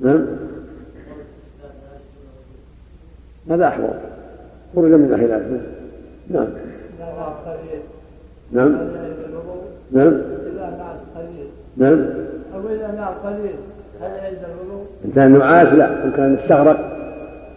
نعم. 0.00 0.26
هذا 3.50 3.68
أحوط. 3.68 3.90
خرج 4.76 4.90
من 4.90 5.14
الخلاف 5.14 5.42
نعم. 6.30 6.46
نعم. 8.52 8.72
نعم. 9.92 10.22
نعم. 11.76 12.06
أو 12.54 12.68
إذا 12.70 12.92
نار 12.96 13.14
قليل 13.24 13.54
هل 14.00 14.10
يلزم 14.26 14.44
الوضوء؟ 14.44 14.86
إن 15.04 15.10
كان 15.14 15.38
نعاس 15.38 15.68
لا. 15.68 16.04
إن 16.04 16.10
كان 16.10 16.34
استغرق 16.34 16.98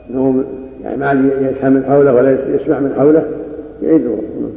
أنه 0.09 0.43
يعني 0.83 0.97
ما 0.97 1.07
عاد 1.07 1.25
يفهم 1.41 1.73
من 1.73 1.83
حوله 1.83 2.13
ولا 2.13 2.55
يسمع 2.55 2.79
من 2.79 2.93
حوله 2.97 3.25
يعيد 3.81 4.01
الوضوء 4.01 4.51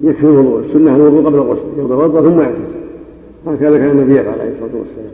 يكفي 0.00 0.22
الوضوء. 0.22 0.60
السنة 0.60 0.96
الوضوء 0.96 1.26
قبل 1.26 1.34
الغسل. 1.34 1.62
يتوضأ 1.78 2.20
ثم 2.20 2.40
يغتسل 2.40 2.87
هكذا 3.46 3.78
كان 3.78 3.90
النبي 3.90 4.20
يفعل 4.20 4.40
عليه 4.40 4.52
الصلاة 4.52 4.76
والسلام. 4.76 5.12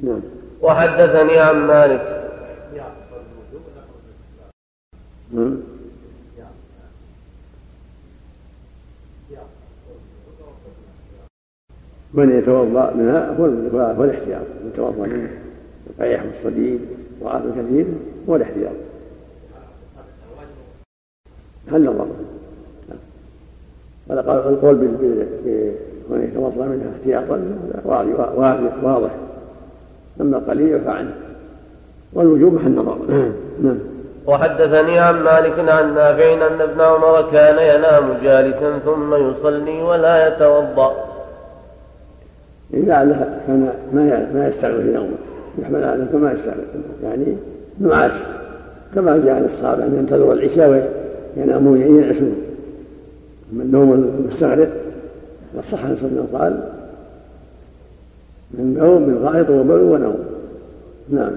نعم. 0.00 0.20
وحدثني 0.62 1.38
عن 1.38 1.66
مالك. 1.66 2.20
نعم. 5.32 5.56
من 12.14 12.38
يتوضأ 12.38 12.94
منها 12.94 13.36
هو 13.36 14.04
الاحتياط 14.04 14.46
يتوضا 14.66 15.06
من 15.06 15.28
القيح 15.90 16.24
والصديد 16.24 16.80
وعاف 17.22 17.42
الكثير 17.44 17.86
هو 18.28 18.36
الاحتياط 18.36 18.74
هل 21.72 21.84
نظر؟ 21.84 22.06
القول 24.10 24.88
بمن 26.10 26.24
يتوضا 26.24 26.64
منها 26.66 26.90
احتياطا 26.96 27.40
واضح 28.82 29.10
أما 30.20 30.38
القليل 30.38 30.68
يعفى 30.68 30.90
عنه 30.90 31.14
والوجوب 32.12 32.54
محل 32.54 32.74
نظر. 32.74 32.98
نعم. 33.62 33.78
وحدثني 34.26 34.98
عن 34.98 35.22
مالك 35.22 35.58
عن 35.58 35.94
نافع 35.94 36.34
أن 36.34 36.60
ابن 36.60 36.80
عمر 36.80 37.30
كان 37.32 37.76
ينام 37.76 38.04
جالسا 38.22 38.78
ثم 38.78 39.14
يصلي 39.14 39.82
ولا 39.82 40.28
يتوضأ. 40.28 40.92
لعله 42.70 43.40
كان 43.46 43.72
ما 43.92 44.30
ما 44.34 44.48
يستعمل 44.48 44.82
في 44.82 44.92
نومه. 44.92 45.16
يحمل 45.58 45.84
على 45.84 46.06
ما 46.12 46.32
يستعمل 46.32 46.64
يعني 47.02 47.36
نعاس 47.80 48.12
كما 48.94 49.22
جاء 49.24 49.34
عن 49.34 49.44
الصحابه 49.44 49.84
أن 49.84 49.96
ينتظروا 49.98 50.32
العشاء 50.32 50.92
وينامون 51.36 51.80
ينعسون 51.80 52.36
أما 53.52 53.62
النوم 53.62 53.92
المستغرق 53.92 54.68
الصح 55.58 55.84
عن 55.84 55.96
صلى 56.00 56.38
قال 56.38 56.60
من 58.50 58.78
نوم 58.78 59.02
من 59.02 59.28
غائط 59.28 59.50
وبول 59.50 59.80
ونوم. 59.80 60.24
نعم. 61.08 61.32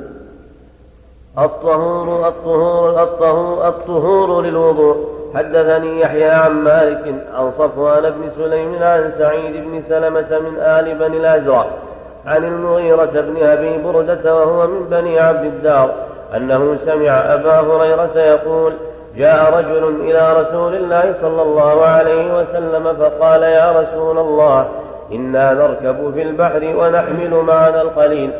الطهور 1.37 2.27
الطهور 2.27 3.03
الطهور 3.03 3.67
الطهور 3.67 4.41
للوضوء. 4.41 5.13
حدثني 5.35 5.99
يحيى 5.99 6.29
عن 6.29 6.51
مالك 6.51 7.15
عن 7.33 7.51
صفوان 7.51 8.09
بن 8.09 8.29
سليم 8.35 8.83
عن 8.83 9.11
سعيد 9.17 9.67
بن 9.67 9.81
سلمة 9.89 10.39
من 10.39 10.57
آل 10.59 10.95
بني 10.95 11.17
الأزرق 11.17 11.77
عن 12.25 12.43
المغيرة 12.43 13.21
بن 13.21 13.43
أبي 13.43 13.77
بردة 13.77 14.35
وهو 14.35 14.67
من 14.67 14.87
بني 14.91 15.19
عبد 15.19 15.45
الدار 15.45 15.93
أنه 16.35 16.77
سمع 16.77 17.09
أبا 17.09 17.59
هريرة 17.59 18.19
يقول 18.19 18.73
جاء 19.17 19.57
رجل 19.57 20.01
إلى 20.01 20.41
رسول 20.41 20.75
الله 20.75 21.13
صلى 21.21 21.41
الله 21.41 21.85
عليه 21.85 22.39
وسلم 22.39 22.93
فقال 22.93 23.43
يا 23.43 23.71
رسول 23.71 24.17
الله 24.17 24.65
إنا 25.11 25.53
نركب 25.53 26.13
في 26.13 26.21
البحر 26.21 26.73
ونحمل 26.77 27.33
معنا 27.33 27.81
القليل 27.81 28.31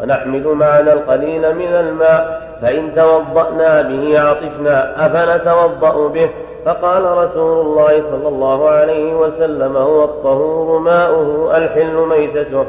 ونحمل 0.00 0.46
معنا 0.48 0.92
القليل 0.92 1.54
من 1.54 1.74
الماء 1.74 2.46
فإن 2.62 2.94
توضأنا 2.94 3.82
به 3.82 4.20
عطشنا 4.20 5.06
أفنتوضأ 5.06 6.08
به؟ 6.08 6.30
فقال 6.64 7.04
رسول 7.04 7.66
الله 7.66 8.02
صلى 8.10 8.28
الله 8.28 8.68
عليه 8.68 9.14
وسلم 9.14 9.76
هو 9.76 10.04
الطهور 10.04 10.78
ماؤه 10.78 11.56
الحل 11.56 11.94
ميتته. 11.94 12.66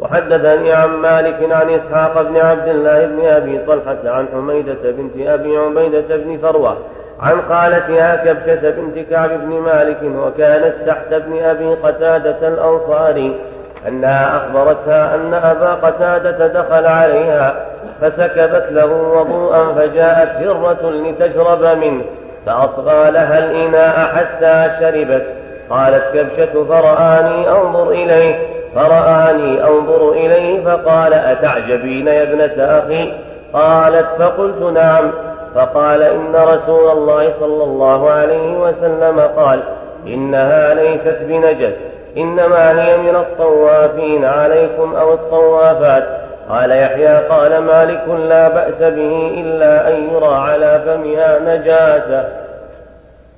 وحدثني 0.00 0.72
عن 0.72 0.88
مالك 0.88 1.52
عن 1.52 1.70
إسحاق 1.70 2.22
بن 2.22 2.36
عبد 2.36 2.68
الله 2.68 3.06
بن 3.06 3.26
أبي 3.26 3.58
طلحة 3.58 3.98
عن 4.04 4.26
حميدة 4.32 4.90
بنت 4.90 5.28
أبي 5.28 5.56
عبيدة 5.56 6.16
بن 6.16 6.38
فروة 6.42 6.76
عن 7.20 7.42
خالتها 7.48 8.16
كبشة 8.16 8.70
بنت 8.70 9.10
كعب 9.10 9.30
بن 9.30 9.60
مالك 9.60 9.98
وكانت 10.02 10.74
تحت 10.86 11.12
ابن 11.12 11.42
أبي 11.42 11.74
قتادة 11.74 12.48
الأنصاري 12.48 13.40
أنها 13.88 14.36
أخبرتها 14.36 15.14
أن 15.14 15.34
أبا 15.34 15.74
قتادة 15.74 16.46
دخل 16.46 16.86
عليها 16.86 17.66
فسكبت 18.00 18.66
له 18.70 18.86
وضوءا 18.86 19.74
فجاءت 19.74 20.28
هرة 20.28 20.90
لتشرب 20.90 21.78
منه 21.78 22.04
فأصغى 22.46 23.10
لها 23.10 23.38
الإناء 23.38 24.16
حتى 24.16 24.70
شربت. 24.80 25.26
قالت 25.70 26.04
كبشة 26.14 26.64
فرآني 26.64 27.50
أنظر 27.50 27.90
إليه 27.90 28.56
فرآني 28.76 29.64
أنظر 29.64 30.12
إليه 30.12 30.64
فقال 30.64 31.14
أتعجبين 31.14 32.06
يا 32.06 32.22
ابنة 32.22 32.64
أخي؟ 32.64 33.12
قالت 33.52 34.06
فقلت 34.18 34.62
نعم. 34.74 35.10
فقال 35.54 36.02
إن 36.02 36.34
رسول 36.34 36.90
الله 36.90 37.32
صلى 37.40 37.64
الله 37.64 38.10
عليه 38.10 38.58
وسلم 38.58 39.20
قال 39.20 39.62
إنها 40.06 40.74
ليست 40.74 41.18
بنجس 41.28 41.74
إنما 42.16 42.82
هي 42.82 42.96
من 42.96 43.16
الطوافين 43.16 44.24
عليكم 44.24 44.96
أو 44.96 45.14
الطوافات. 45.14 46.04
قال 46.48 46.70
يحيى 46.70 47.16
قال 47.16 47.58
مالك 47.58 48.08
لا 48.28 48.48
بأس 48.48 48.78
به 48.78 49.40
إلا 49.40 49.88
أن 49.88 50.02
يرى 50.14 50.34
على 50.34 50.82
فمها 50.86 51.38
نجاسة. 51.38 52.28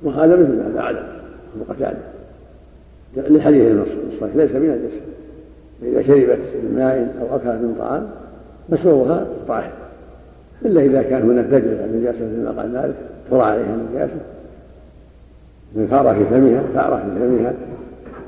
وهذا 0.03 0.35
مثل 0.35 0.57
ما 0.57 0.81
بعد 0.81 0.95
قتادة 1.69 1.97
للحديث 3.17 3.87
الصحيح 4.13 4.35
ليس 4.35 4.51
بنجس. 4.51 4.93
إذا 5.83 6.01
شربت 6.01 6.39
من 6.63 6.75
ماء 6.75 7.15
أو 7.21 7.35
أكلت 7.35 7.61
من 7.61 7.75
طعام 7.79 8.07
مسوغها 8.69 9.27
طاهر. 9.47 9.71
إلا 10.65 10.81
إذا 10.81 11.01
كان 11.01 11.21
هناك 11.21 11.45
تجربة 11.45 11.85
النجاسة 11.85 12.25
مثل 12.25 12.43
ما 12.43 12.61
قال 12.61 12.73
مالك 12.73 12.95
ترى 13.31 13.41
عليها 13.41 13.75
النجاسة. 13.75 14.19
من 15.75 15.87
فأرة 15.87 16.13
في 16.13 16.25
فمها 16.25 16.63
فأرة 16.73 16.97
في 16.97 17.19
فمها 17.19 17.53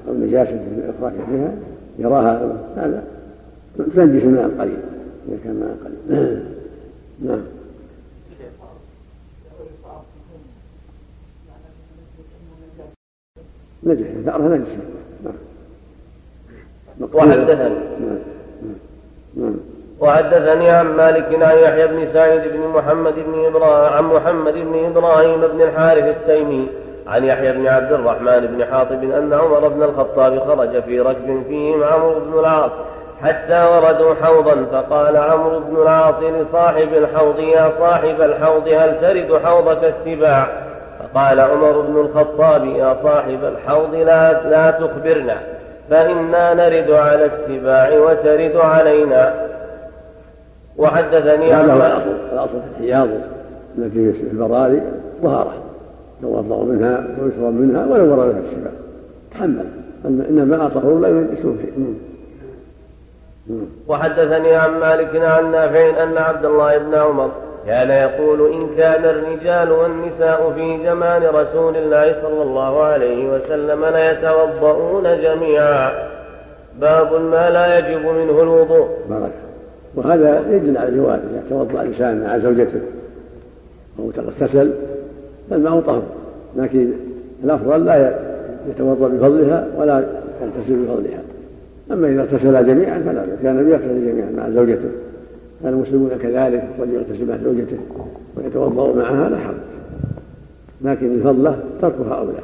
أو 0.08 0.14
نجاسة 0.14 0.60
أخرى 1.00 1.12
في 1.12 1.18
فمها 1.28 1.54
يراها 2.00 2.58
هذا 2.78 3.04
تنجس 3.96 4.24
الماء 4.24 4.46
القليل 4.46 4.78
إذا 5.30 5.38
كان 5.44 5.54
ماء 5.54 5.78
قليل 5.86 6.44
نعم. 7.26 7.42
نجح 13.84 14.08
ثأرها 14.26 14.58
نجس. 14.58 14.68
وحدثني 17.14 17.76
نعم. 18.00 18.20
نعم. 19.36 19.56
وحدثني 20.00 20.70
عن 20.70 20.86
مالك 20.86 21.44
عن 21.44 21.58
يحيى 21.58 21.88
بن 21.88 22.08
سعيد 22.14 22.42
بن 22.42 22.68
محمد 22.68 23.14
بن 23.16 23.46
إبراهيم 23.46 23.94
عن 23.94 24.04
محمد 24.04 24.54
بن 24.54 24.86
إبراهيم 24.86 25.42
بن 25.42 25.62
الحارث 25.62 26.04
التيمي 26.04 26.68
عن 27.08 27.24
يحيى 27.24 27.52
بن 27.52 27.68
عبد 27.68 27.92
الرحمن 27.92 28.40
بن 28.40 28.66
حاطب 28.66 29.04
أن 29.04 29.34
عمر 29.34 29.68
بن 29.68 29.84
الخطاب 29.84 30.40
خرج 30.40 30.82
في 30.84 31.00
ركب 31.00 31.44
فيهم 31.48 31.84
عمرو 31.84 32.20
بن 32.20 32.40
العاص 32.40 32.72
حتى 33.24 33.68
وردوا 33.68 34.14
حوضا 34.22 34.66
فقال 34.72 35.18
عمرو 35.18 35.60
بن 35.60 35.82
العاص 35.82 36.16
لصاحب 36.20 36.94
الحوض 36.94 37.40
يا 37.40 37.72
صاحب 37.80 38.22
الحوض 38.22 38.68
هل 38.68 39.02
ترد 39.02 39.42
حوضك 39.44 39.84
السباع؟ 39.84 40.48
فقال 41.00 41.40
عمر 41.40 41.82
بن 41.82 42.00
الخطاب 42.00 42.66
يا 42.66 42.96
صاحب 43.04 43.40
الحوض 43.44 43.96
لا, 43.96 44.50
لا 44.50 44.72
تخبرنا. 44.72 45.38
فإنا 45.92 46.54
نرد 46.54 46.92
على 46.92 47.26
السباع 47.26 48.00
وترد 48.00 48.56
علينا. 48.56 49.48
وحدثني 50.78 51.54
هذا 51.54 51.72
عن 51.72 51.82
هو 51.82 51.86
الأصل. 51.86 52.10
الأصل 52.34 52.52
في 52.62 52.80
الحياض 52.80 53.10
التي 53.78 54.14
في 54.14 54.24
البراري 54.24 54.82
ظهره. 55.24 55.54
يتوضا 56.20 56.64
منها 56.64 57.04
ويشرب 57.22 57.54
منها 57.54 57.86
ولو 57.86 58.12
ورد 58.12 58.36
السباع 58.38 58.72
تحمل. 59.32 59.66
ان 60.06 60.40
الماء 60.44 60.70
طهور 60.70 61.00
لا 61.00 61.08
ينجسه 61.08 61.56
شيء 61.62 61.96
وحدثني 63.88 64.56
عن 64.56 64.80
مالك 64.80 65.16
عن 65.16 65.52
نافع 65.52 66.04
أن 66.04 66.18
عبد 66.18 66.46
الله 66.46 66.78
بن 66.78 66.96
عمر 66.96 67.32
كان 67.68 67.90
يقول 67.90 68.54
إن 68.54 68.70
كان 68.78 69.06
الرجال 69.06 69.72
والنساء 69.72 70.52
في 70.56 70.84
زمان 70.84 71.24
رسول 71.24 71.78
الله 71.78 72.22
صلى 72.22 72.42
الله 72.42 72.84
عليه 72.84 73.34
وسلم 73.34 73.86
ليتوضؤون 73.86 75.04
جميعا. 75.04 75.92
باب 76.82 77.14
ما 77.14 77.50
لا 77.50 77.80
يجب 77.80 78.06
منه 78.06 78.42
الوضوء. 78.42 78.88
بارك. 79.10 79.32
وهذا 79.96 80.44
يدل 80.50 80.78
على 80.78 80.90
الجواز 80.90 81.20
إذا 81.32 81.44
توضأ 81.50 81.82
الإنسان 81.82 82.24
مع 82.24 82.38
زوجته 82.38 82.82
أو 84.00 84.12
تغتسل 84.12 84.72
فالماء 85.50 85.80
طهر. 85.80 86.02
لكن 86.58 86.92
الأفضل 87.44 87.86
لا 87.86 88.14
يتوضأ 88.70 89.08
بفضلها 89.08 89.68
ولا 89.78 90.04
يغتسل 90.42 90.76
بفضلها. 90.76 91.22
أما 91.92 92.08
إذا 92.08 92.22
اغتسلا 92.22 92.62
جميعا 92.62 93.04
فلا 93.06 93.26
كان 93.44 93.72
يغتسل 93.72 94.12
جميعا 94.12 94.32
مع 94.38 94.50
زوجته. 94.50 94.90
المسلمون 95.70 96.10
كذلك 96.22 96.68
والرجل 96.80 96.96
يغتسل 96.96 97.28
مع 97.30 97.38
زوجته 97.38 97.78
ويتوضأ 98.38 98.96
معها 98.96 99.30
لا 99.30 99.38
حرج 99.38 99.56
لكن 100.82 101.16
الفضلة 101.16 101.60
تركها 101.82 102.14
أولى. 102.14 102.40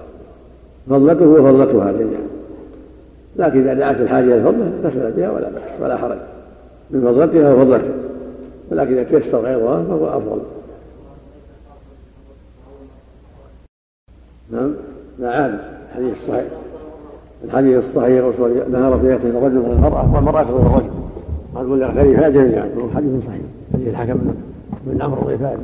فضلته 0.90 1.28
وفضلتها 1.28 1.92
جميعا. 1.92 2.28
لكن 3.36 3.62
إذا 3.62 3.74
دعت 3.74 4.02
الحاجة 4.02 4.24
إلى 4.24 4.38
الفضلة 4.38 4.72
اغتسل 4.84 5.12
بها 5.12 5.32
ولا 5.32 5.50
بأس 5.50 5.82
ولا 5.82 5.98
حرج. 5.98 6.18
من 6.92 7.02
فضلتها 7.02 7.54
وفضلته. 7.54 7.92
ولكن 8.72 8.98
إذا 8.98 9.04
تيسر 9.04 9.38
غيرها 9.38 9.84
فهو 9.84 10.08
أفضل. 10.08 10.40
نعم. 14.52 14.74
عاد. 15.24 15.60
الحديث 15.90 16.14
الصحيح. 16.18 16.46
الحديث 17.46 17.78
الصحيح. 17.78 18.24
الرسول 18.24 18.52
نهى 18.72 18.92
رفيعته 18.92 19.30
الرجل 19.30 19.56
من 19.56 19.72
المرأة 19.78 20.16
والمرأة 20.16 20.44
من 20.44 20.66
الرجل 20.66 21.07
قال 21.58 21.72
قل 21.72 21.82
يغترفها 21.82 22.30
جميعا 22.30 22.70
وهو 22.76 22.88
حديث 22.96 23.26
صحيح 23.26 23.42
حديث 23.74 23.88
الحكم 23.88 24.20
بن 24.84 25.02
عمرو 25.02 25.30
الغفاري 25.30 25.58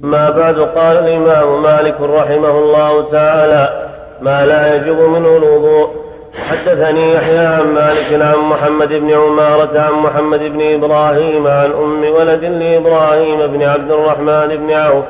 ما 0.00 0.30
بعد 0.30 0.58
قال 0.58 0.96
الإمام 0.96 1.62
مالك 1.62 2.00
رحمه 2.00 2.58
الله 2.58 3.10
تعالى 3.10 3.88
ما 4.22 4.46
لا 4.46 4.76
يجب 4.76 5.00
منه 5.00 5.36
الوضوء. 5.36 5.88
حدثني 6.50 7.14
يحيى 7.14 7.38
عن 7.38 7.66
مالك 7.74 8.22
عن 8.22 8.38
محمد 8.38 8.88
بن 8.88 9.10
عمارة 9.10 9.80
عن 9.80 9.92
محمد 9.92 10.38
بن 10.38 10.60
إبراهيم 10.60 11.46
عن 11.46 11.72
أم 11.72 12.04
ولد 12.14 12.44
لإبراهيم 12.44 13.46
بن 13.46 13.62
عبد 13.62 13.90
الرحمن 13.90 14.56
بن 14.56 14.70
عوف 14.70 15.04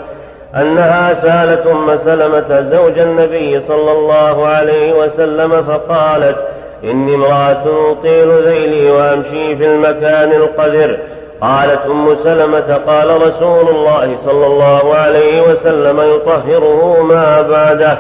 أنها 0.57 1.15
سألت 1.15 1.67
أم 1.67 1.97
سلمة 1.97 2.61
زوج 2.71 2.99
النبي 2.99 3.61
صلى 3.61 3.93
الله 3.93 4.47
عليه 4.47 5.05
وسلم 5.05 5.63
فقالت 5.63 6.37
إني 6.85 7.15
امرأة 7.15 7.93
أطيل 7.93 8.49
ذيلي 8.49 8.91
وأمشي 8.91 9.57
في 9.57 9.67
المكان 9.67 10.33
القذر. 10.33 10.99
قالت 11.41 11.87
أم 11.87 12.17
سلمة 12.17 12.75
قال 12.87 13.29
رسول 13.29 13.69
الله 13.69 14.17
صلى 14.17 14.47
الله 14.47 14.95
عليه 14.95 15.41
وسلم 15.43 16.01
يطهره 16.01 17.03
ما 17.03 17.43
بعده. 17.43 17.99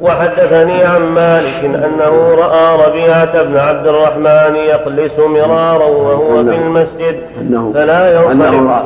وحدثني 0.00 0.84
عن 0.84 1.02
مالك 1.02 1.64
أنه 1.64 2.34
رأى 2.34 2.88
ربيعة 2.88 3.42
بن 3.42 3.56
عبد 3.56 3.86
الرحمن 3.86 4.56
يقلس 4.56 5.18
مرارا 5.18 5.84
وهو 5.84 6.44
في 6.44 6.54
المسجد 6.54 7.20
أنه 7.40 7.72
فلا 7.74 8.20
أنه 8.20 8.30
ينصرف 8.30 8.70
رأى. 8.70 8.84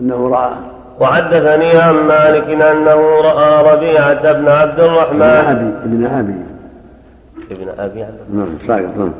أنه 0.00 0.30
رأى. 0.30 0.52
وحدثني 1.00 1.76
عن 1.76 1.94
مالك 1.94 2.62
أنه 2.62 3.20
رأى 3.20 3.74
ربيعة 3.74 4.32
بن 4.32 4.48
عبد 4.48 4.80
ابن 4.80 4.92
الرحمن 4.92 5.22
أبي 5.22 5.72
ابن 5.84 6.06
أبي. 6.06 6.55
ابن 7.50 7.68
أبي 7.78 8.02
عبد 8.02 8.20
نعم 8.32 8.58
نعم. 8.98 9.12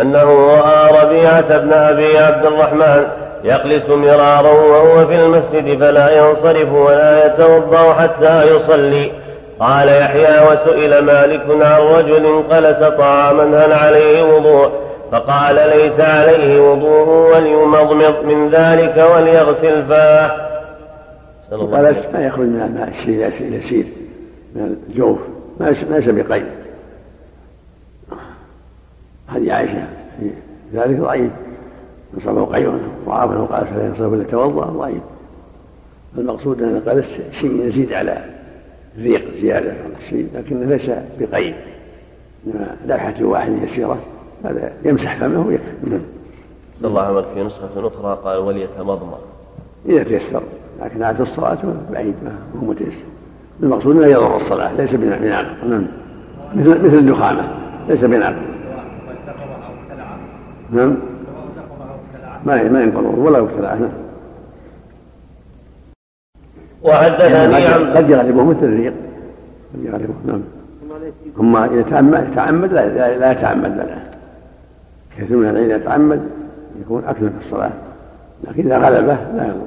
أنه 0.00 0.32
رأى 0.32 1.04
ربيعة 1.04 1.58
بن 1.58 1.72
أبي 1.72 2.18
عبد 2.18 2.46
الرحمن 2.46 3.06
يقلس 3.44 3.88
مرارا 3.88 4.50
وهو 4.50 5.06
في 5.06 5.14
المسجد 5.14 5.78
فلا 5.78 6.10
ينصرف 6.18 6.72
ولا 6.72 7.26
يتوضأ 7.26 7.92
حتى 7.92 8.54
يصلي. 8.54 9.12
قال 9.60 9.88
يحيى 9.88 10.48
وسئل 10.48 11.04
مالك 11.04 11.42
عن 11.50 11.80
رجل 11.80 12.42
قلس 12.50 12.78
طعاما 12.78 13.64
هل 13.64 13.72
عليه 13.72 14.22
وضوء؟ 14.22 14.70
فقال 15.12 15.54
ليس 15.54 16.00
عليه 16.00 16.60
وضوء 16.60 17.08
وليمضمض 17.08 18.24
من 18.24 18.50
ذلك 18.50 19.06
وليغسل 19.14 19.86
فاه. 19.86 20.30
قال 21.50 21.90
وسلم. 21.90 22.12
ما 22.12 22.26
يخرج 22.26 22.46
من 22.46 22.62
الماء 22.62 22.88
الشيء 22.88 23.54
يسير. 23.54 24.05
من 24.56 24.76
الجوف 24.88 25.18
ما 25.60 25.70
ليس- 25.70 26.08
بقيد 26.08 26.46
هذه 29.26 29.52
عائشة 29.52 29.86
في 30.20 30.30
ذلك 30.74 31.00
ضعيف. 31.00 31.30
نصبه 32.16 32.44
قيء 32.44 32.80
وعافه 33.06 33.44
قال 33.44 33.66
فلا 33.66 33.86
ينصرف 33.86 34.12
الا 34.12 34.24
توضأ 34.24 34.64
ضعيف. 34.64 35.02
المقصود 36.18 36.62
أن 36.62 36.80
قال 36.80 37.04
شيء 37.30 37.66
يزيد 37.66 37.92
على 37.92 38.24
الريق 38.98 39.34
زيادة 39.40 39.70
على 39.70 39.94
الشيء 39.98 40.28
لكنه 40.34 40.64
ليس 40.64 40.90
بقيد. 41.20 41.54
إنما 42.46 42.76
لمحه 42.86 43.24
واحدة 43.24 43.62
يسيرة 43.62 43.98
هذا 44.44 44.72
يمسح 44.84 45.18
فمه 45.20 45.46
ويكفي. 45.46 45.90
نعم. 45.90 46.00
صلى 46.80 46.88
الله 46.88 47.02
عليه 47.02 47.14
في 47.34 47.42
نسخة 47.42 47.86
أخرى 47.86 48.18
قال 48.24 48.38
وليتمضمض. 48.38 49.18
إذا 49.88 50.02
تيسر 50.04 50.42
لكن 50.82 51.02
عادة 51.02 51.22
الصلاة 51.22 51.58
بعيد 51.92 52.14
ما 52.24 52.38
هو 52.60 52.66
متيسر. 52.66 53.04
المقصود 53.62 53.96
انه 53.96 54.06
يضر 54.06 54.36
الصلاه 54.36 54.72
ليس 54.72 54.94
بنعقل 54.94 55.68
نعم. 55.68 55.86
مثل 56.54 56.86
مثل 56.86 56.98
الدخانه 56.98 57.48
ليس 57.88 58.04
بنعقل 58.04 58.36
نعم. 60.70 60.96
ما 62.46 62.68
ما 62.68 62.82
ينقض 62.82 63.18
ولا 63.18 63.38
يبتلع 63.38 63.74
نعم 63.74 63.90
وحدثني 66.82 67.64
عن 67.64 67.96
قد 67.96 68.10
يغلبه 68.10 68.44
مثل 68.44 68.64
الريق. 68.66 68.94
قد 69.74 69.84
يغلبه 69.84 70.14
نعم. 70.26 70.40
ثم 71.36 71.56
إذا 71.56 71.82
تعمد 71.82 72.30
تعمد 72.34 72.72
لا, 72.72 72.88
لا, 72.88 73.18
لا 73.18 73.32
يتعمد 73.32 73.76
لا 73.76 73.98
كثير 75.18 75.36
من 75.36 75.48
العلم 75.48 75.70
يتعمد 75.70 76.22
يكون 76.80 77.04
أكثر 77.04 77.30
في 77.30 77.40
الصلاة 77.40 77.70
لكن 78.44 78.66
إذا 78.66 78.78
غلبه 78.78 79.16
لا 79.36 79.44
يضر. 79.44 79.66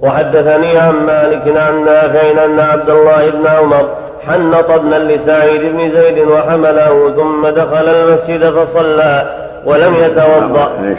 وحدثني 0.00 0.78
عن 0.78 0.94
مالك 0.94 1.56
عن 1.56 1.84
نافع 1.84 2.44
أن 2.44 2.60
عبد 2.60 2.90
الله 2.90 3.30
بن 3.30 3.46
عمر 3.46 3.88
حنط 4.26 4.70
ابنا 4.70 4.96
لسعيد 4.96 5.60
بن 5.60 5.90
زيد 5.94 6.18
وحمله 6.28 7.16
ثم 7.16 7.46
دخل 7.48 7.88
المسجد 7.88 8.50
فصلى 8.50 9.36
ولم 9.66 9.94
يتوضأ. 9.94 10.96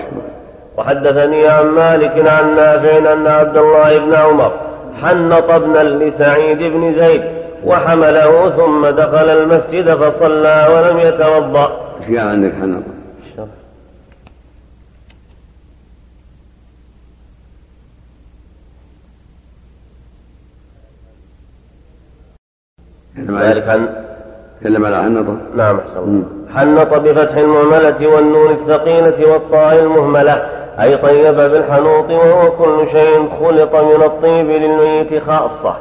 وحدثني 0.77 1.47
عن 1.47 1.65
مالك 1.65 2.27
عن 2.27 2.55
نافع 2.55 3.13
أن 3.13 3.27
عبد 3.27 3.57
الله 3.57 3.97
بن 3.97 4.13
عمر 4.13 4.51
حنط 5.01 5.51
ابنا 5.51 5.83
لسعيد 5.83 6.57
بن 6.57 6.93
زيد 6.99 7.21
وحمله 7.65 8.49
ثم 8.49 8.87
دخل 8.87 9.29
المسجد 9.29 9.93
فصلى 9.93 10.67
ولم 10.73 10.99
يتوضأ. 10.99 11.71
إيش 12.09 12.19
عندك 12.19 12.51
حنط 12.61 12.83
ذلك 23.19 23.67
عن 23.67 23.89
تكلم 24.61 24.85
على 24.85 25.03
حنطة 25.03 25.37
نعم 25.55 25.79
أحسن 25.79 26.23
حنط 26.49 26.93
بفتح 26.93 27.37
المهملة 27.37 28.07
والنون 28.07 28.51
الثقيلة 28.51 29.31
والطاء 29.31 29.79
المهملة 29.79 30.61
أي 30.79 30.97
طيب 30.97 31.35
بالحنوط 31.35 32.09
وهو 32.09 32.51
كل 32.51 32.87
شيء 32.91 33.29
خلط 33.39 33.75
من 33.75 34.03
الطيب 34.03 34.49
للميت 34.49 35.23
خاصة. 35.23 35.75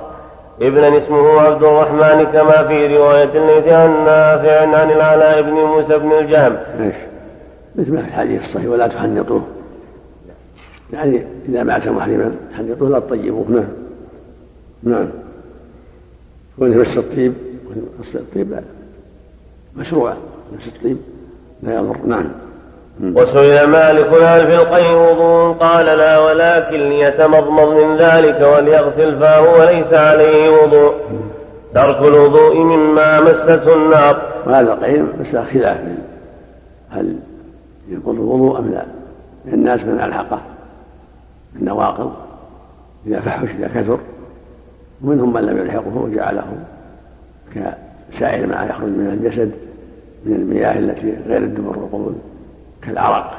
ابنا 0.62 0.96
اسمه 0.96 1.40
عبد 1.40 1.62
الرحمن 1.62 2.24
كما 2.24 2.66
في 2.68 2.96
رواية 2.96 3.30
الليث 3.34 3.72
عن 3.72 4.04
نافع 4.04 4.76
عن 4.76 4.90
العلاء 4.90 5.42
بن 5.42 5.52
موسى 5.52 5.98
بن 5.98 6.12
الجهم. 6.12 6.56
إيش؟ 6.80 6.94
مثل 7.76 7.94
ما 7.94 8.02
في 8.02 8.08
الحديث 8.08 8.42
الصحيح 8.42 8.70
ولا 8.70 8.88
تحنطوه. 8.88 9.42
يعني 10.92 11.26
إذا 11.48 11.62
مات 11.62 11.88
محرما 11.88 12.32
تحنطوه 12.52 12.88
لا 12.88 12.98
تطيبوه. 12.98 13.46
نعم. 13.48 13.64
نعم. 14.82 15.08
كونه 16.60 16.76
مس 16.76 16.96
الطيب 16.96 17.34
الطيب 18.14 18.50
لا 18.50 18.62
مشروعة 19.76 20.16
مس 20.58 20.68
الطيب 20.68 20.96
لا 21.62 21.74
يضر. 21.74 21.96
نعم. 22.06 22.24
وسئل 23.00 23.66
مالك 23.66 24.06
هل 24.06 24.46
في 24.46 24.54
القيء 24.54 24.96
وضوء. 24.96 25.56
قال 25.56 25.86
لا 25.86 26.18
ولكن 26.18 26.76
ليتمضمض 26.76 27.68
من 27.68 27.96
ذلك 27.96 28.40
وليغسل 28.40 29.20
فاه 29.20 29.40
وليس 29.40 29.92
عليه 29.92 30.62
وضوء. 30.62 30.94
ترك 31.74 32.02
الوضوء 32.02 32.56
مما 32.56 33.20
مسته 33.20 33.74
النار. 33.74 34.22
وهذا 34.46 34.72
القيء 34.72 35.02
بس 35.20 35.36
خلاف. 35.36 35.78
هل 36.90 37.16
ينقض 37.88 38.08
الوضوء 38.08 38.58
أم 38.58 38.70
لا؟ 38.70 38.84
الناس 39.52 39.80
من 39.80 40.00
الحقة 40.00 40.40
النواقض 41.56 42.12
إذا 43.06 43.20
فحش 43.20 43.48
إذا 43.48 43.68
كثر 43.68 43.98
ومنهم 45.04 45.32
من 45.32 45.40
لم 45.40 45.58
يلحقه 45.58 45.96
وجعله 45.96 46.46
كسائر 47.54 48.46
ما 48.46 48.66
يخرج 48.70 48.88
من 48.88 49.18
الجسد 49.20 49.50
من 50.26 50.32
المياه 50.32 50.78
التي 50.78 51.14
غير 51.26 51.42
الدبر 51.42 51.78
والقبول 51.78 52.12
كالعرق 52.82 53.32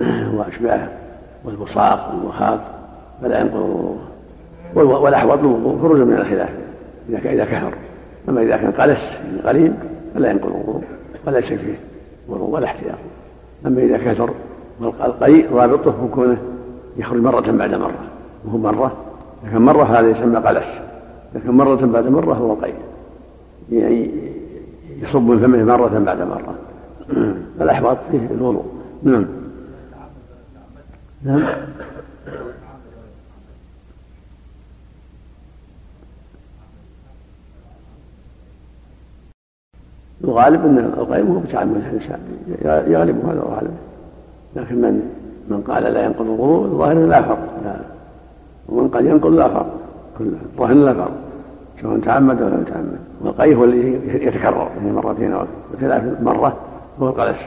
وأشباهه 0.36 0.88
والبصاق 1.44 2.10
والمخاط 2.10 2.60
فلا 3.22 3.40
ينقض 3.40 3.56
الوضوء 4.76 5.02
والأحوط 5.02 5.38
الوضوء 5.38 5.78
خروجا 5.82 6.04
من 6.04 6.16
الخلاف 6.16 6.50
إذا 7.08 7.44
كثر. 7.44 7.74
أما 8.28 8.42
إذا 8.42 8.56
كان 8.56 8.72
قلس 8.72 9.00
يعني 9.00 9.40
قليل 9.44 9.72
فلا 10.14 10.30
ينقض 10.30 10.46
الوضوء 10.46 10.82
وليس 11.26 11.44
فيه 11.44 11.78
وضوء 12.28 12.50
ولا 12.50 12.66
احتياط. 12.66 12.98
أما 13.66 13.82
إذا 13.82 13.96
كثر 13.98 14.30
والقيء 14.80 15.52
رابطه 15.52 16.08
كونه 16.14 16.36
يخرج 16.96 17.20
مرة 17.20 17.50
بعد 17.50 17.74
مرة 17.74 18.04
وهو 18.44 18.58
مرة 18.58 18.96
كان 19.50 19.62
مرة 19.62 19.84
هذا 19.84 20.10
يسمى 20.10 20.38
إذا 20.38 21.44
كان 21.44 21.54
مرة 21.54 21.86
بعد 21.86 22.06
مرة 22.06 22.34
هو 22.34 22.54
قيء 22.54 22.74
يعني 23.72 24.10
يصب 25.02 25.22
من 25.22 25.38
فمه 25.38 25.64
مرة 25.64 25.98
بعد 25.98 26.20
مرة. 26.20 26.54
فالأحوط 27.58 27.98
فيه 28.10 28.26
الوضوء. 28.30 28.64
نعم. 29.02 29.26
نعم. 31.22 31.42
الغالب 40.24 40.64
إن 40.64 40.78
القيم 40.78 41.26
هو 41.26 41.40
بتعمد 41.40 41.76
الانسان 41.76 42.20
يغلب 42.92 43.26
هذا 43.26 43.42
الغالب. 43.42 43.76
لكن 44.56 44.74
من 44.80 45.10
من 45.48 45.60
قال 45.60 45.82
لا 45.82 46.04
ينقض 46.04 46.20
الوضوء 46.20 46.64
الظاهر 46.64 47.06
لا 47.06 47.22
فرق. 47.22 47.93
ومن 48.68 48.88
قال 48.88 49.06
ينقض 49.06 49.30
لا 49.30 49.48
فرق 49.48 49.66
الظاهر 50.20 50.74
لا 50.74 50.94
فرق 50.94 51.10
سواء 51.82 52.00
تعمد 52.00 52.42
ولا 52.42 52.54
لم 52.54 52.62
يتعمد. 52.62 52.98
والقي 53.20 53.54
هو 53.54 53.64
الذي 53.64 54.24
يتكرر 54.26 54.70
يعني 54.76 54.92
مرتين 54.92 55.32
أو 55.32 55.46
ثلاث 55.80 56.20
مرة 56.22 56.56
هو 57.00 57.08
القلش. 57.08 57.38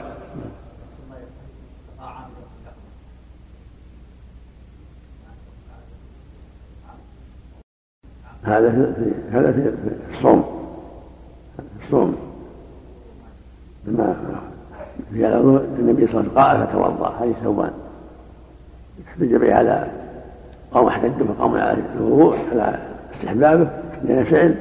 هذا 8.42 8.70
في 8.70 9.36
هذا 9.36 9.52
في 9.52 9.72
الصوم. 10.10 10.44
الصوم. 11.82 12.16
لما 13.86 14.16
في 15.12 15.26
النبي 15.78 16.06
صلى 16.06 16.20
الله 16.20 16.42
عليه 16.42 16.62
وسلم 16.62 16.66
قال 16.66 16.66
فتوضأ 16.66 17.10
حديث 17.20 17.36
ثوبان. 17.36 17.72
احتج 19.08 19.34
به 19.34 19.54
على 19.54 19.90
قوم 20.72 20.86
احتجوا 20.88 21.26
فقوم 21.38 21.54
على 21.54 21.76
الوضوء 21.96 22.38
على 22.52 22.78
استحبابه 23.14 23.68
لأنه 24.04 24.24
فعل 24.24 24.54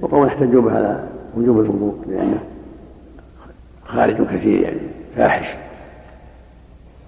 وقوم 0.00 0.26
احتجوا 0.26 0.62
به 0.62 0.76
على 0.76 1.00
وجوب 1.36 1.60
الوضوء 1.60 2.04
لأنه 2.06 2.38
خارج 3.86 4.26
كثير 4.26 4.60
يعني 4.60 4.80
فاحش. 5.16 5.54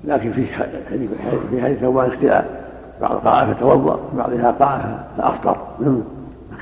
لكن 0.04 0.32
في 0.32 0.46
حديث 0.46 1.10
في 1.50 1.62
حديث 1.62 1.78
ثوبان 1.78 2.06
اختلاف. 2.10 2.44
بعض 3.00 3.16
قاء 3.16 3.52
فتوضا 3.52 4.00
بعضها 4.16 4.50
قاء 4.50 5.08
فأفطر. 5.18 5.56
نعم. 5.80 6.02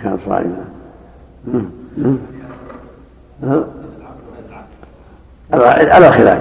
كان 0.02 0.18
صائما. 0.18 0.64
على 5.92 6.12
خلاف. 6.12 6.38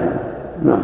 نعم. 0.64 0.84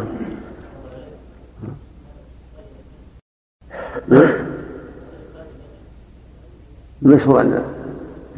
المشهور 7.04 7.38
عند 7.38 7.62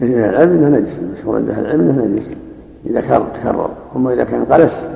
كثير 0.00 0.16
من 0.16 0.24
العلم 0.24 0.50
إنه 0.50 0.78
نجس 0.78 0.98
المشهور 0.98 1.36
عند 1.36 1.50
أهل 1.50 1.64
العلم 1.64 1.80
إنه 1.80 2.04
نجس. 2.04 2.30
إذا 2.86 3.00
كان 3.00 3.22
تكرر 3.34 3.70
اما 3.96 4.12
إذا 4.12 4.24
كان 4.24 4.44
قلس 4.44 4.88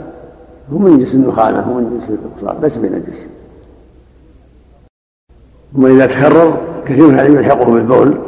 هو 0.72 0.78
من 0.78 0.98
جنس 0.98 1.14
النخامة 1.14 1.60
هو 1.60 1.74
من 1.74 1.90
جنس 1.90 2.18
الاقصار 2.18 2.62
ليس 2.62 2.74
بنجس. 2.74 3.26
اما 5.76 5.88
إذا 5.88 6.06
تكرر 6.06 6.58
كثير 6.86 7.08
من 7.08 7.14
العلم 7.14 7.36
يلحقه 7.38 7.72
بالبول 7.72 8.18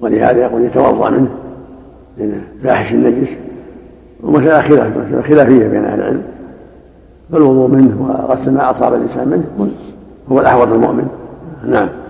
ولهذا 0.00 0.38
يقول 0.38 0.64
يتوضأ 0.64 1.10
منه 1.10 1.30
لأنه 2.18 2.42
فاحش 2.62 2.92
النجس. 2.92 3.28
ومسألة 4.22 4.62
خلاف 4.62 4.96
مسألة 4.96 5.22
خلافية 5.22 5.68
بين 5.68 5.84
أهل 5.84 6.00
العلم. 6.00 6.22
فالوضوء 7.32 7.68
منه 7.68 8.02
وغسل 8.02 8.52
ما 8.52 8.70
أصاب 8.70 8.94
الإنسان 8.94 9.28
منه 9.28 9.72
هو 10.32 10.40
الأحوط 10.40 10.68
المؤمن. 10.68 11.08
نعم. 11.64 12.05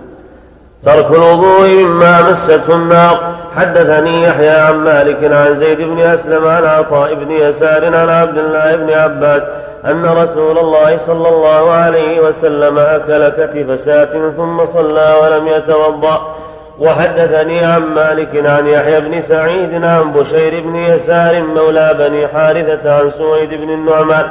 ترك 0.85 1.11
الوضوء 1.11 1.67
مما 1.67 2.21
مستة 2.21 2.75
النار 2.75 3.35
حدثني 3.55 4.23
يحيى 4.23 4.49
عن 4.49 4.75
مالك 4.75 5.33
عن 5.33 5.59
زيد 5.59 5.77
بن 5.77 5.99
أسلم 5.99 6.47
عن 6.47 6.65
عطاء 6.65 7.13
بن 7.13 7.31
يسار 7.31 7.85
عن 7.85 8.09
عبد 8.09 8.37
الله 8.37 8.75
بن 8.75 8.93
عباس 8.93 9.43
أن 9.85 10.05
رسول 10.05 10.57
الله 10.57 10.97
صلى 10.97 11.29
الله 11.29 11.71
عليه 11.71 12.19
وسلم 12.19 12.77
أكل 12.77 13.27
كتف 13.29 13.85
شاة 13.85 14.31
ثم 14.37 14.65
صلى 14.65 15.15
ولم 15.21 15.47
يتوضأ. 15.47 16.35
وحدثني 16.79 17.65
عن 17.65 17.81
مالك 17.81 18.45
عن 18.45 18.67
يحيى 18.67 18.99
بن 18.99 19.21
سعيد 19.21 19.83
عن 19.85 20.13
بشير 20.13 20.61
بن 20.61 20.75
يسار 20.75 21.43
مولى 21.43 21.95
بني 21.99 22.27
حارثة 22.27 22.99
عن 22.99 23.09
سويد 23.09 23.49
بن 23.49 23.69
النعمان. 23.69 24.29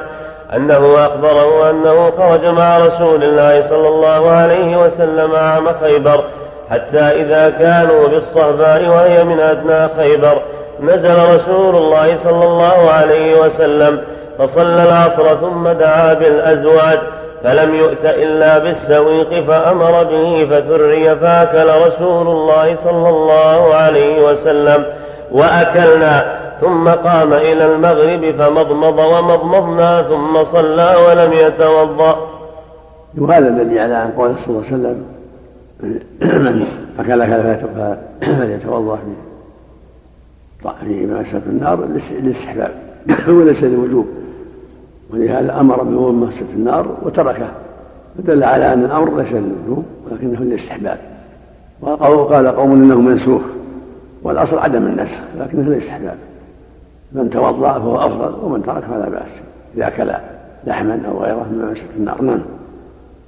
أنه 0.55 1.07
أخبره 1.07 1.70
أنه 1.70 2.11
خرج 2.11 2.47
مع 2.47 2.78
رسول 2.78 3.24
الله 3.24 3.61
صلى 3.61 3.88
الله 3.88 4.30
عليه 4.30 4.76
وسلم 4.76 5.34
عام 5.34 5.68
خيبر 5.82 6.24
حتى 6.70 6.99
إذا 6.99 7.51
كانوا 7.51 8.09
بالصهباء 8.09 8.88
وهي 8.88 9.24
من 9.24 9.40
أدنى 9.40 9.88
خيبر 9.97 10.42
نزل 10.80 11.34
رسول 11.34 11.76
الله 11.76 12.16
صلى 12.16 12.44
الله 12.44 12.90
عليه 12.90 13.40
وسلم 13.40 14.01
فصلى 14.38 14.82
العصر 14.82 15.36
ثم 15.36 15.68
دعا 15.68 16.14
بالأزواج 16.14 16.99
فلم 17.44 17.74
يؤت 17.74 18.05
إلا 18.05 18.59
بالسويق 18.59 19.44
فأمر 19.47 20.05
به 20.05 20.47
فثري 20.51 21.16
فأكل 21.16 21.86
رسول 21.86 22.28
الله 22.28 22.74
صلى 22.74 23.09
الله 23.09 23.74
عليه 23.74 24.22
وسلم 24.22 24.84
وأكلنا. 25.32 26.45
ثم 26.61 26.88
قام 26.88 27.32
إلى 27.32 27.74
المغرب 27.74 28.34
فمضمض 28.38 28.98
ومضمضنا 28.98 30.02
ثم 30.02 30.44
صلى 30.44 30.94
ولم 31.09 31.32
يتوضأ. 31.32 32.16
وهذا 33.18 33.48
الذي 33.48 33.80
على 33.80 33.94
عن 33.94 34.11
قول 34.11 34.34
صلى 34.38 34.48
الله 34.48 34.66
عليه 34.66 34.76
وسلم 34.76 35.04
من 36.22 36.66
أكل 36.98 37.22
أكل 37.22 37.57
فليتوضأ 38.20 38.96
في 38.96 40.70
في 40.84 41.07
مسة 41.07 41.42
النار 41.46 41.84
للاستحباب. 42.11 42.70
وليس 43.28 43.62
للوجوب. 43.62 44.07
ولهذا 45.11 45.61
أمر 45.61 45.82
بوضوء 45.82 46.12
مسة 46.12 46.46
النار 46.54 46.96
وتركه 47.02 47.48
فدل 48.18 48.44
على 48.44 48.72
أن 48.72 48.84
الأمر 48.84 49.16
ليس 49.20 49.32
للوجوب 49.32 49.84
ولكنه 50.11 50.40
للاستحباب. 50.40 50.98
وقال 51.80 52.48
قوم 52.48 52.72
إنه 52.72 53.00
منسوخ. 53.00 53.42
والأصل 54.22 54.59
عدم 54.59 54.86
النسخ 54.86 55.18
لكنه 55.40 55.62
للاستحباب. 55.62 56.16
من 57.16 57.30
توضأ 57.30 57.72
فهو 57.72 57.96
أفضل 57.96 58.34
ومن 58.42 58.62
ترك 58.62 58.84
فلا 58.84 59.08
بأس 59.08 59.30
إذا 59.76 59.86
أكل 59.88 60.12
لحما 60.66 61.00
أو 61.08 61.22
غيره 61.22 61.46
مما 61.52 61.70
مسة 61.70 61.82
النار. 61.96 62.22
نعم. 62.22 62.40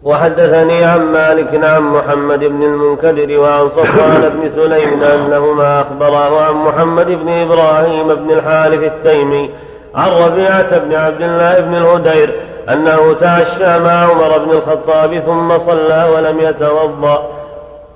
وحدثني 0.03 0.84
عن 0.84 1.01
مالك 1.01 1.64
عن 1.64 1.82
محمد 1.82 2.39
بن 2.39 2.62
المنكدر 2.62 3.41
وعن 3.41 3.68
صفوان 3.68 4.28
بن 4.28 4.51
سليم 4.51 5.03
أنهما 5.03 5.80
أخبراه 5.80 6.41
عن 6.43 6.55
محمد 6.55 7.07
بن 7.07 7.28
إبراهيم 7.28 8.14
بن 8.14 8.30
الحارث 8.30 8.93
التيمي 8.93 9.51
عن 9.95 10.11
ربيعة 10.11 10.78
بن 10.78 10.95
عبد 10.95 11.22
الله 11.22 11.61
بن 11.61 11.74
الهدير 11.74 12.41
أنه 12.68 13.12
تعشى 13.12 13.84
مع 13.84 13.91
عمر 13.91 14.39
بن 14.39 14.51
الخطاب 14.51 15.18
ثم 15.18 15.59
صلى 15.59 16.11
ولم 16.14 16.41
يتوضأ. 16.41 17.38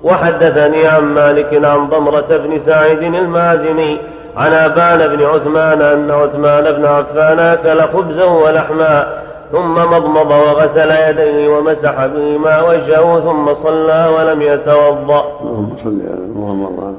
وحدثني 0.03 0.87
عن 0.87 1.03
مالك 1.03 1.65
عن 1.65 1.89
ضمرة 1.89 2.27
بن 2.29 2.59
سعيد 2.59 3.01
المازني 3.01 3.97
عن 4.37 4.53
أبان 4.53 5.07
بن 5.15 5.23
عثمان 5.23 5.81
أن 5.81 6.11
عثمان 6.11 6.71
بن 6.71 6.85
عفان 6.85 7.39
أكل 7.39 7.81
خبزا 7.81 8.25
ولحما 8.25 9.23
ثم 9.51 9.73
مضمض 9.75 10.31
وغسل 10.31 10.91
يديه 10.91 11.47
ومسح 11.47 12.05
بهما 12.05 12.61
وجهه 12.61 13.19
ثم 13.19 13.53
صلى 13.53 14.09
ولم 14.17 14.41
يتوضأ. 14.41 15.23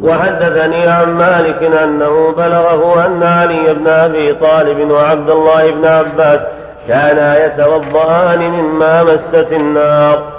وحدثني 0.03 0.87
عن 0.87 1.11
مالك 1.13 1.63
أنه 1.63 2.33
بلغه 2.33 3.07
أن 3.07 3.23
علي 3.23 3.75
بن 3.75 3.87
أبي 3.87 4.35
طالب 4.35 4.91
وعبد 4.91 5.31
الله 5.31 5.71
بن 5.71 5.85
عباس 5.85 6.41
كانا 6.89 7.47
يتوضأان 7.47 8.51
مما 8.51 9.03
مست 9.03 9.53
النار. 9.53 10.34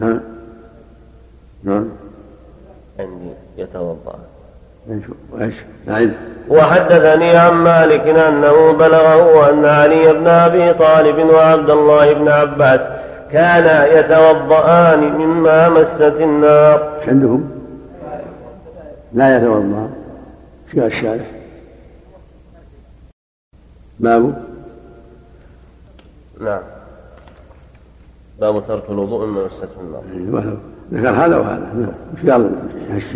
نعم 0.00 0.20
نعم 1.64 1.88
عندي 2.98 3.32
يتوضأ 3.56 4.18
إيش؟ 5.40 5.54
نعم 5.86 6.10
وحدثني 6.48 7.36
عن 7.36 7.52
مالك 7.52 8.00
أنه 8.00 8.72
بلغه 8.72 9.50
أن 9.50 9.64
علي 9.64 10.12
بن 10.12 10.26
أبي 10.26 10.74
طالب 10.74 11.18
وعبد 11.18 11.70
الله 11.70 12.12
بن 12.12 12.28
عباس 12.28 12.80
كانا 13.32 13.86
يتوضأان 13.86 15.00
مما 15.00 15.68
مست 15.68 16.20
النار. 16.20 16.96
إيش 16.96 17.08
عندهم؟ 17.08 17.50
لا 19.12 19.36
يتوضأ. 19.36 19.90
إيش 20.66 20.74
قال 20.74 20.86
الشارع؟ 20.86 21.24
باب 24.00 24.42
نعم 26.40 26.62
باب 28.40 28.66
ترك 28.68 28.82
الوضوء 28.90 29.26
مما 29.26 29.44
مسته 29.44 29.68
النار. 29.80 30.02
إيه، 30.12 30.56
ذكر 30.92 31.10
هذا 31.10 31.36
وهذا 31.36 31.70
نعم. 31.74 31.88
إيش 32.16 32.30
قال 32.30 32.52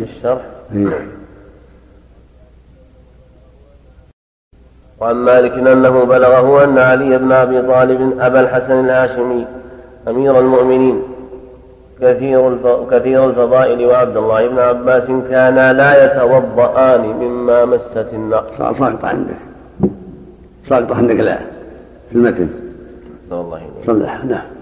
الشرح؟ 0.02 0.42
إيه. 0.74 1.08
وعن 5.00 5.14
مالك 5.14 5.52
أنه 5.52 6.04
بلغه 6.04 6.64
أن 6.64 6.78
علي 6.78 7.18
بن 7.18 7.32
أبي 7.32 7.62
طالب 7.62 8.20
أبا 8.20 8.40
الحسن 8.40 8.84
الهاشمي 8.84 9.46
أمير 10.08 10.38
المؤمنين 10.38 11.02
كثير 12.00 12.58
كثير 12.90 13.30
الفضائل 13.30 13.86
وعبد 13.86 14.16
الله 14.16 14.48
بن 14.48 14.58
عباس 14.58 15.06
كانا 15.06 15.72
لا 15.72 16.04
يتوضأان 16.04 17.00
مما 17.00 17.64
مست 17.64 18.06
النار. 18.12 18.44
ساقط 18.58 19.04
عندك. 19.04 19.36
ساقط 20.68 20.92
عندك 20.92 21.14
لا 21.14 21.38
في 22.10 22.16
المتن. 22.16 22.48
الله 23.32 23.60
صلح 23.86 24.24
نعم. 24.24 24.59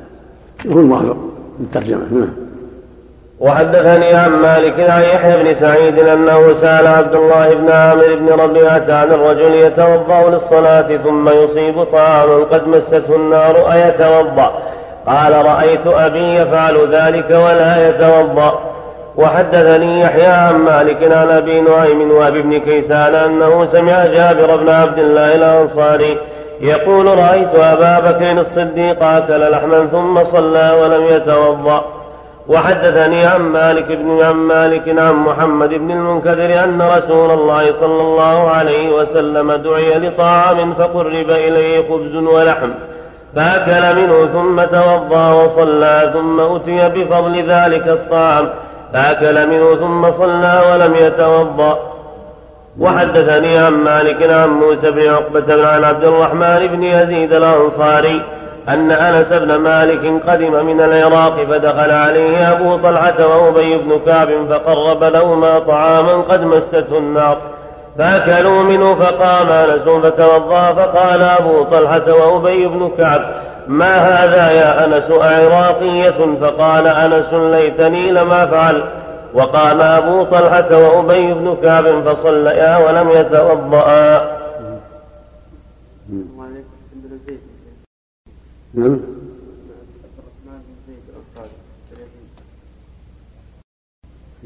هو 0.67 0.81
الموافق 0.81 1.17
الترجمة 1.61 2.03
نعم. 2.13 2.49
وحدثني 3.41 4.15
عن 4.15 4.31
مالك 4.31 4.91
عن 4.91 5.03
يحيى 5.03 5.43
بن 5.43 5.55
سعيد 5.55 5.99
أنه 5.99 6.53
سأل 6.53 6.87
عبد 6.87 7.15
الله 7.15 7.55
بن 7.55 7.71
عامر 7.71 8.15
بن 8.15 8.29
ربيعة 8.29 8.85
عن 8.89 9.13
الرجل 9.13 9.55
يتوضأ 9.55 10.31
للصلاة 10.31 10.97
ثم 10.97 11.29
يصيب 11.29 11.85
طعاما 11.85 12.45
قد 12.45 12.69
مسته 12.69 13.17
النار 13.17 13.73
أيتوضأ 13.73 14.63
قال 15.07 15.45
رأيت 15.47 15.87
أبي 15.87 16.35
يفعل 16.35 16.89
ذلك 16.95 17.31
ولا 17.31 17.89
يتوضأ 17.89 18.61
وحدثني 19.17 20.01
يحيى 20.01 20.27
عن 20.27 20.55
مالك 20.55 21.13
عن 21.13 21.29
أبي 21.29 21.61
نعيم 21.61 22.11
وأبي 22.11 22.43
بن 22.43 22.59
كيسان 22.59 23.15
أنه 23.15 23.65
سمع 23.65 24.07
جابر 24.07 24.57
بن 24.57 24.69
عبد 24.69 24.99
الله 24.99 25.35
الأنصاري 25.35 26.19
يقول 26.61 27.07
رأيت 27.07 27.55
أبا 27.55 28.11
بكر 28.11 28.41
الصديق 28.41 29.05
أكل 29.05 29.51
لحما 29.51 29.87
ثم 29.87 30.25
صلى 30.25 30.79
ولم 30.83 31.05
يتوضأ. 31.05 31.85
وحدثني 32.49 33.27
عن 33.27 33.41
مالك 33.41 33.87
بن 33.93 34.23
عن 34.23 34.35
مالك 34.35 34.99
عن 34.99 35.15
محمد 35.15 35.69
بن 35.69 35.91
المنكدر 35.91 36.65
أن 36.65 36.83
رسول 36.83 37.31
الله 37.31 37.73
صلى 37.73 38.03
الله 38.03 38.51
عليه 38.51 38.95
وسلم 38.95 39.53
دعي 39.53 39.99
لطعام 39.99 40.75
فقرب 40.75 41.31
إليه 41.31 41.89
خبز 41.89 42.15
ولحم. 42.15 42.71
فأكل 43.37 44.03
منه 44.03 44.27
ثم 44.27 44.65
توضأ 44.65 45.33
وصلى 45.33 46.11
ثم 46.13 46.41
أتي 46.41 46.89
بفضل 46.89 47.51
ذلك 47.51 47.89
الطعام. 47.89 48.49
فأكل 48.93 49.47
منه 49.47 49.77
ثم 49.77 50.13
صلى 50.13 50.63
ولم 50.73 50.95
يتوضأ. 50.95 51.98
وحدثني 52.81 53.59
عن 53.59 53.73
مالك 53.73 54.31
عن 54.31 54.49
موسى 54.49 54.91
بن 54.91 55.09
عقبة 55.09 55.69
عن 55.69 55.85
عبد 55.85 56.05
الرحمن 56.05 56.67
بن 56.67 56.83
يزيد 56.83 57.33
الأنصاري 57.33 58.23
أن 58.69 58.91
أنس 58.91 59.33
بن 59.33 59.55
مالك 59.57 60.23
قدم 60.29 60.67
من 60.67 60.81
العراق 60.81 61.45
فدخل 61.51 61.91
عليه 61.91 62.53
أبو 62.53 62.77
طلحة 62.77 63.27
وأبي 63.27 63.79
بن 63.79 64.01
كعب 64.07 64.29
فقرب 64.51 65.05
لهما 65.05 65.59
طعاما 65.59 66.13
قد 66.13 66.43
مسته 66.45 66.99
النار. 66.99 67.39
فأكلوا 67.99 68.63
منه 68.63 68.95
فقام 68.95 69.49
أنس 69.49 69.83
فتوضأ 69.83 70.73
فقال 70.73 71.23
أبو 71.23 71.63
طلحة 71.63 72.13
وأبي 72.13 72.67
بن 72.67 72.91
كعب 72.99 73.21
ما 73.69 73.97
هذا 73.97 74.51
يا 74.51 74.85
أنس؟ 74.85 75.11
أعراقية? 75.11 76.37
فقال 76.41 76.87
أنس 76.87 77.35
ليتني 77.35 78.11
لما 78.11 78.47
فعل 78.47 78.83
وقام 79.35 79.81
أبو 79.81 80.25
طلحة 80.25 80.77
وأبي 80.77 81.35
بن 81.35 81.57
كعب 81.63 82.05
فصليا 82.05 82.77
ولم 82.77 83.09
يتوضأ. 83.11 84.39
نعم. 88.75 88.99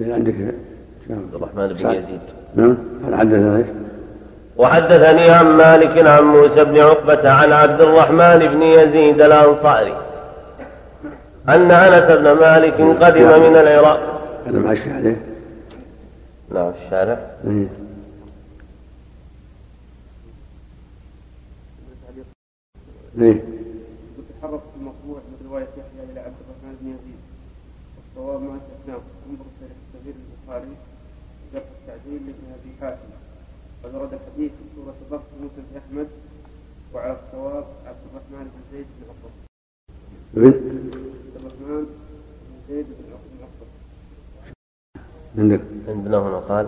عندك 0.00 0.34
عبد 1.10 1.34
الرحمن 1.34 1.68
بن 1.68 1.94
يزيد. 1.94 2.20
نعم. 2.54 2.76
وحدثني 4.56 5.30
عن 5.30 5.46
مالك 5.46 6.06
عن 6.06 6.22
موسى 6.22 6.64
بن 6.64 6.78
عقبة 6.78 7.30
عن 7.30 7.52
عبد 7.52 7.80
الرحمن 7.80 8.38
بن 8.38 8.62
يزيد 8.62 9.20
الأنصاري 9.20 9.96
أن 11.48 11.70
أنس 11.70 12.04
بن 12.18 12.32
مالك 12.32 12.80
قدم 13.04 13.50
من 13.50 13.56
العراق. 13.56 14.11
هذا 14.46 14.60
عليه؟ 14.92 15.16
نعم 16.50 16.72
في 16.72 16.84
الشارع. 16.84 17.36
إيه. 17.46 17.68
الصواب 27.98 28.42
ما 28.42 28.56
استثناه 28.56 29.00
انظر 29.30 29.44
في 29.58 29.66
الكبير 29.94 30.14
البخاري. 30.14 30.76
جرح 31.54 31.64
التعديل 31.80 32.20
لابن 32.26 32.46
أبي 32.60 32.72
حاتم. 32.80 33.10
قد 33.84 33.94
ورد 33.94 34.18
حديث 34.34 34.52
في 34.74 34.80
ضبط 35.10 35.22
موسى 35.40 35.54
بن 35.56 35.76
أحمد. 35.78 36.08
وعلى 36.94 37.12
الصواب 37.12 37.64
عبد 37.86 37.98
الرحمن 38.10 38.44
بن 38.44 38.60
زيد 38.72 38.86
بن. 39.00 39.30
عبد 40.46 41.36
الرحمن 41.36 41.84
بن 42.48 42.74
زيد 42.74 42.86
بن 42.86 43.12
عقبه. 43.12 43.66
عندك. 45.42 45.60
عندنا 45.88 46.18
هنا 46.18 46.40
قال 46.48 46.66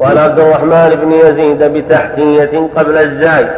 وعن 0.00 0.18
عبد 0.18 0.38
الرحمن 0.38 0.90
بن 1.02 1.12
يزيد 1.12 1.62
بتحتية 1.62 2.68
قبل 2.76 2.98
الزاي. 2.98 3.48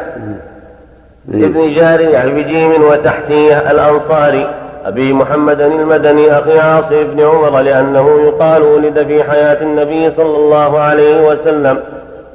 ابن 1.34 1.68
جارية 1.68 2.32
بجيم 2.34 2.82
وتحتية 2.82 3.70
الأنصاري. 3.70 4.54
أبي 4.84 5.12
محمد 5.12 5.60
المدني 5.60 6.38
أخي 6.38 6.58
عاصم 6.58 7.04
بن 7.04 7.20
عمر 7.20 7.60
لأنه 7.60 8.20
يقال 8.20 8.62
ولد 8.62 9.02
في 9.06 9.24
حياة 9.24 9.62
النبي 9.62 10.10
صلى 10.10 10.36
الله 10.36 10.78
عليه 10.78 11.28
وسلم. 11.28 11.78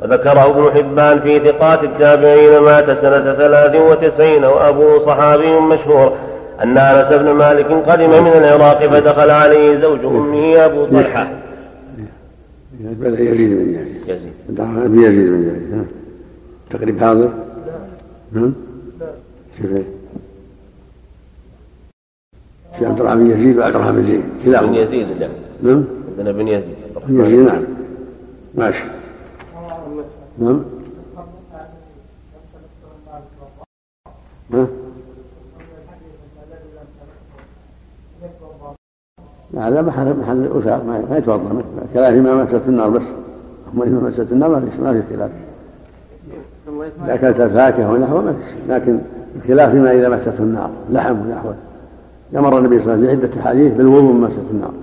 وذكره 0.02 0.50
ابن 0.50 0.72
حبان 0.76 1.20
في 1.20 1.40
ثقات 1.40 1.84
التابعين 1.84 2.60
مات 2.60 2.92
سنة 2.92 3.34
ثلاث 3.34 3.76
وتسعين 3.76 4.46
وأبوه 4.46 5.00
صحابي 5.00 5.60
مشهور 5.60 6.12
أن 6.64 6.78
أنس 6.78 7.12
بن 7.12 7.32
مالك 7.32 7.72
قدم 7.88 8.10
من 8.24 8.32
العراق 8.38 8.80
فدخل 8.80 9.30
عليه 9.30 9.78
زوج 9.78 10.06
أمه 10.06 10.66
أبو 10.66 10.86
طلحة. 10.86 11.28
يزيد 12.86 13.00
بن 13.00 13.14
يزيد. 13.24 14.08
يزيد 14.08 14.34
يزيد 15.04 15.30
بن 15.30 15.44
يزيد 15.48 15.86
تقريب 16.70 17.00
حاضر 17.00 17.34
نعم 18.32 18.54
شوف 19.58 19.72
في 22.80 22.86
عبد 22.86 23.00
الرحمن 23.00 23.24
بن 23.24 23.32
يزيد 23.32 23.58
وعبد 23.58 23.76
الرحمن 23.76 23.96
بن 23.96 24.08
زيد 24.08 24.24
كلاهما. 24.46 24.68
بن 24.68 24.76
يزيد 24.76 25.08
لا. 25.08 25.30
نعم 25.64 25.84
عندنا 26.10 26.32
بن 26.32 26.48
يزيد. 26.48 26.76
بن 27.08 27.20
يزيد 27.26 27.40
نعم. 27.40 27.64
ماشي. 28.56 28.84
نعم 30.40 30.64
ها؟ 34.54 34.68
هذا 39.58 39.82
محل 39.82 40.16
محل 40.20 40.52
وثاق 40.52 40.84
ما 41.10 41.18
يتوضأ 41.18 41.64
خلاف 41.94 42.14
ما 42.14 42.44
مسألة 42.44 42.62
النار 42.68 42.90
بس. 42.90 43.04
أما 43.74 43.84
إذا 43.84 43.94
مسألة 43.94 44.32
النار 44.32 44.50
ما 44.50 44.60
في 44.60 44.82
ما 44.82 44.94
في 44.94 45.16
خلاف 45.16 45.32
إذا 47.04 47.14
أكلت 47.14 47.40
الفاكهة 47.40 47.92
ونحوه 47.92 48.22
ما 48.22 48.34
في 48.34 48.40
لكن 48.70 49.00
الخلاف 49.36 49.72
فيما 49.72 49.92
إذا 49.92 50.10
مسته 50.10 50.40
النار. 50.40 50.70
لحم 50.92 51.16
ونحوه. 51.20 51.56
أمر 52.36 52.58
النبي 52.58 52.80
صلى 52.80 52.94
الله 52.94 53.08
عليه 53.08 53.18
وسلم 53.18 53.20
في 53.20 53.26
عدة 53.26 53.42
أحاديث 53.42 53.74
بالوضوء 53.74 54.12
من 54.14 54.22
مسألة 54.22 54.50
النار. 54.52 54.74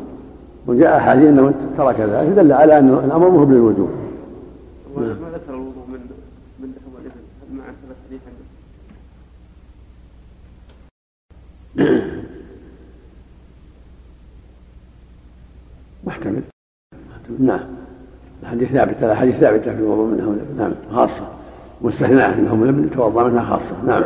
وجاء 0.66 0.96
أحاديث 0.96 1.28
أنه 1.28 1.52
ترك 1.76 2.00
ذلك. 2.00 2.28
دل 2.36 2.52
على 2.52 2.78
أن 2.78 2.88
الأمر 2.88 3.30
مو 3.30 3.44
بالوجوب 3.44 3.88
ما 4.96 5.28
ذكر 5.34 5.54
الوضوء 5.54 5.86
من 5.88 6.00
من 6.60 6.72
لحم 6.76 6.90
الابل 7.00 7.20
هل 7.42 7.56
مع 7.56 7.64
ثبت 7.64 7.96
حديث 11.76 12.21
عنده؟ 16.06 16.42
محتمل 17.10 17.46
نعم. 17.46 17.60
الحديث 18.42 18.72
ثابت 18.72 18.94
هذا 19.02 19.14
حديث 19.14 19.36
ثابتة 19.36 19.74
في 19.74 19.78
الوضوء 19.78 20.06
منها. 20.06 20.26
نعم. 20.58 20.72
خاصة. 20.94 21.26
مستثناء 21.80 22.34
انهم 22.38 22.64
لم 22.64 22.84
يتوضا 22.84 23.22
منها 23.22 23.44
خاصة. 23.44 23.74
نعم. 23.86 24.04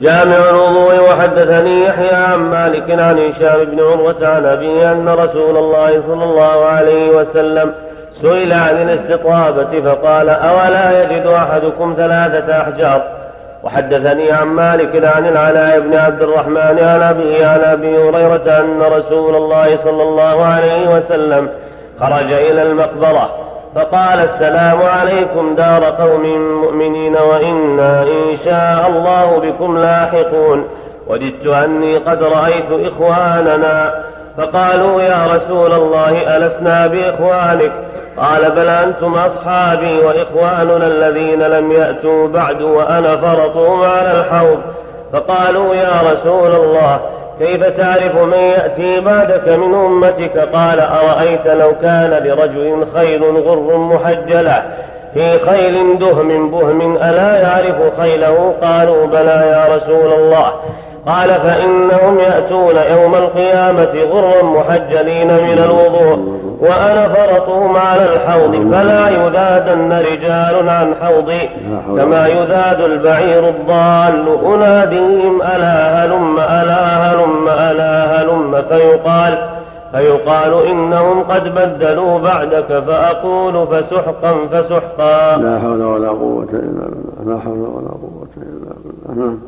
جامع 0.00 0.50
الوضوء 0.50 1.10
وحدثني 1.10 1.84
يحيى 1.84 2.14
عن 2.14 2.38
مالك 2.38 2.90
عن 2.90 3.18
هشام 3.18 3.64
بن 3.64 3.80
عروة 3.80 4.26
عن 4.28 4.44
أبيه 4.44 4.92
أن 4.92 5.08
رسول 5.08 5.56
الله 5.56 6.00
صلى 6.00 6.24
الله 6.24 6.64
عليه 6.64 7.16
وسلم 7.16 7.74
سئل 8.12 8.52
عن 8.52 8.74
الاستطابة 8.74 9.80
فقال 9.80 10.28
أولا 10.28 11.02
يجد 11.02 11.26
أحدكم 11.26 11.94
ثلاثة 11.96 12.60
أحجار؟ 12.60 13.19
وحدثني 13.62 14.32
عن 14.32 14.46
مالك 14.46 15.04
عن 15.04 15.26
العلاء 15.26 15.80
بن 15.80 15.96
عبد 15.96 16.22
الرحمن 16.22 16.78
عن 16.78 17.02
أبيه 17.02 17.46
عن 17.46 17.60
أبي 17.60 17.98
هريرة 17.98 18.60
أن 18.60 18.82
رسول 18.82 19.36
الله 19.36 19.76
صلى 19.76 20.02
الله 20.02 20.44
عليه 20.44 20.96
وسلم 20.96 21.48
خرج 22.00 22.32
إلى 22.32 22.62
المقبرة 22.62 23.30
فقال 23.74 24.18
السلام 24.18 24.82
عليكم 24.82 25.54
دار 25.54 25.84
قوم 25.84 26.22
مؤمنين 26.60 27.16
وإنا 27.16 28.02
إن 28.02 28.36
شاء 28.44 28.88
الله 28.88 29.38
بكم 29.38 29.78
لاحقون 29.78 30.68
وددت 31.06 31.46
أني 31.46 31.96
قد 31.96 32.22
رأيت 32.22 32.70
إخواننا 32.70 34.04
فقالوا 34.40 35.02
يا 35.02 35.26
رسول 35.34 35.72
الله 35.72 36.36
ألسنا 36.36 36.86
بإخوانك؟ 36.86 37.72
قال 38.16 38.50
بل 38.50 38.68
أنتم 38.68 39.14
أصحابي 39.14 39.98
وإخواننا 39.98 40.86
الذين 40.86 41.42
لم 41.42 41.72
يأتوا 41.72 42.28
بعد 42.28 42.62
وأنا 42.62 43.16
فرطهم 43.16 43.82
على 43.82 44.20
الحوض. 44.20 44.58
فقالوا 45.12 45.74
يا 45.74 46.12
رسول 46.12 46.54
الله 46.54 47.00
كيف 47.38 47.64
تعرف 47.64 48.14
من 48.16 48.38
يأتي 48.38 49.00
بعدك 49.00 49.48
من 49.48 49.74
أمتك؟ 49.74 50.38
قال 50.38 50.80
أرأيت 50.80 51.46
لو 51.46 51.74
كان 51.82 52.10
لرجل 52.24 52.86
خيل 52.94 53.24
غر 53.24 53.76
محجلة 53.78 54.62
في 55.14 55.38
خيل 55.38 55.98
دهم 55.98 56.50
بهم 56.50 56.96
ألا 56.96 57.36
يعرف 57.36 58.00
خيله؟ 58.00 58.54
قالوا 58.62 59.06
بلى 59.06 59.50
يا 59.52 59.76
رسول 59.76 60.12
الله. 60.12 60.52
قال 61.06 61.28
فإنهم 61.28 62.18
يأتون 62.18 62.76
يوم 62.76 63.14
القيامة 63.14 63.94
غرا 64.10 64.42
محجلين 64.42 65.28
من 65.28 65.58
الوضوء 65.64 66.40
وأنا 66.60 67.08
فرطهم 67.08 67.76
على 67.76 68.02
الحوض 68.04 68.72
فلا 68.72 69.08
يذادن 69.08 69.92
رجال 69.92 70.68
عن 70.68 70.94
حوضي 70.94 71.48
كما 71.96 72.26
يذاد 72.26 72.80
البعير 72.80 73.48
الضال 73.48 74.38
أناديهم 74.54 75.42
ألا 75.42 76.04
هلم 76.04 76.38
ألا 76.38 77.12
هلم 77.12 77.48
ألا 77.48 78.22
هلم 78.22 78.62
فيقال 78.68 79.38
فيقال 79.92 80.66
إنهم 80.66 81.22
قد 81.22 81.54
بدلوا 81.54 82.18
بعدك 82.18 82.66
فأقول 82.86 83.66
فسحقا 83.66 84.34
فسحقا 84.52 85.36
لا 85.36 85.58
حول 85.58 85.82
ولا 85.82 86.08
قوة 86.08 86.48
إلا 86.52 86.88
بالله 86.88 87.34
لا 87.34 87.40
حول 87.40 87.58
ولا 87.58 87.88
قوة 87.88 88.28
إلا 88.36 88.74
بالله. 88.84 89.24
نعم. 89.24 89.38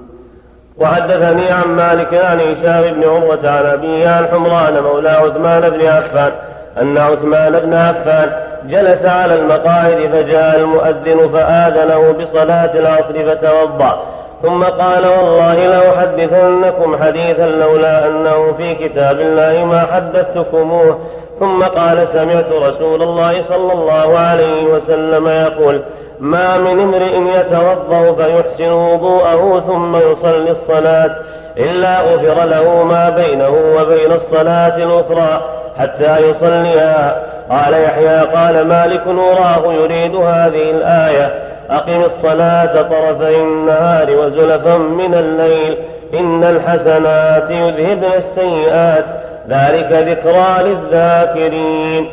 وحدثني 0.82 1.50
عن 1.50 1.68
مالك 1.68 2.14
عن 2.14 2.40
هشام 2.40 2.94
بن 2.94 3.04
عروة 3.04 3.50
عن 3.50 3.66
أبيه 3.66 4.08
عن 4.08 4.26
حمران 4.26 4.82
مولى 4.82 5.08
عثمان 5.10 5.70
بن 5.70 5.86
عفان 5.86 6.32
أن 6.80 6.98
عثمان 6.98 7.52
بن 7.60 7.74
عفان 7.74 8.30
جلس 8.68 9.04
على 9.04 9.34
المقاعد 9.34 10.10
فجاء 10.12 10.56
المؤذن 10.58 11.30
فآذنه 11.32 12.12
بصلاة 12.12 12.74
العصر 12.74 13.24
فتوضأ. 13.26 14.02
ثم 14.42 14.62
قال 14.62 15.06
والله 15.06 15.66
لأحدثنكم 15.66 17.02
حديثا 17.02 17.46
لولا 17.46 18.06
أنه 18.06 18.52
في 18.52 18.74
كتاب 18.74 19.20
الله 19.20 19.64
ما 19.64 19.86
حدثتكموه. 19.92 20.98
ثم 21.40 21.62
قال 21.62 22.08
سمعت 22.08 22.52
رسول 22.52 23.02
الله 23.02 23.42
صلى 23.42 23.72
الله 23.72 24.18
عليه 24.18 24.64
وسلم 24.64 25.28
يقول 25.28 25.82
ما 26.22 26.58
من 26.58 26.80
امرئ 26.80 27.40
يتوضأ 27.40 28.14
فيحسن 28.14 28.72
وضوءه 28.72 29.62
ثم 29.66 29.96
يصلي 29.96 30.50
الصلاة 30.50 31.16
إلا 31.58 32.00
غفر 32.00 32.44
له 32.44 32.82
ما 32.82 33.10
بينه 33.10 33.48
وبين 33.48 34.12
الصلاة 34.12 34.76
الأخرى 34.76 35.40
حتى 35.78 36.30
يصليها. 36.30 37.22
قال 37.50 37.74
يحيى 37.74 38.20
قال 38.20 38.66
مالك 38.66 39.06
وراه 39.06 39.72
يريد 39.72 40.16
هذه 40.16 40.70
الآية. 40.70 41.34
أقم 41.70 42.00
الصلاة 42.00 42.82
طرفي 42.82 43.36
النهار 43.36 44.16
وزلفا 44.16 44.76
من 44.76 45.14
الليل. 45.14 45.76
إن 46.20 46.44
الحسنات 46.44 47.50
يذهبن 47.50 48.12
السيئات. 48.16 49.04
ذلك 49.48 49.92
ذكرى 49.92 50.56
للذاكرين 50.62 52.10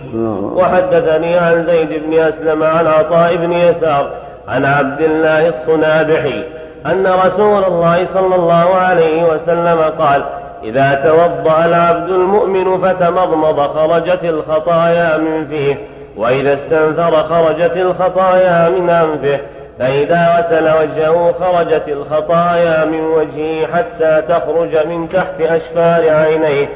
وحدثني 0.55 1.37
عن 1.37 1.65
زيد 1.65 2.03
بن 2.03 2.19
أسلم 2.19 2.63
عن 2.63 2.87
عطاء 2.87 3.35
بن 3.35 3.51
يسار 3.51 4.11
عن 4.47 4.65
عبد 4.65 5.01
الله 5.01 5.47
الصنابحي 5.47 6.43
أن 6.85 7.07
رسول 7.07 7.63
الله 7.63 8.05
صلى 8.05 8.35
الله 8.35 8.75
عليه 8.75 9.23
وسلم 9.23 9.81
قال 9.99 10.23
إذا 10.63 11.01
توضأ 11.03 11.65
العبد 11.65 12.09
المؤمن 12.09 12.81
فتمضمض 12.81 13.59
خرجت 13.59 14.23
الخطايا 14.23 15.17
من 15.17 15.47
فيه 15.47 15.77
وإذا 16.17 16.53
استنثر 16.53 17.11
خرجت 17.11 17.77
الخطايا 17.77 18.69
من 18.69 18.89
أنفه 18.89 19.39
فإذا 19.79 20.37
غسل 20.37 20.63
وجهه 20.81 21.33
خرجت 21.39 21.87
الخطايا 21.87 22.85
من 22.85 23.01
وجهه 23.01 23.67
حتى 23.67 24.21
تخرج 24.29 24.87
من 24.87 25.09
تحت 25.09 25.41
أشفار 25.41 26.09
عينيه. 26.09 26.69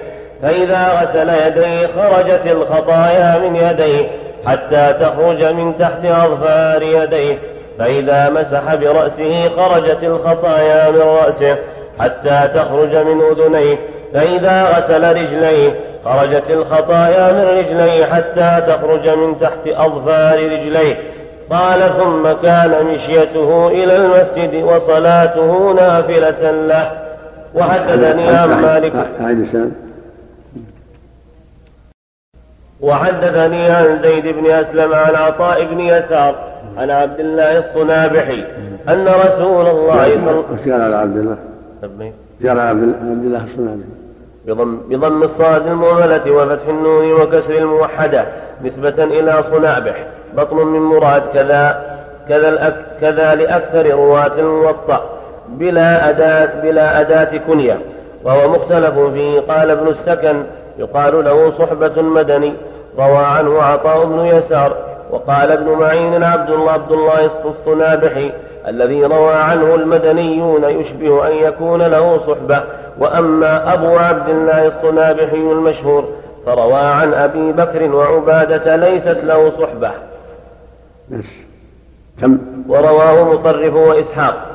فإذا 0.44 0.88
غسل 1.02 1.30
يديه 1.48 1.88
خرجت 1.88 2.46
الخطايا 2.46 3.40
من 3.40 3.56
يديه 3.56 4.08
حتى 4.46 4.94
تخرج 5.00 5.44
من 5.44 5.78
تحت 5.78 6.06
أظفار 6.06 6.82
يديه. 6.82 7.38
فإذا 7.80 8.30
مسح 8.30 8.76
برأسه 8.76 9.50
خرجت 9.50 10.04
الخطايا 10.04 10.92
من 10.92 11.02
رأسه 11.02 11.58
حتى 12.00 12.50
تخرج 12.56 12.96
من 12.96 13.22
أذنيه. 13.22 13.78
فإذا 14.14 14.64
غسل 14.64 15.10
رجليه 15.16 15.80
خرجت 16.06 16.50
الخطايا 16.50 17.32
من 17.32 17.58
رجليه 17.58 18.06
حتى 18.06 18.62
تخرج 18.68 19.10
من 19.10 19.40
تحت 19.40 19.68
أظفار 19.68 20.52
رجليه. 20.52 20.98
قال 21.50 21.80
ثم 21.98 22.32
كان 22.48 22.86
مشيته 22.86 23.68
إلى 23.68 23.96
المسجد 23.96 24.64
وصلاته 24.64 25.74
نافلة 25.74 26.52
له. 26.52 26.92
وحدثني 27.56 28.30
عن 28.30 28.62
مالك. 28.62 28.94
وحدثني 32.84 33.70
عن 33.70 34.00
زيد 34.02 34.28
بن 34.28 34.52
أسلم 34.52 34.94
عن 34.94 35.16
عطاء 35.16 35.66
بن 35.66 35.80
يسار 35.80 36.36
عن 36.78 36.90
عبد 36.92 37.20
الله 37.20 37.58
الصنابحي 37.60 38.44
أن 38.90 39.08
رسول 39.08 39.68
الله 39.68 40.18
صلى 40.18 40.32
الله 40.32 40.44
عليه 40.50 40.54
وسلم 40.54 40.82
على 40.82 40.96
عبد 40.96 41.18
الله؟ 41.18 41.38
قال 42.48 42.60
عبد 42.60 42.84
الله 43.26 43.44
الصنابحي. 43.44 43.90
بضم, 44.48 44.78
بضم 44.90 45.24
الصاد 45.24 45.68
المهملة 45.68 46.32
وفتح 46.32 46.68
النون 46.68 47.14
وكسر 47.14 47.58
الموحدة 47.58 48.26
نسبة 48.64 49.04
إلى 49.04 49.44
صنابح 49.44 50.06
بطن 50.38 50.58
من 50.58 50.80
مراد 50.80 51.24
كذا 51.34 51.94
كذا, 52.30 52.50
الأك 52.50 52.76
كذا 53.02 53.36
لأكثر 53.36 53.92
رواة 53.92 54.40
الموطأ 54.40 55.10
بلا 55.50 56.10
أداة 56.10 56.62
بلا 56.62 57.02
أداة 57.02 57.38
كنية 57.38 57.78
وهو 58.24 58.50
مختلف 58.50 59.00
فيه 59.00 59.40
قال 59.40 59.70
ابن 59.72 59.88
السكن 59.88 60.44
يقال 60.78 61.26
له 61.26 61.52
صحبة 61.52 62.02
مدني 62.02 62.54
روى 63.00 63.18
عنه 63.18 63.62
عطاء 63.62 64.06
بن 64.06 64.26
يسار 64.26 64.76
وقال 65.12 65.52
ابن 65.52 65.72
معين 65.72 66.24
عبد 66.24 66.50
الله 66.50 66.72
عبد 66.72 66.92
الله 66.92 67.30
الصنابحي 67.46 68.32
الذي 68.68 69.04
روى 69.06 69.34
عنه 69.34 69.76
المدنيون 69.76 70.64
يشبه 70.64 71.28
أن 71.28 71.36
يكون 71.36 71.82
له 71.82 72.18
صحبة. 72.18 72.64
وأما 73.00 73.74
أبو 73.74 73.98
عبد 73.98 74.30
الله 74.30 74.68
الصنابحي 74.68 75.38
المشهور 75.38 76.10
فروى 76.46 76.74
عن 76.74 77.14
أبي 77.14 77.52
بكر 77.52 77.96
وعبادة 77.96 78.76
ليست 78.76 79.18
له 79.24 79.50
صحبة. 79.50 79.92
ورواه 82.68 83.34
مطرف 83.34 83.74
وإسحاق. 83.74 84.48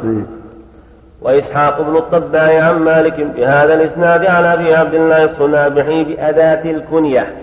وإسحاق 1.23 1.83
بن 1.83 1.97
الطباع 1.97 2.63
عن 2.69 2.79
مالك 2.79 3.21
بهذا 3.21 3.75
الإسناد 3.75 4.27
عن 4.27 4.45
أبي 4.45 4.75
عبد 4.75 4.95
الله 4.95 5.25
الصنابحي 5.25 6.05
بأداة 6.05 6.71
الكنية 6.71 7.37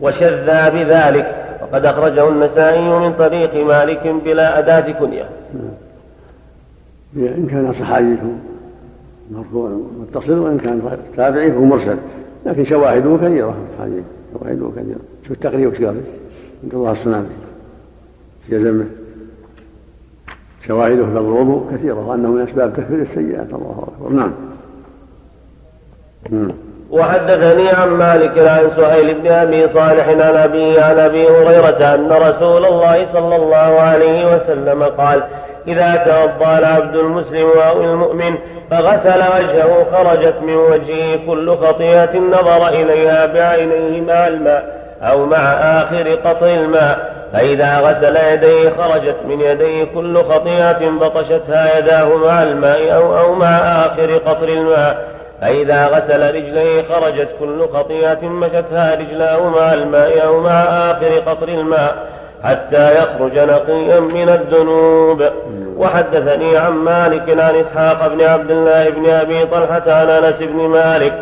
وشذا 0.00 0.68
بذلك 0.68 1.44
وقد 1.62 1.86
أخرجه 1.86 2.28
النسائي 2.28 2.98
من 2.98 3.12
طريق 3.12 3.66
مالك 3.66 4.06
بلا 4.24 4.58
أداة 4.58 4.92
كنية. 4.92 5.28
إن 7.16 7.46
كان 7.50 7.72
صحابي 7.72 8.16
مرفوع 9.30 9.70
متصل 10.00 10.38
وإن 10.38 10.58
كان 10.58 10.98
تابعي 11.16 11.52
فهو 11.52 11.64
مرسل 11.64 11.96
لكن 12.46 12.64
شواهده 12.64 13.16
كثيرة 13.16 13.54
شواهده 14.32 14.70
كثيرة. 14.76 14.98
شوف 15.22 15.32
التقريب 15.32 15.72
وش 15.72 15.76
قال 15.76 16.00
عند 16.62 16.74
الله 16.74 16.92
الصنابحي. 16.92 17.34
في 18.46 18.56
يزمه 18.56 18.84
شواهده 20.68 21.04
في 21.04 21.10
الوضوء 21.10 21.72
كثيرة 21.72 22.08
وأنه 22.08 22.28
من 22.28 22.42
أسباب 22.42 22.72
تكفير 22.72 22.98
السيئات 22.98 23.46
الله 23.52 23.88
أكبر. 23.88 24.12
نعم. 24.12 24.32
وحدثني 26.90 27.68
عن 27.68 27.88
مالك 27.88 28.38
عن 28.38 28.70
سهيل 28.70 29.20
بن 29.20 29.26
أبي 29.26 29.68
صالح 29.68 30.08
عن 30.08 30.20
أبي 30.20 30.78
عن 30.80 30.98
أبي 30.98 31.28
هريرة 31.28 31.94
أن 31.94 32.12
رسول 32.12 32.64
الله 32.64 33.04
صلى 33.04 33.36
الله 33.36 33.80
عليه 33.80 34.34
وسلم 34.34 34.82
قال 34.82 35.22
إذا 35.68 35.96
توضأ 35.96 36.58
العبد 36.58 36.96
المسلم 36.96 37.48
أو 37.48 37.80
المؤمن 37.84 38.34
فغسل 38.70 39.18
وجهه 39.18 39.86
خرجت 39.92 40.34
من 40.42 40.56
وجهه 40.56 41.26
كل 41.26 41.56
خطيئة 41.56 42.18
نظر 42.18 42.68
إليها 42.68 43.26
بعينيه 43.26 44.00
مع 44.00 44.28
الماء 44.28 44.87
أو 45.02 45.26
مع 45.26 45.36
آخر 45.82 46.14
قطر 46.14 46.46
الماء 46.46 47.18
فإذا 47.32 47.78
غسل 47.78 48.16
يديه 48.16 48.70
خرجت 48.70 49.16
من 49.28 49.40
يديه 49.40 49.84
كل 49.84 50.24
خطيئة 50.24 50.90
بطشتها 50.90 51.78
يداه 51.78 52.16
مع 52.16 52.42
الماء 52.42 52.94
أو, 52.94 53.18
أو 53.18 53.34
مع 53.34 53.58
آخر 53.58 54.16
قطر 54.16 54.48
الماء. 54.48 55.08
فإذا 55.40 55.86
غسل 55.86 56.34
رجليه 56.34 56.82
خرجت 56.82 57.28
كل 57.40 57.68
خطيئة 57.74 58.28
مشتها 58.28 58.94
رجلاه 58.94 59.48
مع 59.48 59.74
الماء 59.74 60.26
أو 60.26 60.40
مع 60.40 60.62
آخر 60.62 61.18
قطر 61.26 61.48
الماء 61.48 61.94
حتى 62.44 62.98
يخرج 62.98 63.38
نقيا 63.38 64.00
من 64.00 64.28
الذنوب. 64.28 65.24
وحدثني 65.76 66.56
عن 66.56 66.72
مالك 66.72 67.40
عن 67.40 67.54
إسحاق 67.54 68.08
بن 68.08 68.20
عبد 68.20 68.50
الله 68.50 68.90
بن 68.90 69.10
أبي 69.10 69.46
طلحة 69.46 69.82
عن 69.86 70.10
أنس 70.10 70.42
بن 70.42 70.68
مالك 70.68 71.12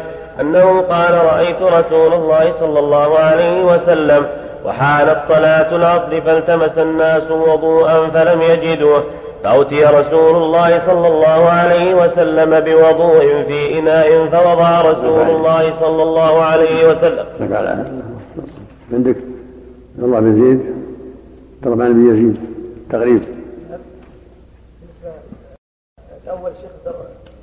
أنه 0.40 0.80
قال 0.80 1.14
رأيت 1.14 1.62
رسول 1.62 2.12
الله 2.14 2.50
صلى 2.50 2.78
الله 2.78 3.18
عليه 3.18 3.64
وسلم 3.64 4.26
وحانت 4.64 5.18
صلاة 5.28 5.76
العصر 5.76 6.20
فالتمس 6.20 6.78
الناس 6.78 7.30
وضوءا 7.30 8.08
فلم 8.08 8.42
يجدوه 8.42 9.04
فأتي 9.44 9.84
رسول 9.84 10.36
الله 10.36 10.78
صلى 10.78 11.08
الله 11.08 11.50
عليه 11.50 11.94
وسلم 11.94 12.60
بوضوء 12.60 13.42
في 13.48 13.78
إناء 13.78 14.26
فوضع 14.26 14.80
رسول 14.80 15.30
الله 15.30 15.74
صلى 15.80 16.02
الله 16.02 16.42
عليه 16.42 16.88
وسلم. 16.90 17.26
عندك 18.92 19.16
الله 19.98 20.20
بن 20.20 20.34
زيد 20.34 20.60
ضرب 21.64 21.80
عن 21.80 21.90
ابن 21.90 22.10
يزيد 22.10 22.36
تغريب 22.90 23.22
الأول 26.24 26.50
شيخ 26.60 26.94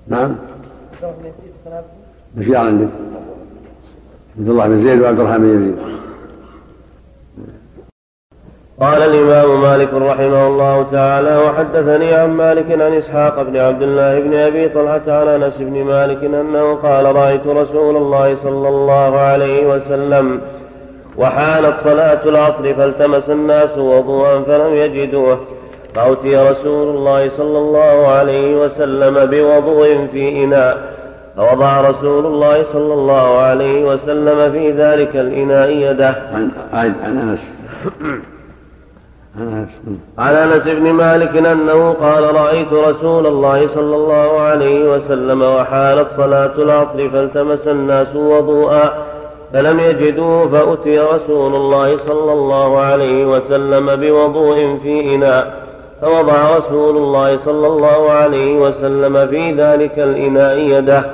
نعم 0.08 0.36
عندك 2.38 2.88
عبد 4.40 4.50
الله 4.50 4.68
بن 4.68 4.80
زيد 4.80 5.02
وعبد 5.02 5.20
الرحمن 5.20 5.38
بن 5.38 5.56
يزيد. 5.56 5.76
قال 8.80 9.02
الإمام 9.02 9.62
مالك 9.62 9.94
رحمه 9.94 10.48
الله 10.48 10.84
تعالى 10.84 11.38
وحدثني 11.38 12.14
عن 12.14 12.30
مالك 12.30 12.72
عن 12.72 12.94
إسحاق 12.94 13.42
بن 13.42 13.58
عبد 13.58 13.84
الله 13.84 14.20
بن 14.20 14.34
أبي 14.34 14.70
طلحة 14.70 15.02
عن 15.08 15.28
أنس 15.28 15.58
بن 15.58 15.84
مالك 15.84 16.24
أنه 16.24 16.76
قال 16.76 17.16
رأيت 17.16 17.48
رسول 17.48 17.96
الله 17.98 18.36
صلى 18.36 18.70
الله 18.70 19.20
عليه 19.20 19.68
وسلم 19.68 20.42
وحانت 21.18 21.74
صلاة 21.84 22.24
العصر 22.26 22.74
فالتمس 22.74 23.30
الناس 23.30 23.78
وضوءا 23.78 24.42
فلم 24.42 24.74
يجدوه. 24.74 25.40
فأتي 25.96 26.36
رسول 26.38 26.96
الله 26.96 27.30
صلى 27.30 27.58
الله 27.58 28.08
عليه 28.08 28.66
وسلم 28.66 29.26
بوضوء 29.26 30.08
في 30.08 30.44
إناء. 30.44 31.03
فوضع 31.38 31.82
رسول 31.82 32.26
الله 32.26 32.64
صلى 32.64 32.94
الله 32.94 33.38
عليه 33.38 33.86
وسلم 33.86 34.52
في 34.52 34.72
ذلك 34.72 35.16
الإناء 35.16 35.70
يده. 35.70 36.16
عن 36.34 36.52
عن 36.74 36.94
أنس. 36.94 37.40
عن 40.18 40.36
أنس. 40.36 40.68
بن 40.68 40.94
مالك 40.94 41.38
أنه 41.38 41.94
قال 41.94 42.36
رأيت 42.36 42.74
رسول 42.74 43.28
الله 43.28 43.68
صلى 43.68 43.96
الله 43.96 44.40
عليه 44.40 44.96
وسلم 44.96 45.42
وحالت 45.42 46.08
صلاة 46.18 46.54
العصر 46.58 47.10
فالتمس 47.10 47.68
الناس 47.68 48.16
وضوءا 48.16 48.94
فلم 49.54 49.80
يجدوه 49.80 50.50
فأتي 50.50 51.00
رسول 51.00 51.56
الله 51.56 51.98
صلى 51.98 52.34
الله 52.34 52.80
عليه 52.80 53.26
وسلم 53.26 53.96
بوضوء 53.96 54.78
في 54.84 55.16
إناء. 55.16 55.63
فوضع 56.04 56.58
رسول 56.58 56.98
الله 56.98 57.38
صلى 57.38 57.68
الله 57.68 58.12
عليه 58.12 58.58
وسلم 58.58 59.28
في 59.28 59.52
ذلك 59.52 60.00
الإناء 60.00 60.58
يده 60.58 61.06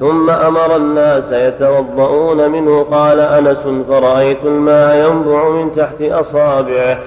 ثم 0.00 0.30
أمر 0.30 0.76
الناس 0.76 1.32
يتوضؤون 1.32 2.50
منه 2.50 2.82
قال 2.82 3.20
أنس 3.20 3.84
فرأيت 3.88 4.44
الماء 4.44 4.96
ينبع 4.96 5.48
من 5.48 5.74
تحت 5.76 6.02
أصابعه. 6.02 6.98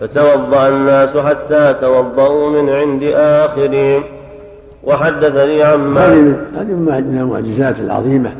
فتوضأ 0.00 0.68
الناس 0.68 1.16
حتى 1.16 1.74
توضأوا 1.80 2.50
من 2.50 2.70
عند 2.70 3.02
آخرهم 3.14 4.04
وحدثني 4.84 5.62
عن 5.62 5.96
هذه 6.56 7.00
من 7.00 7.18
المعجزات 7.20 7.80
العظيمة 7.80 8.30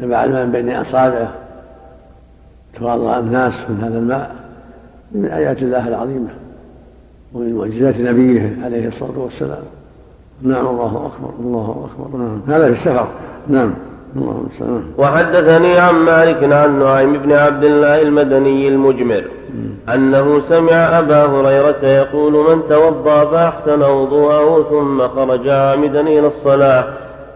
نبع 0.00 0.24
الماء 0.24 0.44
من 0.44 0.52
بين 0.52 0.76
أصابعه 0.76 1.30
توضأ 2.78 3.18
الناس 3.18 3.52
من 3.68 3.80
هذا 3.82 3.98
الماء. 3.98 4.37
من 5.12 5.24
آيات 5.24 5.62
الله 5.62 5.88
العظيمة 5.88 6.28
ومن 7.34 7.54
معجزات 7.54 8.00
نبيه 8.00 8.56
عليه 8.64 8.88
الصلاة 8.88 9.18
والسلام. 9.18 9.62
نعم 10.42 10.66
الله 10.66 10.86
أكبر 11.06 11.30
الله 11.40 11.88
أكبر. 11.90 12.18
نعم. 12.18 12.40
هذا 12.48 12.64
في 12.64 12.72
السفر. 12.72 13.08
نعم 13.48 13.72
وحدثني 14.98 15.78
عن 15.78 15.94
مالك 15.94 16.52
عن 16.52 16.78
نعيم 16.78 17.12
بن 17.12 17.32
عبد 17.32 17.64
الله 17.64 18.02
المدني 18.02 18.68
المجمر 18.68 19.24
أنه 19.94 20.40
سمع 20.40 20.98
أبا 20.98 21.24
هريرة 21.24 21.84
يقول 21.84 22.32
من 22.32 22.62
توضأ 22.68 23.24
فأحسن 23.24 23.82
وضوءه 23.82 24.62
ثم 24.62 25.08
خرج 25.08 25.48
عامدا 25.48 26.00
إلى 26.00 26.26
الصلاة 26.26 26.84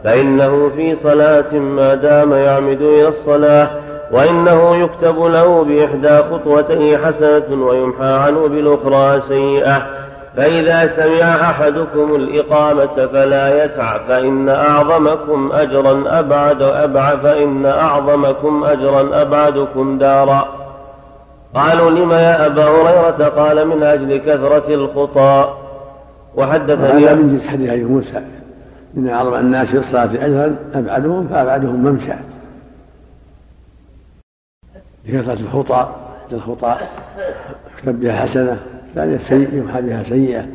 فإنه 0.05 0.69
في 0.77 0.97
صلاة 0.97 1.59
ما 1.59 1.94
دام 1.94 2.32
يعمد 2.32 2.81
إلى 2.82 3.09
الصلاة 3.09 3.70
وإنه 4.13 4.77
يكتب 4.77 5.23
له 5.23 5.65
بإحدى 5.65 6.17
خطوتيه 6.17 6.97
حسنة 6.99 7.67
ويمحى 7.67 8.13
عنه 8.13 8.49
بالأخرى 8.49 9.21
سيئة. 9.21 9.87
فإذا 10.37 10.87
سمع 10.87 11.51
أحدكم 11.51 12.15
الإقامة 12.15 13.07
فلا 13.07 13.65
يسع 13.65 13.99
فإن 13.99 14.49
أعظمكم 14.49 15.51
أجرا 15.53 16.05
أبعد 16.19 16.63
أبعد 16.63 17.19
فإن 17.19 17.67
أعظمكم 17.67 18.65
أجرا 18.65 19.23
أبعدكم 19.23 19.99
دارا. 19.99 20.49
قالوا 21.55 21.91
لم 21.91 22.11
يا 22.11 22.47
أبا 22.47 22.65
هريرة؟ 22.65 23.29
قال 23.29 23.69
من 23.69 23.83
أجل 23.83 24.17
كثرة 24.17 24.75
الخطى. 24.75 25.55
وحدثني 26.37 27.07
هذا 27.07 27.15
من 27.15 27.41
حديث 27.49 27.71
أبي 27.71 27.85
موسى. 27.85 28.23
إن 28.97 29.09
أعظم 29.09 29.35
الناس 29.35 29.69
في 29.69 29.79
الصلاة 29.79 30.27
أجرا 30.27 30.57
أبعدهم 30.75 31.29
فأبعدهم 31.29 31.85
ممشى. 31.85 32.13
لكثرة 35.07 35.33
الخطى 35.33 35.95
الخطى 36.33 36.77
يكتب 37.74 38.01
بها 38.01 38.12
حسنة 38.12 38.59
الثانية 38.89 39.19
سيئة 39.19 39.55
يمحى 39.55 39.83
بها 39.83 40.03
سيئة. 40.03 40.47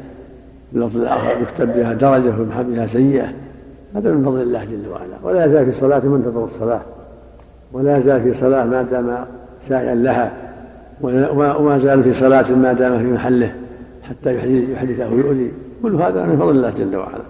اللفظ 0.76 0.98
الآخر 0.98 1.42
يكتب 1.42 1.74
بها 1.74 1.94
درجة 1.94 2.40
ويمحى 2.40 2.64
بها 2.64 2.88
سيئة. 2.88 3.34
هذا 3.96 4.12
من 4.12 4.26
فضل 4.26 4.42
الله 4.42 4.64
جل 4.64 4.90
وعلا. 4.90 5.18
ولا 5.24 5.46
يزال 5.46 5.64
في 5.64 5.70
الصلاة 5.70 6.00
منتظر 6.00 6.44
الصلاة. 6.44 6.82
ولا 7.72 7.98
يزال 7.98 8.22
في 8.24 8.34
صلاة 8.34 8.66
ما 8.66 8.82
دام 8.82 9.26
سائلا 9.68 9.96
لها. 9.96 10.32
وما 11.02 11.78
زال 11.78 12.04
في 12.04 12.14
صلاة 12.14 12.52
ما 12.52 12.74
دام 12.74 13.00
في 13.00 13.06
محله. 13.06 13.56
حتى 14.04 14.36
يحدثه 14.74 15.14
ويؤذي. 15.14 15.52
كل 15.84 15.96
هذا 15.96 16.26
من 16.26 16.38
فضل 16.38 16.52
الله 16.52 16.70
جل 16.70 16.96
وعلا. 16.96 17.24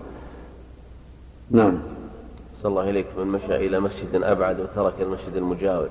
نعم. 1.52 1.74
صلى 2.62 2.70
الله 2.70 2.90
إليك 2.90 3.06
من 3.20 3.28
مشى 3.28 3.56
إلى 3.56 3.80
مسجد 3.80 4.16
أبعد 4.16 4.60
وترك 4.60 4.94
المسجد 5.02 5.36
المجاور. 5.36 5.90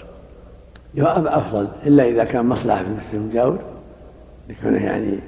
يا 0.97 1.39
أفضل 1.39 1.69
إلا 1.87 2.09
إذا 2.09 2.25
كان 2.25 2.47
مصلحة 2.47 2.83
في 2.83 2.89
المسجد 2.89 3.15
المجاور 3.15 3.59
لكونه 4.49 4.85
يعني 4.85 5.19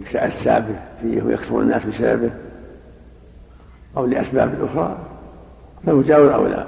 يسعى 0.00 0.28
السابق 0.28 0.74
فيه 1.02 1.22
ويكثر 1.22 1.60
الناس 1.60 1.84
بسببه 1.84 2.30
أو 3.96 4.06
لأسباب 4.06 4.64
أخرى 4.64 4.98
فالمجاور 5.86 6.34
أولى 6.34 6.66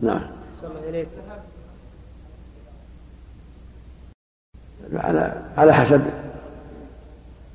نعم. 0.00 0.20
على 4.94 5.42
على 5.56 5.74
حسب 5.74 6.02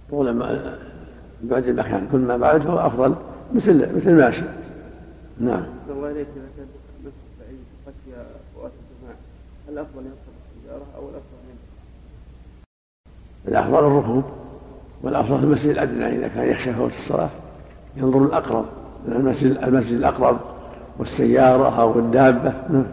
طول 0.09 0.29
ما 0.31 0.77
بعد 1.41 1.67
المكان 1.67 2.07
كل 2.11 2.17
ما 2.17 2.37
بعد 2.37 2.67
هو 2.67 2.79
أفضل 2.79 3.15
مثل 3.53 3.95
مثل 3.95 4.09
الماشي 4.09 4.43
نعم. 5.39 5.63
الله 5.89 6.11
اليك 6.11 6.27
اذا 6.35 6.49
كان 6.57 6.67
نفس 7.05 7.15
بعيد 7.39 7.59
خشيه 7.85 8.25
فوات 8.55 8.71
الجماعه 8.71 9.17
هل 9.77 9.83
الافضل 9.83 10.05
يركب 10.05 10.33
السياره 10.57 10.85
أو 10.97 11.01
الافضل 11.01 11.37
منه؟ 11.47 11.59
الافضل 13.47 13.87
الركوب 13.87 14.23
والافضل 15.03 15.37
في 15.37 15.43
المسجد 15.43 15.69
الأدنى 15.69 16.07
إذا 16.07 16.27
كان 16.27 16.51
يخشى 16.51 16.73
فوت 16.73 16.91
الصلاة 16.91 17.29
ينظر 17.97 18.23
الأقرب 18.23 18.65
المسجد 19.07 19.57
المسجد 19.63 19.97
الأقرب 19.97 20.37
والسيارة 20.99 21.81
أو 21.81 21.99
الدابة. 21.99 22.53
نعم. 22.69 22.85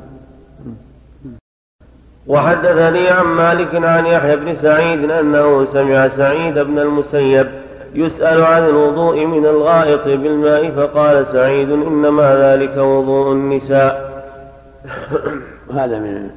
وحدثني 2.26 3.08
عن 3.08 3.26
مالك 3.26 3.74
عن 3.74 4.06
يحيى 4.06 4.36
بن 4.36 4.54
سعيد 4.54 5.10
أنه 5.10 5.64
سمع 5.64 6.08
سعيد 6.08 6.58
بن 6.58 6.78
المسيب 6.78 7.50
يسأل 7.94 8.44
عن 8.44 8.66
الوضوء 8.66 9.26
من 9.26 9.46
الغائط 9.46 10.04
بالماء 10.04 10.70
فقال 10.70 11.26
سعيد 11.26 11.70
إنما 11.70 12.36
ذلك 12.36 12.76
وضوء 12.76 13.32
النساء. 13.32 14.14
وهذا 15.70 15.98
من 15.98 16.30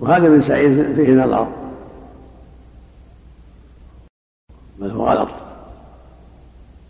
وهذا 0.00 0.28
من 0.28 0.42
سعيد 0.42 0.94
فيه 0.94 1.14
نظر 1.14 1.46
بل 4.78 4.90
هو 4.90 5.06
غلط 5.06 5.28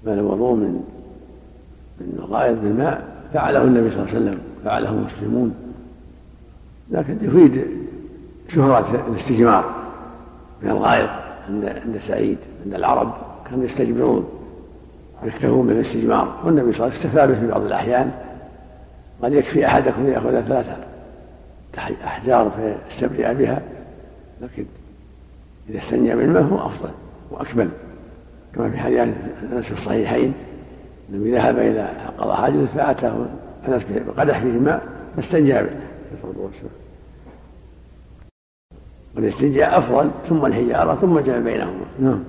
بل 0.04 0.12
الوضوء 0.12 0.54
من 0.54 0.84
من 2.00 2.18
الغائط 2.18 2.58
بالماء 2.58 3.14
فعله 3.32 3.62
النبي 3.62 3.90
صلى 3.90 4.02
الله 4.02 4.10
عليه 4.14 4.20
وسلم 4.20 4.38
فعله 4.64 4.90
المسلمون. 4.90 5.54
لكن 6.90 7.16
يفيد 7.22 7.66
شهرة 8.48 9.04
الاستجمار 9.08 9.64
من 10.62 10.70
الغائط 10.70 11.10
عند 11.48 11.64
عند 11.64 11.98
سعيد 11.98 12.38
عند 12.64 12.74
العرب 12.74 13.14
كانوا 13.50 13.64
يستجمرون 13.64 14.28
يكتفون 15.24 15.66
بالاستجمار. 15.66 16.40
والنبي 16.44 16.72
صلى 16.72 16.86
الله 16.86 16.96
عليه 16.96 16.96
وسلم 16.98 17.10
استفاد 17.10 17.34
في 17.34 17.46
بعض 17.46 17.62
الأحيان. 17.62 18.10
قد 19.22 19.32
يكفي 19.32 19.66
أحدكم 19.66 20.08
يأخذ 20.08 20.40
ثلاثة 20.40 20.76
أحجار 21.78 22.50
فيستبرئ 22.88 23.34
بها 23.34 23.62
لكن 24.40 24.64
إذا 25.68 25.78
استنجى 25.78 26.14
بالماء 26.14 26.42
هو 26.42 26.66
أفضل 26.66 26.90
وأكمل. 27.30 27.68
كما 28.54 28.70
في 28.70 28.78
حديث 28.78 29.00
أنس 29.52 29.64
في 29.64 29.72
الصحيحين 29.72 30.34
النبي 31.10 31.32
ذهب 31.32 31.58
إلى 31.58 31.88
قضاء 32.18 32.36
حاجته 32.36 32.66
فأتاه 32.66 33.26
أنس 33.68 33.82
بقدح 34.06 34.38
فيه 34.38 34.48
ماء 34.48 34.82
فاستنجى 35.16 35.52
به 35.52 35.70
والاستنجاء 39.16 39.78
أفضل 39.78 40.10
ثم 40.28 40.46
الحجارة 40.46 40.94
ثم 40.94 41.18
جمع 41.18 41.38
بينهما. 41.38 41.84
نعم. 42.00 42.24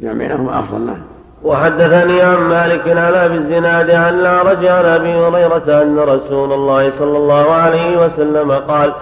جمع 0.00 0.12
بينهما 0.12 0.58
أفضل 0.58 0.86
نعم. 0.86 1.02
وحدثني 1.44 2.22
عن 2.22 2.36
مالك 2.36 2.88
عن 2.88 3.14
أبي 3.14 3.34
الزناد 3.34 3.90
عن 3.90 4.14
الاعرج 4.14 4.66
عن 4.66 4.84
أبي 4.84 5.14
هريرة 5.14 5.82
أن 5.82 5.98
رسول 5.98 6.52
الله 6.52 6.90
صلى 6.98 7.18
الله 7.18 7.52
عليه 7.52 8.04
وسلم 8.04 8.52
قال 8.52 8.92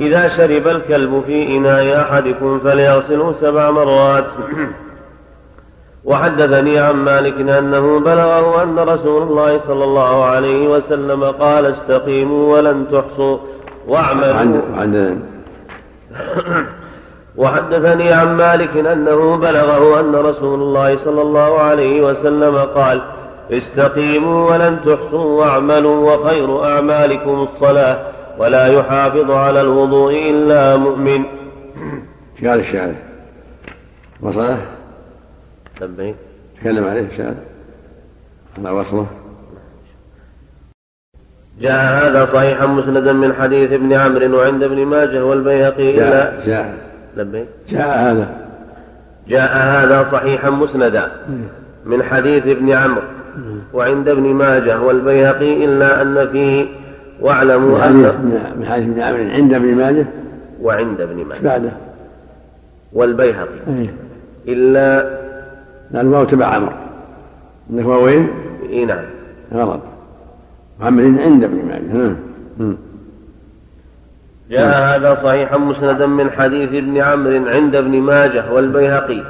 إذا 0.00 0.28
شرب 0.28 0.68
الكلب 0.68 1.22
في 1.26 1.56
إناء 1.56 2.00
أحدكم 2.00 2.58
فليغسله 2.58 3.32
سبع 3.32 3.70
مرات. 3.70 4.26
وحدثني 6.04 6.78
عن 6.78 6.94
مالك 6.94 7.40
أنه 7.40 8.00
بلغه 8.00 8.62
أن 8.62 8.78
رسول 8.78 9.22
الله 9.22 9.58
صلى 9.58 9.84
الله 9.84 10.24
عليه 10.24 10.68
وسلم 10.68 11.24
قال 11.24 11.66
استقيموا 11.66 12.56
ولن 12.56 12.86
تحصوا 12.92 13.38
واعملوا. 13.88 15.16
وحدثني 17.36 18.12
عن 18.12 18.36
مالك 18.36 18.76
أنه 18.76 19.36
بلغه 19.36 20.00
أن 20.00 20.14
رسول 20.14 20.62
الله 20.62 20.96
صلى 20.96 21.22
الله 21.22 21.58
عليه 21.58 22.00
وسلم 22.00 22.56
قال 22.56 23.02
استقيموا 23.50 24.50
ولن 24.50 24.80
تحصوا 24.84 25.40
واعملوا 25.40 26.14
وخير 26.14 26.64
أعمالكم 26.64 27.42
الصلاة 27.42 27.98
ولا 28.38 28.66
يحافظ 28.66 29.30
على 29.30 29.60
الوضوء 29.60 30.30
إلا 30.30 30.76
مؤمن. 30.76 31.24
هذا 32.42 32.54
الشعر 32.54 32.94
وصله 34.20 34.58
لبيك 35.80 36.16
تكلم 36.60 36.84
عليه 36.84 37.06
الشعر 37.06 37.34
على 38.58 38.70
وصله. 38.70 39.06
جاء 41.60 42.06
هذا 42.06 42.24
صحيحا 42.24 42.66
مسندا 42.66 43.12
من 43.12 43.32
حديث 43.32 43.72
ابن 43.72 43.92
عمرو 43.92 44.38
وعند 44.38 44.62
ابن 44.62 44.86
ماجه 44.86 45.24
والبيهقي 45.24 45.92
جاء 45.92 46.42
جاء. 46.46 46.85
لبيك؟ 47.16 47.46
جاء 47.68 47.98
هذا. 47.98 48.36
جاء 49.28 49.56
هذا 49.56 50.02
صحيحا 50.02 50.50
مسندا 50.50 51.12
من 51.86 52.02
حديث 52.02 52.46
ابن 52.46 52.72
عمرو. 52.72 53.02
وعند 53.72 54.08
ابن 54.08 54.22
ماجه 54.22 54.80
والبيهقي 54.80 55.64
إلا 55.64 56.02
أن 56.02 56.28
فيه 56.28 56.66
واعلموا 57.20 57.86
أن 57.86 57.94
من 58.58 58.66
حديث 58.66 58.88
ابن 58.88 59.00
عمرو 59.00 59.30
عند 59.30 59.54
ابن 59.54 59.74
ماجه؟ 59.74 60.06
وعند 60.62 61.00
ابن 61.00 61.24
ماجه. 61.24 61.40
بعده؟ 61.42 61.70
والبيهقي. 62.92 63.58
أيه. 63.68 63.94
إلا 64.48 65.18
الواو 65.94 66.24
تبع 66.24 66.46
عمرو. 66.46 66.72
عندك 67.70 67.86
واوين؟ 67.86 68.28
إي 68.70 68.84
نعم. 68.84 69.04
غلط. 69.54 69.80
عمل 70.80 71.20
عند 71.20 71.44
ابن 71.44 71.56
ماجه. 71.68 72.16
جاء 74.50 74.96
هذا 74.96 75.14
صحيحا 75.14 75.56
مسندا 75.56 76.06
من 76.06 76.30
حديث 76.30 76.74
ابن 76.74 76.98
عمرو 76.98 77.46
عند 77.46 77.76
ابن 77.76 77.90
ماجه 77.90 78.52
والبيهقي. 78.52 79.22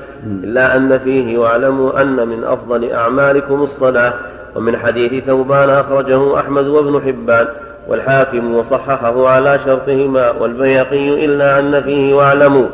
إلا 0.45 0.77
أن 0.77 0.99
فيه 0.99 1.39
واعلموا 1.39 2.03
أن 2.03 2.29
من 2.29 2.45
أفضل 2.45 2.93
أعمالكم 2.93 3.63
الصلاة. 3.63 4.13
ومن 4.57 4.77
حديث 4.77 5.25
ثوبان 5.25 5.71
أخرجه 5.71 6.41
أحمد 6.41 6.67
وابن 6.67 7.01
حبان. 7.07 7.47
والحاكم 7.89 8.55
وصححه 8.55 9.29
على 9.29 9.59
شرطهما. 9.65 10.31
والبيهقي 10.31 11.25
إلا 11.25 11.59
أن 11.59 11.83
فيه 11.83 12.15
واعلموا 12.15 12.67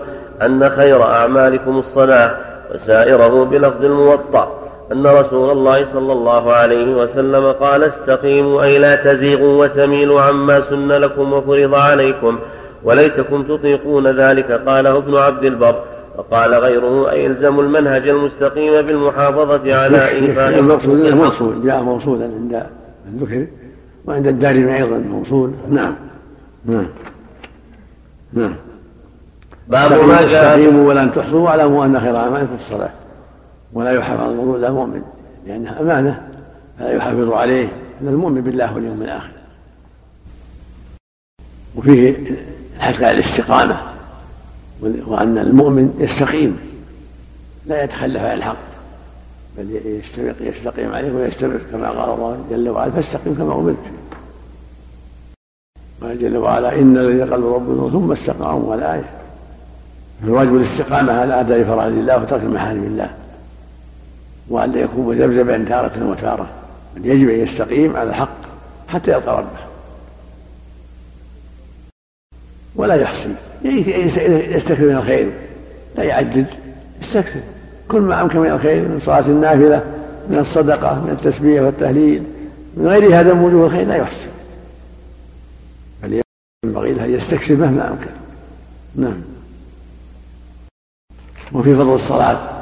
أن 0.43 0.69
خير 0.69 1.03
أعمالكم 1.03 1.79
الصلاة. 1.79 2.37
وسائره 2.75 3.45
بلفظ 3.45 3.85
الموطأ. 3.85 4.62
أن 4.93 5.07
رسول 5.07 5.51
الله 5.51 5.85
صلى 5.85 6.13
الله 6.13 6.53
عليه 6.53 6.97
وسلم 6.97 7.53
قال 7.53 7.85
استقيموا 7.85 8.63
أي 8.63 8.79
لا 8.79 8.97
تزيغوا 8.97 9.65
وتميلوا 9.65 10.21
عما 10.21 10.61
سن 10.61 10.89
لكم 10.89 11.33
وفرض 11.33 11.75
عليكم 11.75 12.39
وليتكم 12.85 13.43
تطيقون 13.43 14.07
ذلك 14.07 14.53
قاله 14.53 14.97
ابن 14.97 15.17
عبد 15.17 15.45
البر. 15.45 15.83
وقال 16.19 16.55
غيره 16.55 17.11
أي 17.11 17.27
الزموا 17.27 17.63
المنهج 17.63 18.09
المستقيم 18.09 18.87
بالمحافظة 18.87 19.75
على 19.75 20.09
إيفاء 20.09 20.59
المقصود 20.59 20.99
الموصول 20.99 21.63
جاء 21.65 21.83
موصولا 21.83 22.25
عند 22.25 22.67
الذكر 23.09 23.47
وعند 24.07 24.27
الدارمي 24.27 24.77
أيضا 24.77 24.99
موصول. 24.99 25.51
نعم. 25.71 25.95
نعم. 26.67 26.87
نعم. 28.33 28.55
باب 29.69 29.93
ما 29.93 30.23
جاء 30.23 30.25
استقيموا 30.25 30.89
ولن 30.89 31.13
تحصوا 31.13 31.41
واعلموا 31.41 31.85
أن 31.85 32.01
خير 32.01 32.17
أعمالكم 32.17 32.55
الصلاة. 32.59 32.91
ولا 33.73 33.91
يحافظ 33.91 34.29
الموضوع 34.29 34.57
الا 34.57 34.71
مؤمن 34.71 35.03
لأنها 35.47 35.81
أمانة 35.81 36.29
فلا 36.79 36.93
يحافظ 36.93 37.33
عليه 37.33 37.69
إلا 38.01 38.11
المؤمن 38.11 38.41
بالله 38.41 38.75
واليوم 38.75 39.03
الآخر. 39.03 39.31
وفيه 41.77 42.17
الحث 42.77 43.03
على 43.03 43.11
الاستقامة 43.11 43.77
وأن 45.07 45.39
المؤمن 45.39 45.97
يستقيم 45.99 46.59
لا 47.67 47.85
يتخلف 47.85 48.23
عن 48.23 48.37
الحق 48.37 48.57
بل 49.59 50.01
يستقيم 50.41 50.93
عليه 50.93 51.13
ويستمر 51.13 51.61
كما 51.73 51.91
قال 51.91 52.15
الله 52.15 52.45
جل 52.51 52.69
وعلا 52.69 52.91
فاستقم 52.91 53.35
كما 53.35 53.55
أمرت. 53.55 53.77
قال 56.03 56.19
جل 56.19 56.37
وعلا 56.37 56.79
إن 56.79 56.97
الذين 56.97 57.31
قالوا 57.31 57.55
ربنا 57.55 57.91
ثم 57.91 58.13
استقاموا 58.13 58.75
الايه 58.75 59.05
الواجب 60.25 60.57
الاستقامة 60.57 61.13
على 61.13 61.41
اداء 61.41 61.65
فرائض 61.65 61.99
الله 61.99 62.23
وترك 62.23 62.45
محارم 62.45 62.85
الله 62.85 63.11
وأن 64.49 64.79
يكون 64.79 65.07
مذبذبا 65.07 65.65
تارة 65.69 66.11
وتارة. 66.11 66.47
بل 66.97 67.07
يجب 67.07 67.29
أن 67.29 67.41
يستقيم 67.41 67.97
على 67.97 68.11
الحق 68.11 68.37
حتى 68.89 69.11
يلقى 69.11 69.39
ربه. 69.39 69.73
ولا 72.77 72.95
يحصي 72.95 73.35
يستكثر 73.65 74.83
من 74.83 74.97
الخير. 74.97 75.31
لا 75.97 76.05
يعدد. 76.05 76.47
يستكثر. 77.03 77.41
كل 77.89 78.01
ما 78.01 78.23
أمكن 78.23 78.39
من 78.39 78.51
الخير 78.51 78.89
من 78.89 79.01
صلاة 79.05 79.27
النافلة 79.27 79.85
من 80.31 80.39
الصدقة 80.39 80.95
من 80.95 81.11
التسبيح 81.11 81.63
والتهليل 81.63 82.23
من 82.77 82.87
غير 82.87 83.21
هذا 83.21 83.35
من 83.35 83.45
وجوه 83.45 83.67
الخير 83.67 83.87
لا 83.87 83.97
يحصي 83.97 84.27
بل 86.03 86.23
ينبغي 86.65 86.93
له 86.93 87.05
أن 87.05 87.15
يستكثر 87.15 87.55
مهما 87.55 87.89
أمكن. 87.89 88.11
نعم. 88.95 89.23
وفي 91.53 91.75
فضل 91.75 91.95
الصلاة. 91.95 92.62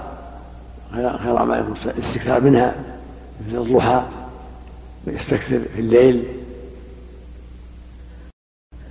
خير 0.92 1.38
أعمالكم 1.38 1.74
الاستكثار 1.84 2.40
منها 2.40 2.74
مثل 3.48 3.58
الضحى 3.58 4.02
ويستكثر 5.06 5.60
في 5.74 5.80
الليل. 5.80 6.24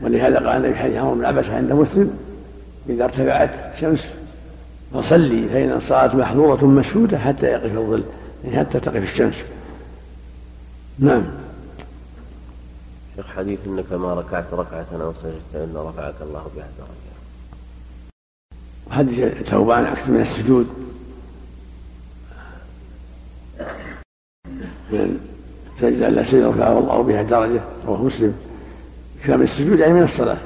ولهذا 0.01 0.35
قال 0.37 0.65
النبي 0.65 0.75
حديث 0.75 0.97
عمر 0.97 1.13
بن 1.13 1.25
عبس 1.25 1.45
عند 1.45 1.71
مسلم 1.71 2.17
إذا 2.89 3.03
ارتفعت 3.03 3.73
الشمس 3.75 4.05
فصلي 4.93 5.49
فإن 5.49 5.71
الصلاة 5.71 6.15
محظورة 6.15 6.65
مشهودة 6.65 7.17
حتى 7.17 7.45
يقف 7.45 7.77
الظل 7.77 8.03
يعني 8.43 8.59
حتى 8.59 8.79
تقف 8.79 9.03
الشمس. 9.03 9.35
نعم. 10.99 11.23
شيخ 13.15 13.27
حديث 13.27 13.59
إنك 13.67 13.93
ما 13.93 14.13
ركعت 14.13 14.45
ركعة 14.53 14.85
أو 14.93 15.13
سجدت 15.13 15.69
إلا 15.69 15.89
رفعك 15.89 16.13
الله 16.21 16.47
بها 16.55 16.67
درجة. 16.77 17.19
وحديث 18.87 19.49
ثوبان 19.49 19.85
أكثر 19.85 20.11
من 20.11 20.21
السجود. 20.21 20.67
من 24.91 25.17
سجد 25.81 26.01
الا 26.01 26.23
سجد 26.23 26.43
رفعه 26.43 26.79
الله 26.79 27.01
بها 27.03 27.21
درجة 27.21 27.59
رواه 27.87 28.03
مسلم. 28.03 28.33
كان 29.27 29.41
السجود 29.41 29.79
يعني 29.79 29.93
من 29.93 30.03
الصلاة. 30.03 30.37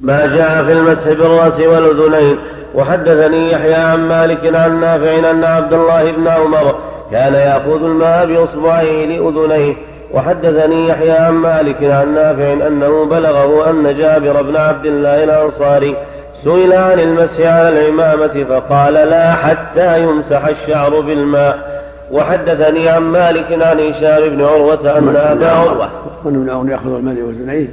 ما 0.00 0.26
جاء 0.36 0.64
في 0.64 0.72
المسح 0.72 1.08
بالرأس 1.08 1.60
والأذنين. 1.60 2.38
وحدثني 2.74 3.52
يحيى 3.52 3.74
عن 3.74 4.08
مالك 4.08 4.54
عن 4.54 4.80
نافع 4.80 5.30
أن 5.30 5.44
عبد 5.44 5.72
الله 5.72 6.12
بن 6.12 6.28
عمر 6.28 6.74
كان 7.10 7.34
يأخذ 7.34 7.84
الماء 7.84 8.26
باصبعيه 8.26 9.06
لاذنيه 9.06 9.74
وحدثني 10.12 10.88
يحيى 10.88 11.10
عن 11.10 11.32
مالك 11.32 11.84
عن 11.84 12.14
نافع 12.14 12.66
أنه 12.66 13.04
بلغه 13.04 13.70
أن 13.70 13.94
جابر 13.98 14.42
بن 14.42 14.56
عبد 14.56 14.86
الله 14.86 15.24
الأنصاري 15.24 15.96
سئل 16.44 16.72
عن 16.72 17.00
المسح 17.00 17.40
على 17.40 17.68
العمامة 17.68 18.44
فقال 18.44 18.94
لا 18.94 19.34
حتى 19.34 20.02
يمسح 20.02 20.44
الشعر 20.44 21.00
بالماء. 21.00 21.84
وحدثني 22.12 22.88
عن 22.88 23.02
مالك 23.02 23.62
عن 23.62 23.80
هشام 23.80 24.28
بن 24.28 24.44
عروة 24.44 24.98
أن 24.98 25.16
أبا 25.16 25.50
عروة 25.50 25.90
وأن 26.24 26.48
ابن 26.50 26.70
يأخذ 26.70 26.94
الماء 26.94 27.22
والأذنين 27.22 27.68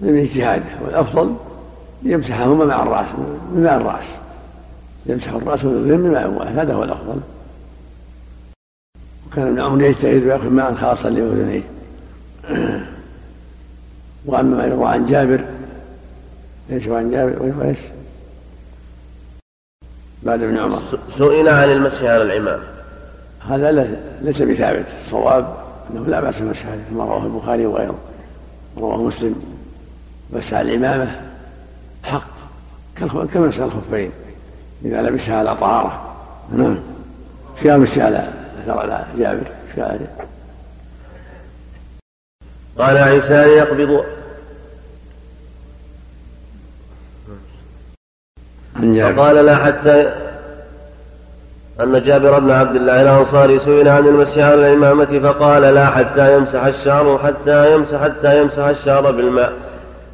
من 0.00 0.18
اجتهاده. 0.18 0.64
والأفضل 0.84 1.34
يمسحهما 2.02 2.64
مع 2.64 2.82
الرأس. 2.82 3.06
بماء 3.52 3.76
الرأس. 3.76 4.04
يمسح 5.06 5.32
الرأس 5.32 5.64
والأذنين 5.64 6.02
بماء 6.02 6.28
واحد 6.28 6.58
هذا 6.58 6.74
هو 6.74 6.84
الأفضل. 6.84 7.20
وكان 9.32 9.46
ابن 9.46 9.60
عمر 9.60 9.82
يجتهد 9.82 10.26
ويأخذ 10.26 10.48
ماء 10.48 10.74
خاصا 10.74 11.10
لأذنيه 11.10 11.62
وأما 14.26 14.56
ما 14.56 14.66
يروى 14.66 14.88
عن 14.88 15.06
جابر 15.06 15.40
إيش 16.72 16.88
عن 16.88 17.10
جابر 17.10 17.52
وإيش؟ 17.58 17.78
بعد 20.22 20.42
ابن 20.42 20.58
عمر. 20.58 20.82
سئل 21.18 21.48
عن 21.48 21.70
المسح 21.70 22.02
على 22.02 22.22
العمام. 22.22 22.60
هذا 23.48 23.96
ليس 24.22 24.42
بثابت. 24.42 24.86
الصواب 25.04 25.54
أنه 25.90 26.06
لا 26.06 26.20
بأس 26.20 26.38
بالمسح 26.38 26.66
عليه 26.66 26.82
كما 26.90 27.04
رواه 27.04 27.24
البخاري 27.24 27.66
وغيره. 27.66 27.98
رواه 28.78 28.96
مسلم. 28.96 29.42
مسح 30.32 30.54
العمامة 30.54 31.20
حق. 32.04 32.32
كمسح 33.34 33.62
الخفين. 33.62 34.10
إذا 34.84 35.02
لبسها 35.02 35.38
على 35.38 35.56
طهارة. 35.56 36.14
نعم. 36.52 36.78
في 37.56 37.72
مسح 37.72 37.98
على 37.98 38.28
أثر 38.64 38.78
على 38.78 39.04
جابر. 39.18 39.46
قال 42.78 42.96
عيسى 42.96 43.34
يقبض 43.34 44.04
فقال 48.82 49.36
لا 49.46 49.56
حتى 49.56 50.12
أن 51.80 52.02
جابر 52.02 52.38
بن 52.38 52.50
عبد 52.50 52.76
الله 52.76 53.02
الأنصاري 53.02 53.58
سئل 53.58 53.88
عن 53.88 54.06
المسح 54.06 54.38
على 54.38 54.54
الإمامة 54.54 55.20
فقال 55.24 55.62
لا 55.62 55.86
حتى 55.86 56.36
يمسح 56.36 56.64
الشعر 56.64 57.18
حتى 57.24 57.74
يمسح 57.74 58.02
حتى 58.02 58.40
يمسح 58.40 58.64
الشعر 58.64 59.10
بالماء. 59.10 59.52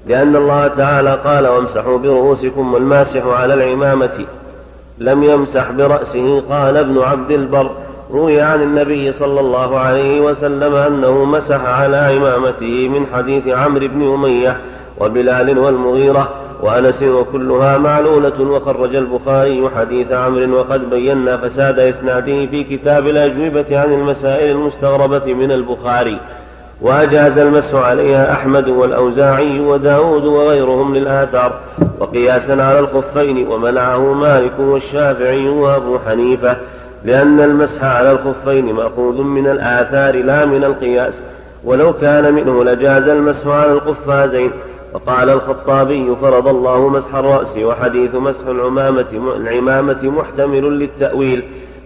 لأن 0.06 0.36
الله 0.36 0.66
تعالى 0.66 1.18
قال 1.24 1.46
وامسحوا 1.46 1.98
برؤوسكم 1.98 2.74
والماسح 2.74 3.26
على 3.26 3.54
العمامة 3.54 4.24
لم 4.98 5.22
يمسح 5.22 5.70
برأسه 5.70 6.42
قال 6.50 6.76
ابن 6.76 6.98
عبد 6.98 7.30
البر. 7.30 7.70
روي 8.10 8.40
عن 8.40 8.62
النبي 8.62 9.12
صلى 9.12 9.40
الله 9.40 9.78
عليه 9.78 10.20
وسلم 10.20 10.74
أنه 10.74 11.24
مسح 11.24 11.60
على 11.64 11.96
عمامته 11.96 12.88
من 12.88 13.06
حديث 13.14 13.48
عمرو 13.48 13.88
بن 13.88 14.14
أمية 14.14 14.56
وبلال 14.98 15.58
والمغيرة. 15.58 16.28
وأنس 16.62 17.02
وكلها 17.02 17.78
معلولة 17.78 18.40
وخرج 18.40 18.94
البخاري 18.94 19.70
حديث 19.76 20.12
عمرو 20.12 20.58
وقد 20.58 20.90
بينا 20.90 21.36
فساد 21.36 21.78
إسناده 21.78 22.46
في 22.46 22.64
كتاب 22.64 23.06
الأجوبة 23.06 23.80
عن 23.80 23.92
المسائل 23.92 24.50
المستغربة 24.50 25.34
من 25.34 25.52
البخاري 25.52 26.18
وأجاز 26.80 27.38
المسح 27.38 27.74
عليها 27.74 28.32
أحمد 28.32 28.68
والأوزاعي 28.68 29.60
وداود 29.60 30.24
وغيرهم 30.24 30.94
للآثار 30.94 31.52
وقياسا 32.00 32.52
على 32.52 32.78
الخفين 32.78 33.48
ومنعه 33.48 34.12
مالك 34.12 34.52
والشافعي 34.58 35.48
وأبو 35.48 35.98
حنيفة 36.06 36.56
لأن 37.04 37.40
المسح 37.40 37.84
على 37.84 38.12
الخفين 38.12 38.72
مأخوذ 38.72 39.22
من 39.22 39.46
الآثار 39.46 40.16
لا 40.16 40.44
من 40.44 40.64
القياس 40.64 41.20
ولو 41.64 41.92
كان 41.92 42.34
منه 42.34 42.64
لجاز 42.64 43.08
المسح 43.08 43.46
على 43.46 43.72
القفازين 43.72 44.50
وقال 44.92 45.30
الخطابي 45.30 46.16
فرض 46.22 46.48
الله 46.48 46.88
مسح 46.88 47.14
الرأس 47.14 47.56
وحديث 47.56 48.14
مسح 48.14 48.46
العمامة 48.46 49.34
العمامة 49.36 50.02
محتمل 50.02 50.78
للتأويل 50.78 51.42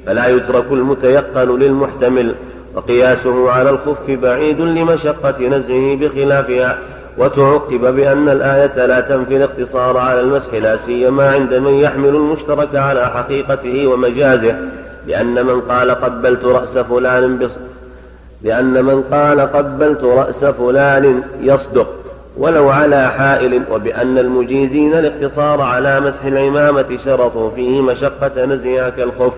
فلا 0.06 0.28
يترك 0.28 0.64
المتيقن 0.72 1.58
للمحتمل 1.58 2.34
وقياسه 2.74 3.50
على 3.50 3.70
الخف 3.70 4.10
بعيد 4.10 4.60
لمشقة 4.60 5.48
نزعه 5.48 5.96
بخلافها 5.96 6.78
وتعقب 7.18 7.96
بأن 7.96 8.28
الآية 8.28 8.86
لا 8.86 9.00
تنفي 9.00 9.36
الاقتصار 9.36 9.96
على 9.96 10.20
المسح 10.20 10.54
لا 10.54 10.76
سيما 10.76 11.30
عند 11.30 11.54
من 11.54 11.72
يحمل 11.74 12.08
المشترك 12.08 12.76
على 12.76 13.06
حقيقته 13.06 13.86
ومجازه 13.86 14.56
لأن 15.06 15.46
من 15.46 15.60
قال 15.60 15.90
قبلت 15.90 16.44
رأس 16.44 16.78
فلان 16.78 17.38
بص 17.38 17.58
لأن 18.42 18.84
من 18.84 19.02
قال 19.02 19.40
قبلت 19.40 20.04
رأس 20.04 20.44
فلان 20.44 21.22
يصدق. 21.40 22.01
ولو 22.36 22.70
على 22.70 23.08
حائل 23.08 23.62
وبأن 23.70 24.18
المجيزين 24.18 24.94
الاقتصار 24.94 25.60
على 25.60 26.00
مسح 26.00 26.24
العمامة 26.24 26.98
شرطوا 27.04 27.50
فيه 27.50 27.82
مشقة 27.82 28.44
نزعها 28.44 28.90
كالخف 28.90 29.32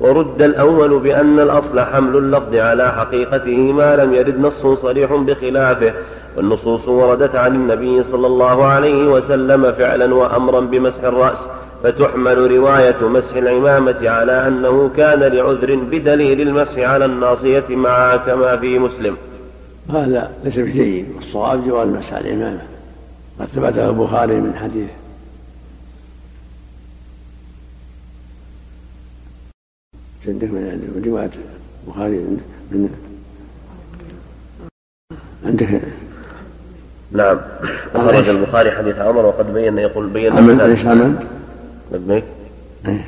ورد 0.00 0.42
الأول 0.42 0.98
بأن 0.98 1.40
الأصل 1.40 1.80
حمل 1.80 2.16
اللفظ 2.16 2.54
على 2.54 2.92
حقيقته 2.92 3.72
ما 3.72 3.96
لم 3.96 4.14
يرد 4.14 4.40
نص 4.40 4.66
صريح 4.66 5.14
بخلافه 5.14 5.92
والنصوص 6.36 6.88
وردت 6.88 7.34
عن 7.34 7.54
النبي 7.54 8.02
صلى 8.02 8.26
الله 8.26 8.64
عليه 8.64 9.08
وسلم 9.08 9.72
فعلا 9.72 10.14
وأمرا 10.14 10.60
بمسح 10.60 11.04
الرأس 11.04 11.46
فتحمل 11.82 12.50
رواية 12.50 12.96
مسح 13.02 13.36
العمامة 13.36 14.08
على 14.10 14.46
أنه 14.46 14.90
كان 14.96 15.20
لعذر 15.20 15.74
بدليل 15.74 16.40
المسح 16.40 16.78
على 16.78 17.04
الناصية 17.04 17.64
معها 17.70 18.16
كما 18.16 18.56
في 18.56 18.78
مسلم. 18.78 19.16
هذا 19.90 20.30
ليس 20.44 20.58
بجيد 20.58 21.06
والصواب 21.16 21.66
جواز 21.66 21.88
مسح 21.88 22.12
الإمامة. 22.12 22.62
قد 23.40 23.46
ثبته 23.46 23.90
البخاري 23.90 24.40
من 24.40 24.54
حديث. 24.54 24.88
عندك 30.28 30.50
من 30.50 31.02
رواية 31.06 31.30
البخاري 31.86 32.16
من 32.16 32.88
عندك؟ 35.44 35.80
نعم. 37.12 37.38
أخرج 37.94 38.28
البخاري 38.28 38.70
حديث 38.70 38.98
عمر 38.98 39.26
وقد 39.26 39.54
بين 39.54 39.78
يقول 39.78 40.06
بين 40.06 40.32
عمل 40.32 40.60
إيش 40.60 40.86
عمل؟ 40.86 41.14
لبيك 41.92 42.24
إيه. 42.86 43.04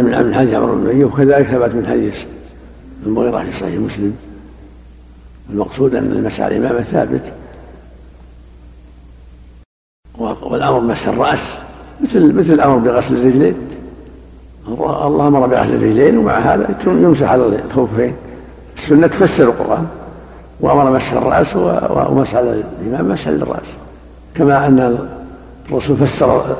من 0.00 0.34
حديث 0.34 0.54
عمر 0.54 0.74
بن 0.74 1.04
وكذلك 1.04 1.46
ثبت 1.46 1.74
من 1.74 1.86
حديث 1.86 2.24
المغيرة 3.06 3.44
في 3.44 3.52
صحيح 3.52 3.74
مسلم. 3.74 4.29
المقصود 5.52 5.94
أن 5.94 6.12
المسح 6.12 6.40
على 6.40 6.56
الإمامة 6.56 6.82
ثابت 6.82 7.22
والأمر 10.18 10.78
بمسح 10.78 11.08
الرأس 11.08 11.38
مثل 12.00 12.32
مثل 12.34 12.52
الأمر 12.52 12.76
بغسل 12.78 13.16
الرجلين. 13.16 13.54
الله 14.68 15.28
أمر 15.28 15.46
بغسل 15.46 15.74
الرجلين 15.74 16.18
ومع 16.18 16.38
هذا 16.38 16.74
يمسح 16.86 17.30
على 17.30 17.46
الخفين 17.46 18.14
السنة 18.76 19.06
تفسر 19.06 19.44
القرآن. 19.44 19.86
وأمر 20.60 20.90
مسح 20.90 21.12
الرأس 21.12 21.56
ومسح 21.56 22.34
على 22.34 22.64
الإمام 22.82 23.12
مسح 23.12 23.28
للرأس. 23.28 23.74
كما 24.34 24.66
أن 24.66 25.08
الرسول 25.68 25.96
فسر 25.96 26.56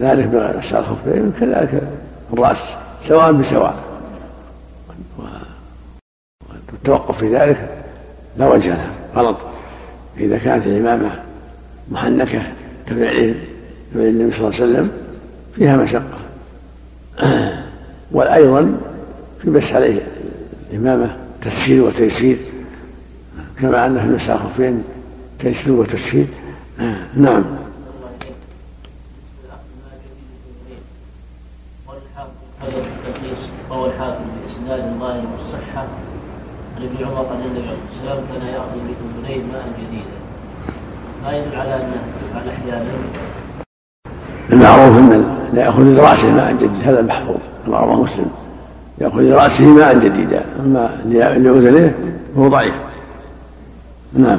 ذلك 0.00 0.26
بمسح 0.26 0.76
الخفين 0.76 1.32
كذلك 1.40 1.82
الرأس 2.32 2.58
سواء 3.02 3.32
بسواء. 3.32 3.84
والتوقف 6.72 7.18
في 7.18 7.36
ذلك 7.36 7.75
لا 8.38 8.48
وجه 8.48 8.68
لها 8.68 8.90
غلط. 9.16 9.36
إذا 10.18 10.38
كانت 10.38 10.66
الإمامة 10.66 11.10
محنكة 11.90 12.42
كفعل 12.86 13.34
فعل 13.94 14.02
النبي 14.02 14.32
صلى 14.32 14.48
الله 14.48 14.60
عليه 14.60 14.72
وسلم 14.72 14.90
فيها 15.56 15.76
مشقة. 15.76 16.18
وأيضا 18.12 18.76
في 19.42 19.50
مسح 19.50 19.74
عليه 19.74 20.00
الإمامة 20.70 21.16
تسهيل 21.42 21.80
وتيسير 21.80 22.36
كما 23.60 23.86
أن 23.86 24.00
في 24.00 24.04
المسح 24.04 24.30
الخفين 24.30 24.84
تيسير 25.38 25.72
وتسهيل. 25.72 26.26
نعم 27.16 27.44
بإسناد 34.66 34.98
ظاهر 35.00 35.24
الصحة 35.38 35.86
عن 36.76 36.82
ابن 36.82 37.04
عمر 37.04 37.34
أن 37.34 37.40
النبي 37.40 37.68
عليه 37.68 37.78
الصلاة 37.92 38.14
والسلام 38.14 38.40
كان 38.40 38.48
يأخذ 38.48 38.76
ماء 39.52 39.66
جديدا 39.78 40.16
ما 41.24 41.36
يدل 41.36 41.60
على 41.60 41.74
أنه 41.74 41.96
تفعل 42.20 42.48
أحيانا 42.48 42.90
المعروف 44.52 44.98
أن 44.98 45.36
لا 45.52 45.64
يأخذ 45.64 45.82
لرأسه 45.82 46.30
ماء 46.30 46.52
جديد 46.52 46.70
هذا 46.84 47.00
المحفوظ 47.00 47.36
رواه 47.68 48.02
مسلم. 48.02 48.30
يأخذ 48.98 49.20
لرأسه 49.20 49.64
ماء 49.64 49.98
جديدا 49.98 50.40
أما 50.60 50.90
لأذنيه 51.08 51.94
فهو 52.36 52.48
ضعيف. 52.48 52.74
نعم. 54.12 54.38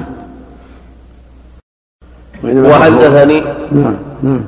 وحدثني 2.43 3.43
نعم 3.71 3.95
نعم. 4.23 4.41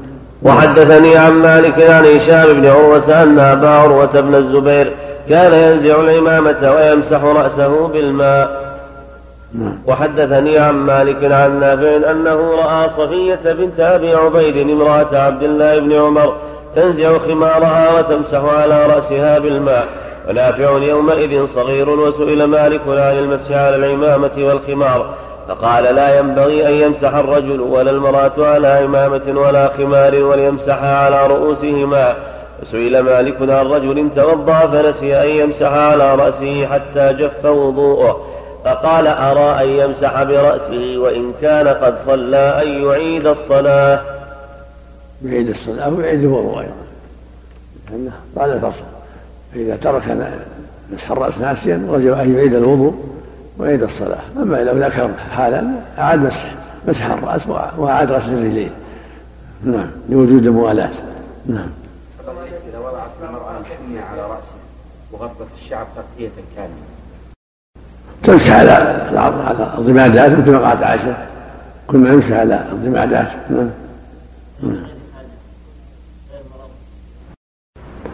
وحدثني 0.43 1.17
عن 1.17 1.31
مالك 1.31 1.81
عن 1.81 2.05
هشام 2.05 2.53
بن 2.53 2.65
عروة 2.65 3.23
أن 3.23 3.39
أبا 3.39 3.69
عروة 3.69 4.21
بن 4.21 4.35
الزبير 4.35 4.93
كان 5.30 5.53
ينزع 5.53 6.01
العمامة 6.01 6.71
ويمسح 6.76 7.23
رأسه 7.23 7.88
بالماء. 7.88 8.69
وحدثني 9.88 10.57
عن 10.57 10.73
مالك 10.73 11.31
عن 11.31 11.59
نافع 11.59 12.11
أنه 12.11 12.51
رأى 12.55 12.89
صفية 12.89 13.53
بنت 13.53 13.80
أبي 13.80 14.13
عبيد 14.13 14.69
امرأة 14.69 15.07
عبد 15.13 15.43
الله 15.43 15.80
بن 15.80 15.93
عمر 15.93 16.34
تنزع 16.76 17.17
خمارها 17.17 17.99
وتمسح 17.99 18.43
على 18.43 18.85
رأسها 18.85 19.39
بالماء. 19.39 19.88
ونافع 20.30 20.69
يومئذ 20.69 21.45
صغير 21.45 21.89
وسئل 21.89 22.43
مالك 22.43 22.81
عن 22.88 23.17
المسح 23.17 23.51
على 23.51 23.76
العمامة 23.76 24.31
والخمار. 24.38 25.09
فقال 25.47 25.95
لا 25.95 26.19
ينبغي 26.19 26.67
أن 26.67 26.73
يمسح 26.73 27.15
الرجل 27.15 27.61
ولا 27.61 27.91
المرأة 27.91 28.31
على 28.38 28.67
عمامة 28.67 29.21
ولا 29.35 29.67
خمار 29.77 30.23
وليمسح 30.23 30.84
على 30.84 31.27
رؤوسهما. 31.27 32.15
وسئل 32.61 32.99
مالك 32.99 33.35
عن 33.41 33.65
رجل 33.67 34.09
توضأ 34.15 34.67
فنسي 34.67 35.15
أن 35.21 35.27
يمسح 35.27 35.71
على 35.71 36.15
رأسه 36.15 36.67
حتى 36.67 37.13
جف 37.13 37.45
وضوءه. 37.45 38.21
فقال 38.65 39.07
أرى 39.07 39.64
أن 39.64 39.69
يمسح 39.69 40.23
برأسه 40.23 40.98
وإن 40.98 41.34
كان 41.41 41.68
قد 41.68 41.95
صلى 42.06 42.64
أن 42.64 42.84
يعيد 42.84 43.26
الصلاة. 43.26 44.02
يعيد 45.26 45.49
الصلاة 45.49 45.90
ويعيد 45.90 46.23
الوضوء 46.23 46.60
أيضا. 46.60 46.73
لأنه 47.91 48.11
بعد 48.36 48.49
الفصل. 48.49 48.84
فإذا 49.53 49.76
ترك 49.76 50.34
مسح 50.94 51.11
الرأس 51.11 51.38
ناسيا 51.38 51.88
وجب 51.90 52.14
أن 52.14 52.36
يعيد 52.36 52.56
الوضوء 52.56 52.94
ويعيد 53.57 53.84
الصلاة. 53.84 54.22
أما 54.38 54.57
لو 54.57 54.77
ذكر 54.77 55.10
حالا 55.31 55.72
أعاد 55.98 56.19
مسح 56.19 56.56
مسح 56.88 57.06
الرأس 57.06 57.41
وأعاد 57.77 58.11
غسل 58.11 58.34
الرجلين. 58.34 58.72
نعم 59.64 59.88
لوجود 60.10 60.45
الموالاة. 60.45 60.91
نعم. 61.45 61.69
إذا 62.69 62.80
وضعت 62.80 63.10
المرأة 63.23 63.52
الحنة 63.60 64.02
على 64.11 64.22
رأسها 64.22 64.60
وغطت 65.11 65.48
الشعر 65.61 65.88
تغطية 65.95 66.31
كاملة 66.56 66.98
تمسح 68.24 68.52
على 68.52 68.72
على 69.16 69.74
الضمادات 69.78 70.32
مثل 70.32 70.52
ما 70.52 70.68
قالت 70.70 70.84
عائشة. 70.84 71.18
كل 71.88 71.98
ما 71.98 72.10
يمسح 72.10 72.32
على 72.32 72.66
الضمادات. 72.72 73.28
نعم 73.50 73.70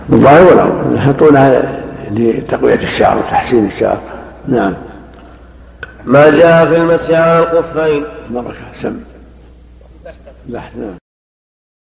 الظاهر 0.10 0.44
والأول 0.44 0.96
يحطونها 0.96 1.82
لتقوية 2.12 2.76
الشعر 2.76 3.18
وتحسين 3.18 3.66
الشعر. 3.66 3.98
نعم. 4.48 4.74
ما 6.06 6.30
جاء 6.30 6.66
في 6.66 6.76
المسح 6.76 7.10
على 7.10 7.40
الخفين 7.40 8.04
بركة 8.30 8.60
سم. 8.82 9.00
بحث 10.46 10.76
نعم. 10.76 11.05